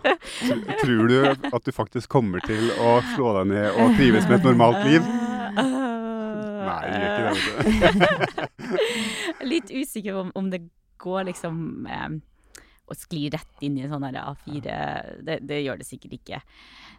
Tror 0.81 1.07
du 1.07 1.17
at 1.29 1.63
du 1.65 1.71
faktisk 1.71 2.09
kommer 2.11 2.43
til 2.43 2.71
å 2.83 2.97
slå 3.13 3.31
deg 3.37 3.51
ned 3.53 3.77
og 3.79 3.93
trives 3.99 4.27
med 4.27 4.39
et 4.41 4.49
normalt 4.49 4.83
liv? 4.87 5.05
Nei, 6.83 6.99
gjør 7.03 7.39
ikke 7.39 7.93
det. 7.99 8.49
Litt 9.53 9.71
usikker 9.73 10.19
om, 10.23 10.33
om 10.37 10.49
det 10.51 10.63
går 10.99 11.29
liksom 11.29 11.87
eh, 11.89 12.19
å 12.89 12.97
skli 12.97 13.27
rett 13.33 13.65
inn 13.65 13.77
i 13.77 13.85
en 13.85 13.93
sånn 13.93 14.07
A4. 14.09 14.77
Det, 15.25 15.39
det 15.47 15.59
gjør 15.63 15.81
det 15.81 15.87
sikkert 15.87 16.15
ikke. 16.19 16.41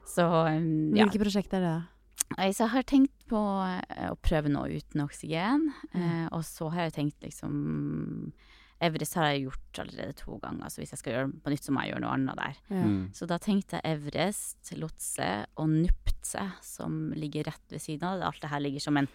Så 0.09 0.27
um, 0.27 0.93
ja. 0.95 1.05
Hvilke 1.05 1.23
prosjekter 1.25 1.61
er 1.61 1.67
det? 1.67 1.73
da? 1.79 1.89
Så 2.31 2.63
jeg 2.63 2.73
har 2.77 2.87
tenkt 2.87 3.25
på 3.31 3.41
eh, 3.67 4.07
å 4.13 4.19
prøve 4.23 4.53
noe 4.53 4.71
uten 4.71 5.03
oksygen. 5.03 5.67
Eh, 5.91 6.27
og 6.31 6.45
så 6.47 6.71
har 6.75 6.89
jeg 6.89 6.99
tenkt 7.01 7.27
liksom 7.27 8.33
Everest 8.81 9.19
har 9.19 9.27
jeg 9.29 9.43
gjort 9.45 9.79
allerede 9.83 10.15
to 10.17 10.39
ganger, 10.41 10.71
så 10.73 10.81
hvis 10.81 10.95
jeg 10.95 11.01
skal 11.03 11.13
gjøre 11.13 11.27
det 11.29 11.41
på 11.45 11.51
nytt, 11.53 11.67
så 11.67 11.73
må 11.77 11.83
jeg 11.85 11.91
gjøre 11.91 12.01
noe 12.07 12.13
annet 12.17 12.39
der. 12.39 12.61
Mm. 12.73 13.03
Så 13.13 13.27
da 13.29 13.37
tenkte 13.37 13.77
jeg 13.77 13.99
Everest, 13.99 14.71
Lotse 14.81 15.27
og 15.61 15.69
Nuptse, 15.75 16.47
som 16.65 16.95
ligger 17.13 17.45
rett 17.51 17.75
ved 17.75 17.85
siden 17.85 18.09
av. 18.09 18.25
Alt 18.31 18.41
det 18.41 18.49
her 18.49 18.65
ligger 18.65 18.81
som 18.87 18.97
en 18.97 19.11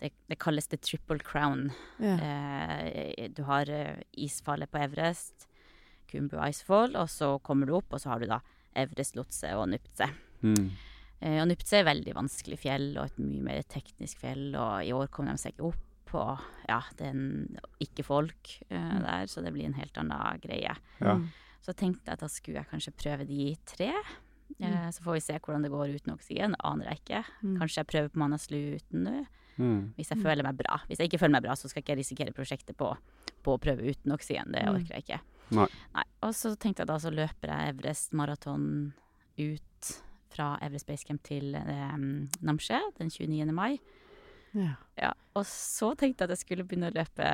Det, 0.00 0.10
det 0.32 0.38
kalles 0.40 0.70
the 0.72 0.78
triple 0.80 1.20
crown. 1.20 1.68
Ja. 2.00 2.16
Eh, 2.16 3.28
du 3.36 3.42
har 3.44 3.68
eh, 3.68 4.00
isfallet 4.16 4.70
på 4.72 4.80
Everest, 4.80 5.48
Kumbu 6.10 6.38
Icefall, 6.40 6.96
og 6.96 7.10
så 7.12 7.34
kommer 7.44 7.68
du 7.68 7.76
opp, 7.76 7.92
og 7.92 8.00
så 8.02 8.14
har 8.14 8.22
du 8.22 8.30
da 8.30 8.40
Everest, 8.78 9.18
Lotse 9.18 9.52
og 9.58 9.68
Nuptse. 9.70 10.08
Mm. 10.40 10.70
Eh, 11.20 11.36
og 11.42 11.50
Nuptse 11.50 11.80
er 11.80 11.88
veldig 11.88 12.16
vanskelig 12.16 12.58
fjell, 12.62 12.88
og 12.96 13.10
et 13.10 13.20
mye 13.22 13.44
mer 13.50 13.62
teknisk 13.68 14.22
fjell, 14.24 14.50
og 14.54 14.86
i 14.86 14.94
år 14.96 15.12
kom 15.12 15.28
de 15.28 15.36
seg 15.40 15.54
ikke 15.54 15.68
opp, 15.68 16.14
og 16.16 16.46
ja, 16.66 16.80
det 16.98 17.06
er 17.06 17.12
en 17.14 17.60
ikke-folk 17.84 18.56
eh, 18.70 18.96
der, 19.04 19.28
så 19.30 19.44
det 19.44 19.52
blir 19.54 19.68
en 19.68 19.78
helt 19.78 20.00
annen 20.00 20.40
greie. 20.42 20.74
Ja. 20.98 21.14
Mm. 21.20 21.28
Så 21.60 21.76
tenkte 21.76 22.08
jeg 22.08 22.16
at 22.16 22.24
da 22.24 22.30
skulle 22.32 22.62
jeg 22.62 22.70
kanskje 22.70 22.96
prøve 22.96 23.28
de 23.28 23.52
tre. 23.68 23.92
Mm. 24.60 24.90
så 24.92 25.04
får 25.04 25.14
vi 25.14 25.20
se 25.22 25.34
hvordan 25.38 25.62
det 25.62 25.70
går 25.72 25.92
uten 25.94 26.12
oksygen. 26.12 26.54
Aner 26.66 26.88
jeg 26.90 26.98
ikke. 27.00 27.20
Mm. 27.44 27.52
Kanskje 27.60 27.78
jeg 27.78 27.88
prøver 27.92 28.08
på 28.10 28.20
Manaslu 28.20 28.56
uten 28.80 29.04
nå, 29.06 29.12
Mm. 29.60 29.92
hvis 29.96 30.08
jeg 30.14 30.18
føler 30.22 30.42
meg 30.46 30.56
bra. 30.56 30.80
Hvis 30.88 30.98
jeg 31.02 31.10
ikke 31.10 31.20
føler 31.20 31.36
meg 31.36 31.42
bra, 31.44 31.54
så 31.54 31.68
skal 31.68 31.82
ikke 31.82 31.92
jeg 31.94 32.00
risikere 32.00 32.32
prosjektet 32.32 32.76
på, 32.80 32.90
på 33.44 33.54
å 33.56 33.60
prøve 33.60 33.84
uten 33.92 34.12
oksygen. 34.16 34.50
Det 34.52 34.64
Mm. 34.64 34.74
orker 34.74 34.94
jeg 34.96 35.04
ikke. 35.04 35.20
Nei. 35.52 35.66
Og 36.22 36.32
så 36.34 36.54
tenkte 36.56 36.80
jeg 36.84 36.86
da 36.88 36.96
så 36.98 37.10
løper 37.12 37.48
jeg 37.52 37.74
Everest 37.74 38.12
maraton 38.12 38.92
ut 39.38 40.02
fra 40.30 40.56
Everest 40.62 40.86
Base 40.86 41.04
Camp 41.04 41.22
til 41.26 41.54
eh, 41.54 41.96
Namche 42.42 42.78
den 42.98 43.10
29. 43.10 43.52
mai. 43.52 43.78
Ja. 44.52 44.72
Ja, 44.98 45.12
og 45.38 45.44
så 45.46 45.92
tenkte 45.96 46.24
jeg 46.24 46.30
at 46.30 46.34
jeg 46.34 46.38
skulle 46.42 46.64
begynne 46.66 46.88
å 46.90 46.94
løpe 46.94 47.26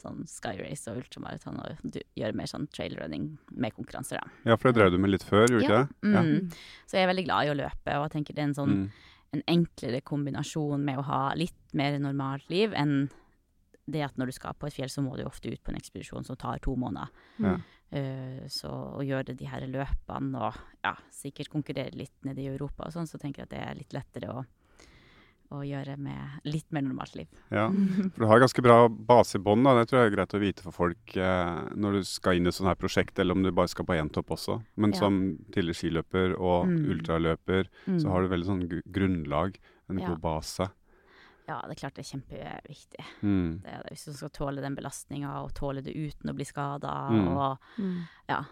sånn 0.00 0.22
Sky 0.26 0.54
Race 0.62 0.88
og 0.90 0.96
ultramaraton 1.02 1.58
og 1.60 1.82
du, 1.92 1.98
gjøre 2.16 2.34
mer 2.34 2.46
sånn 2.48 2.64
trailrunning 2.72 3.36
med 3.52 3.74
konkurranser, 3.76 4.16
da. 4.16 4.30
Ja, 4.48 4.56
for 4.56 4.72
det 4.72 4.78
drev 4.80 4.92
du 4.92 4.98
med 4.98 5.10
litt 5.12 5.24
før, 5.28 5.44
gjorde 5.46 5.60
du 5.60 5.72
Ja. 5.72 5.82
ikke 5.84 6.00
det? 6.00 6.22
Mm. 6.24 6.52
Så 6.88 6.96
jeg 6.96 7.04
er 7.04 7.12
veldig 7.12 7.24
glad 7.26 7.44
i 7.46 7.50
å 7.52 7.56
løpe, 7.60 7.96
og 7.98 8.06
jeg 8.08 8.14
tenker 8.16 8.34
det 8.34 8.38
er 8.38 8.48
en 8.48 8.54
sånn 8.54 8.72
Mm. 8.74 8.90
En 9.34 9.44
enklere 9.50 10.00
kombinasjon 10.06 10.82
med 10.84 11.00
å 11.00 11.06
ha 11.08 11.20
litt 11.38 11.76
mer 11.76 11.98
normalt 12.02 12.48
liv 12.52 12.74
enn 12.78 13.04
det 13.84 14.00
at 14.06 14.16
når 14.16 14.30
du 14.30 14.36
skal 14.38 14.56
på 14.56 14.68
et 14.68 14.76
fjell, 14.78 14.88
så 14.88 15.02
må 15.04 15.16
du 15.18 15.26
ofte 15.26 15.50
ut 15.52 15.60
på 15.60 15.72
en 15.72 15.78
ekspedisjon 15.78 16.24
som 16.24 16.38
tar 16.40 16.62
to 16.64 16.72
måneder. 16.80 17.10
Ja. 17.44 17.58
Uh, 17.94 18.40
så 18.50 18.70
å 18.98 19.02
gjøre 19.06 19.36
de 19.36 19.46
her 19.46 19.66
løpene 19.70 20.40
og 20.40 20.56
ja, 20.82 20.94
sikkert 21.14 21.52
konkurrere 21.52 21.94
litt 21.94 22.16
nede 22.26 22.42
i 22.42 22.48
Europa 22.50 22.88
og 22.88 22.94
sånn, 22.96 23.06
så 23.10 23.20
tenker 23.20 23.44
jeg 23.44 23.50
at 23.50 23.52
det 23.52 23.60
er 23.62 23.78
litt 23.78 23.94
lettere 23.94 24.32
å, 24.32 24.44
å 25.52 25.60
gjøre 25.62 25.96
med 25.98 26.40
litt 26.44 26.70
mer 26.72 26.82
normalt 26.82 27.14
liv. 27.14 27.28
Ja, 27.50 27.68
for 28.14 28.24
du 28.24 28.26
har 28.26 28.40
ganske 28.40 28.62
bra 28.64 28.88
base 28.88 29.36
i 29.38 29.42
bånn. 29.44 29.62
Det 29.64 29.88
tror 29.90 30.00
jeg 30.02 30.12
er 30.12 30.16
greit 30.16 30.34
å 30.34 30.40
vite 30.40 30.62
for 30.62 30.72
folk 30.72 31.16
eh, 31.16 31.68
når 31.76 31.98
du 32.00 32.04
skal 32.04 32.36
inn 32.38 32.46
i 32.46 32.48
et 32.48 32.54
sånt 32.54 32.68
her 32.68 32.74
prosjekt, 32.80 33.18
eller 33.18 33.34
om 33.36 33.42
du 33.44 33.50
bare 33.52 33.68
skal 33.68 33.84
på 33.84 33.94
én 33.98 34.10
topp 34.12 34.32
også. 34.38 34.62
Men 34.76 34.92
Ja. 34.92 34.98
som 34.98 35.38
tidligere 35.52 35.74
skiløper 35.78 36.34
og 36.40 36.66
Mm. 36.66 36.86
ultraløper, 36.94 37.68
Mm. 37.86 38.00
så 38.00 38.08
har 38.10 38.22
du 38.22 38.28
veldig 38.28 38.46
sånn 38.46 38.82
grunnlag, 38.90 39.56
en 39.90 39.98
Ja. 39.98 40.08
god 40.08 40.20
base. 40.20 40.70
Ja, 41.46 41.60
det 41.68 41.72
er 41.72 41.80
klart 41.82 41.94
det 41.94 42.06
er 42.06 42.16
kjempeviktig. 42.18 43.04
Mm. 43.22 43.62
Det 43.62 43.68
er. 43.70 43.82
Hvis 43.90 44.04
du 44.06 44.12
skal 44.14 44.30
tåle 44.30 44.62
den 44.62 44.74
belastninga 44.74 45.42
og 45.44 45.52
tåle 45.52 45.82
det 45.84 45.94
uten 45.94 46.30
å 46.30 46.34
bli 46.34 46.44
skada 46.44 47.10
Mm. 47.10 47.28
og 47.36 47.58
Mm. 47.78 48.08
ja, 48.28 48.44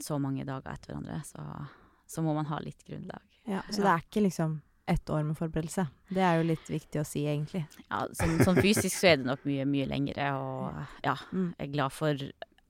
så 0.00 0.20
mange 0.20 0.44
dager 0.46 0.70
etter 0.72 0.94
hverandre, 0.94 1.20
så, 1.24 1.66
så 2.06 2.22
må 2.22 2.34
man 2.34 2.44
ha 2.46 2.58
litt 2.60 2.84
grunnlag. 2.86 3.20
Ja, 3.46 3.62
så 3.70 3.82
det 3.82 3.86
er 3.86 3.98
ikke 4.06 4.22
liksom 4.30 4.60
ett 4.88 5.10
år 5.12 5.22
med 5.28 5.36
forberedelse. 5.38 5.84
Det 6.08 6.22
er 6.24 6.38
jo 6.40 6.46
litt 6.48 6.68
viktig 6.72 7.00
å 7.02 7.06
si, 7.06 7.24
egentlig. 7.28 7.64
Ja, 7.90 8.06
sånn, 8.16 8.38
sånn 8.44 8.60
fysisk 8.64 8.94
så 8.96 9.10
er 9.12 9.16
det 9.20 9.28
nok 9.28 9.44
mye, 9.48 9.66
mye 9.68 9.86
lengre, 9.90 10.28
og 10.40 10.78
ja, 11.04 11.16
Mm. 11.32 11.50
jeg 11.58 11.68
er 11.68 11.72
glad 11.74 11.92
for 11.92 12.14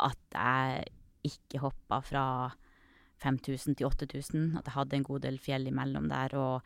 at 0.00 0.18
jeg 0.34 0.84
ikke 1.28 1.60
hoppa 1.62 2.00
fra 2.02 2.24
5000 3.22 3.76
til 3.78 3.86
8000, 3.88 4.56
at 4.58 4.66
jeg 4.68 4.74
hadde 4.76 4.96
en 4.98 5.06
god 5.06 5.22
del 5.26 5.38
fjell 5.42 5.66
imellom 5.70 6.08
der, 6.10 6.34
og 6.38 6.62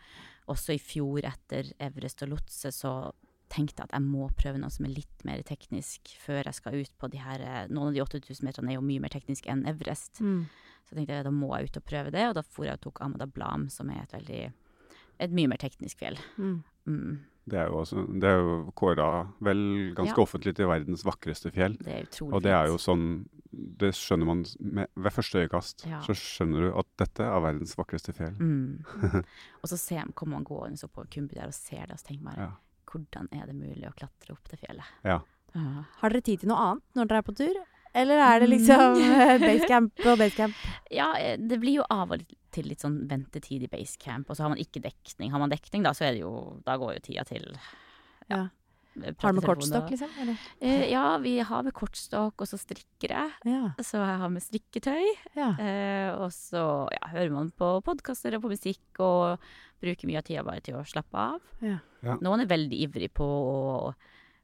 også 0.53 0.75
i 0.77 0.81
fjor 0.83 1.25
etter 1.25 1.71
Everest 1.81 2.23
og 2.27 2.33
Lotse 2.35 2.73
så 2.75 3.13
tenkte 3.53 3.83
jeg 3.83 3.89
at 3.91 3.97
jeg 3.99 4.05
må 4.09 4.31
prøve 4.37 4.59
noe 4.61 4.73
som 4.73 4.87
er 4.89 4.95
litt 4.97 5.25
mer 5.29 5.43
teknisk 5.45 6.09
før 6.23 6.43
jeg 6.49 6.57
skal 6.57 6.77
ut 6.81 6.93
på 6.99 7.09
de 7.13 7.19
her 7.21 7.43
Noen 7.69 7.91
av 7.91 7.97
de 7.97 8.01
8000 8.01 8.47
meterne 8.49 8.73
er 8.73 8.79
jo 8.79 8.85
mye 8.85 9.01
mer 9.05 9.13
teknisk 9.13 9.47
enn 9.53 9.67
Everest. 9.69 10.21
Mm. 10.25 10.47
Så 10.89 10.97
tenkte 10.97 11.19
jeg 11.19 11.27
da 11.27 11.31
må 11.31 11.51
jeg 11.59 11.69
ut 11.69 11.77
og 11.77 11.85
prøve 11.85 12.11
det, 12.15 12.25
og 12.31 12.35
da 12.39 12.43
for 12.43 12.65
jeg 12.65 12.79
og 12.81 12.85
tok 12.87 13.03
Amada 13.05 13.27
Blam, 13.29 13.69
som 13.73 13.91
er 13.93 14.03
et 14.03 14.15
veldig 14.17 14.41
et 15.21 15.31
mye 15.31 15.49
mer 15.49 15.57
teknisk 15.59 15.99
fjell. 15.99 16.17
Mm. 16.39 16.63
Mm, 16.87 17.19
Det 17.47 17.59
er 17.59 17.67
jo, 17.69 17.81
også, 17.83 18.05
det 18.21 18.29
er 18.31 18.39
jo 18.39 18.73
kåra 18.79 19.27
vel 19.43 19.93
ganske 19.97 20.15
Ja. 20.17 20.23
offentlig 20.23 20.55
til 20.57 20.67
verdens 20.71 21.03
vakreste 21.05 21.51
fjell. 21.53 21.77
det 21.83 21.93
er 21.93 22.03
utrolig 22.07 22.35
Og 22.35 22.43
det 22.43 22.53
er 22.53 22.67
jo 22.67 22.77
sånn 22.79 23.29
Det 23.53 23.91
skjønner 23.93 24.25
man 24.27 24.45
med, 24.61 24.87
ved 24.97 25.13
første 25.13 25.43
øyekast. 25.43 25.85
Ja. 25.87 26.01
Så 26.01 26.15
skjønner 26.17 26.61
du 26.71 26.79
at 26.79 26.87
dette 26.97 27.21
er 27.23 27.41
verdens 27.41 27.75
vakreste 27.77 28.15
fjell. 28.17 28.33
Mm. 28.41 28.85
og 29.63 29.69
så 29.69 29.77
ser, 29.77 30.07
kommer 30.15 30.39
man 30.39 30.45
gående 30.45 30.79
så 30.79 30.89
på 30.89 31.05
Kumbi 31.11 31.35
der 31.35 31.47
og 31.51 31.55
ser 31.55 31.85
det, 31.87 31.93
og 31.93 31.99
så 32.01 32.07
tenker 32.07 32.25
man 32.25 32.35
Ja. 32.39 32.51
hvordan 32.91 33.29
er 33.33 33.47
det 33.47 33.55
mulig 33.55 33.85
å 33.91 33.93
klatre 33.95 34.33
opp 34.33 34.49
det 34.49 34.59
fjellet? 34.61 34.85
Ja. 35.05 35.21
Ja. 35.55 35.85
Har 36.01 36.09
dere 36.11 36.23
tid 36.23 36.41
til 36.41 36.49
noe 36.49 36.57
annet 36.57 36.83
når 36.97 37.09
dere 37.09 37.19
er 37.19 37.23
på 37.29 37.37
tur? 37.37 37.55
Eller 37.95 38.17
er 38.25 38.41
det 38.41 38.49
liksom 38.49 38.97
eh, 38.97 39.37
basecamp 39.39 40.01
og 40.07 40.17
basecamp? 40.19 40.55
Ja, 40.91 41.13
eh, 41.19 41.37
det 41.37 41.61
blir 41.61 41.83
jo 41.83 41.85
av 41.91 42.11
og 42.17 42.23
til 42.53 42.69
litt 42.71 42.83
sånn 42.85 43.03
ventetid 43.11 43.65
i 43.67 43.71
basecamp, 43.73 44.29
og 44.31 44.37
så 44.39 44.45
har 44.47 44.53
man 44.55 44.61
ikke 44.63 44.83
dekning. 44.85 45.33
Har 45.33 45.41
man 45.43 45.53
dekning, 45.53 45.85
da, 45.87 45.95
så 45.97 46.07
er 46.09 46.17
det 46.17 46.25
jo 46.25 46.61
Da 46.67 46.77
går 46.81 46.99
jo 46.99 47.07
tida 47.11 47.25
til 47.29 47.49
Ja. 48.31 48.43
ja. 48.43 48.49
Har 49.23 49.33
du 49.33 49.39
med 49.39 49.47
kortstokk, 49.49 49.87
liksom? 49.89 50.11
Eller? 50.21 50.37
Eh, 50.61 50.83
ja, 50.93 51.17
vi 51.17 51.39
har 51.41 51.63
med 51.65 51.73
kortstokk, 51.73 52.43
og 52.45 52.49
så 52.51 52.59
strikker 52.61 53.09
jeg. 53.15 53.31
Ja. 53.49 53.71
Så 53.81 53.97
jeg 53.97 54.19
har 54.21 54.29
med 54.29 54.43
strikketøy. 54.45 55.07
ja. 55.35 55.47
Eh, 55.57 56.11
og 56.21 56.29
så 56.37 56.65
ja, 56.93 57.09
hører 57.15 57.33
man 57.33 57.49
på 57.57 57.71
podkaster 57.87 58.37
og 58.37 58.43
på 58.45 58.51
musikk, 58.53 59.01
og 59.01 59.41
bruker 59.81 60.07
mye 60.11 60.21
av 60.21 60.27
tida 60.29 60.45
bare 60.45 60.61
til 60.61 60.77
å 60.77 60.85
slappe 60.85 61.17
av. 61.17 61.41
Ja. 61.65 61.79
Ja. 62.05 62.19
Noen 62.21 62.45
er 62.45 62.51
veldig 62.53 62.83
ivrig 62.85 63.09
på 63.17 63.25
å, 63.25 63.95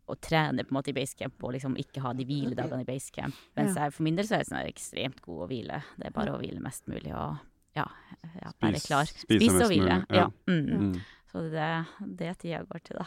å 0.09 0.17
trene 0.17 0.65
på 0.65 0.73
en 0.73 0.79
måte 0.79 0.95
i 0.95 0.97
basecamp 0.97 1.45
og 1.45 1.53
liksom 1.59 1.77
ikke 1.77 2.01
ha 2.07 2.15
de 2.17 2.25
hviledagene 2.25 2.87
i 2.87 2.89
basecamp. 2.89 3.37
Mens 3.59 3.77
jeg, 3.77 3.93
for 3.93 4.07
min 4.07 4.17
del 4.17 4.25
så 4.31 4.39
er 4.39 4.45
jeg 4.47 4.49
sånn 4.55 4.65
ekstremt 4.73 5.21
god 5.27 5.45
å 5.45 5.51
hvile. 5.51 5.83
Det 5.99 6.09
er 6.09 6.17
bare 6.17 6.33
å 6.33 6.41
hvile 6.41 6.63
mest 6.65 6.89
mulig 6.89 7.13
og 7.13 7.37
ja, 7.79 7.85
ja 8.45 8.51
være 8.63 8.73
Spis- 8.77 8.87
klar. 8.87 9.05
spise 9.05 9.39
Spise 9.39 9.65
og 9.65 9.67
hvile. 9.73 9.95
ja. 10.11 10.17
Ja. 10.21 10.27
Mm. 10.49 11.01
Så 11.39 11.51
det 11.53 11.61
er 11.63 11.85
det 12.19 12.31
tida 12.43 12.59
går 12.67 12.81
til, 12.83 12.99
da. 12.99 13.07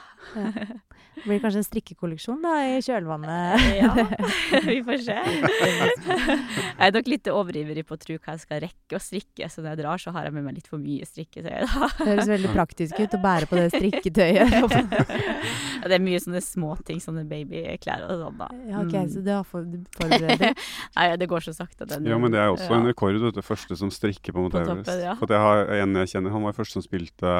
Det 1.12 1.26
blir 1.26 1.42
kanskje 1.44 1.60
en 1.60 1.66
strikkekolleksjon 1.68 2.38
da, 2.44 2.54
i 2.72 2.78
kjølvannet. 2.86 3.66
Ja, 3.76 3.90
vi 4.70 4.78
får 4.88 5.02
se. 5.04 5.18
Jeg 5.20 6.88
er 6.88 6.94
nok 6.96 7.10
litt 7.12 7.28
overivrig 7.32 7.84
på 7.90 7.98
å 7.98 8.00
tro 8.02 8.16
hva 8.16 8.36
jeg 8.38 8.44
skal 8.46 8.62
rekke 8.64 8.96
å 8.98 9.02
strikke, 9.04 9.50
så 9.52 9.62
når 9.64 9.74
jeg 9.74 9.80
drar, 9.82 10.02
så 10.06 10.14
har 10.16 10.28
jeg 10.30 10.36
med 10.38 10.46
meg 10.48 10.56
litt 10.60 10.70
for 10.72 10.80
mye 10.82 11.06
strikketøy. 11.08 11.52
da. 11.68 11.90
Det 12.00 12.08
høres 12.14 12.32
veldig 12.32 12.54
praktisk 12.56 13.02
ut 13.04 13.18
å 13.18 13.22
bære 13.26 13.50
på 13.52 13.60
det 13.60 13.68
strikketøyet. 13.76 14.56
Ja, 15.82 15.88
det 15.90 15.96
er 15.98 16.04
mye 16.06 16.20
sånne 16.22 16.38
småting, 16.46 17.00
sånne 17.02 17.24
babyklær 17.26 18.04
og 18.06 18.20
sånn, 18.22 18.36
da. 18.38 18.48
Ja, 18.70 18.82
ok, 18.84 18.92
Mm. 19.02 19.08
så 19.10 19.22
du 19.26 19.30
har 19.34 19.46
for, 19.50 19.66
du 19.66 19.80
forbereder. 19.98 20.52
Nei, 20.98 21.06
det 21.18 21.26
går 21.32 21.42
så 21.48 21.56
sakte. 21.58 21.88
Den, 21.90 22.06
Ja, 22.06 22.20
men 22.22 22.30
det 22.36 22.38
er 22.38 22.52
også 22.54 22.68
ja. 22.70 22.76
en 22.78 22.86
rekord, 22.86 23.18
vet 23.18 23.34
du. 23.34 23.42
Første 23.42 23.74
som 23.80 23.90
strikker 23.90 24.36
på 24.36 24.44
Mount 24.46 24.54
På 24.54 24.62
Everest. 24.62 24.86
toppen, 24.86 25.02
ja. 25.08 25.16
For 25.18 25.26
at 25.26 25.34
jeg 25.34 25.42
har 25.42 25.72
en 25.82 25.98
jeg 26.04 26.12
kjenner, 26.14 26.36
han 26.38 26.46
var 26.46 26.54
først 26.54 26.78
som 26.78 26.86
spilte 26.86 27.34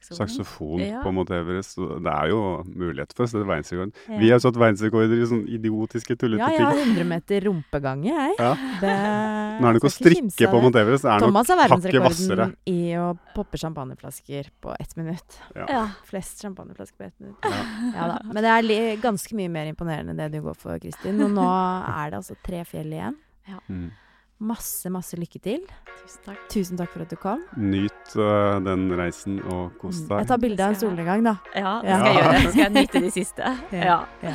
Saksofon. 0.00 0.16
saksofon 0.16 0.80
Ja. 0.80 1.02
på 1.04 1.12
Mount 1.12 1.30
Everest. 1.30 1.76
Så 1.76 2.00
det 2.02 2.12
er 2.12 2.28
jo 2.32 2.40
mulighet 2.66 3.12
for 3.14 3.24
å 3.24 3.28
sette 3.28 3.44
verdensrekord. 3.46 3.92
Ja. 4.08 4.18
Vi 4.18 4.30
har 4.30 4.38
satt 4.40 4.56
verdensrekorder 4.56 5.14
i 5.20 5.26
sånne 5.28 5.48
idiotiske, 5.48 6.16
tullete 6.16 6.40
Ja, 6.40 6.48
jeg 6.50 6.64
har 6.64 6.80
100 6.80 7.04
meter 7.04 7.40
rumpegange, 7.46 8.08
jeg. 8.10 8.34
Ja. 8.38 8.54
Det, 8.80 8.94
Nå 9.60 9.68
er 9.68 9.72
det 9.72 9.82
ikke 9.82 9.90
å 9.90 9.96
strikke 9.98 10.50
på. 10.50 10.62
Mount 10.62 10.76
Everest. 10.80 11.04
Det 11.04 11.10
er 11.12 11.20
nok 11.20 11.28
Thomas 11.28 11.48
har 11.48 11.56
hakket 11.64 11.92
verdensrekorden 11.92 12.56
i 12.66 12.78
å 12.96 13.18
poppe 13.34 13.58
champagneflasker 13.60 14.50
på 14.60 14.74
ett 14.80 14.96
minutt. 14.96 15.38
Ja. 15.54 15.66
Ja. 15.68 15.84
Flest 16.08 16.40
champagneflasker 16.42 16.96
på 16.96 17.04
ett 17.04 17.18
minutt. 17.20 17.36
Ja. 17.44 17.64
Ja 17.94 18.06
da. 18.14 18.18
Men 18.24 18.42
det 18.42 18.50
er 18.56 18.62
li 18.62 18.78
ganske 19.00 19.34
mye 19.36 19.48
mer 19.52 19.66
imponerende 19.72 20.10
enn 20.10 20.16
det 20.16 20.32
du 20.32 20.40
går 20.42 20.56
for, 20.56 20.78
Kristin. 20.78 21.20
Og 21.22 21.30
nå 21.30 21.44
er 21.44 22.10
det 22.10 22.18
altså 22.22 22.36
tre 22.42 22.64
fjell 22.64 22.92
igjen. 22.92 23.16
Mm. 23.68 23.90
Masse, 24.40 24.88
masse 24.88 25.18
lykke 25.20 25.36
til. 25.44 25.64
Tusen 26.00 26.22
takk. 26.24 26.44
Tusen 26.48 26.78
takk 26.80 26.92
for 26.94 27.04
at 27.04 27.10
du 27.12 27.16
kom. 27.20 27.42
Nyt 27.60 28.14
uh, 28.16 28.56
den 28.64 28.86
reisen 28.96 29.36
og 29.52 29.74
kos 29.82 29.98
deg. 30.08 30.22
Jeg 30.22 30.30
tar 30.30 30.40
bilde 30.40 30.64
av 30.64 30.72
en 30.72 30.80
solnedgang, 30.80 31.24
da. 31.26 31.34
Ja, 31.54 31.74
det 31.84 31.90
Ja. 31.90 31.98
skal 32.00 32.14
jeg 32.14 32.22
gjøre. 32.22 32.40
Så 32.40 32.50
skal 32.54 32.62
jeg 32.64 32.72
nyte 32.78 33.02
de 33.04 33.10
siste. 33.12 33.52
Ja. 33.76 33.98
Ja. 34.24 34.34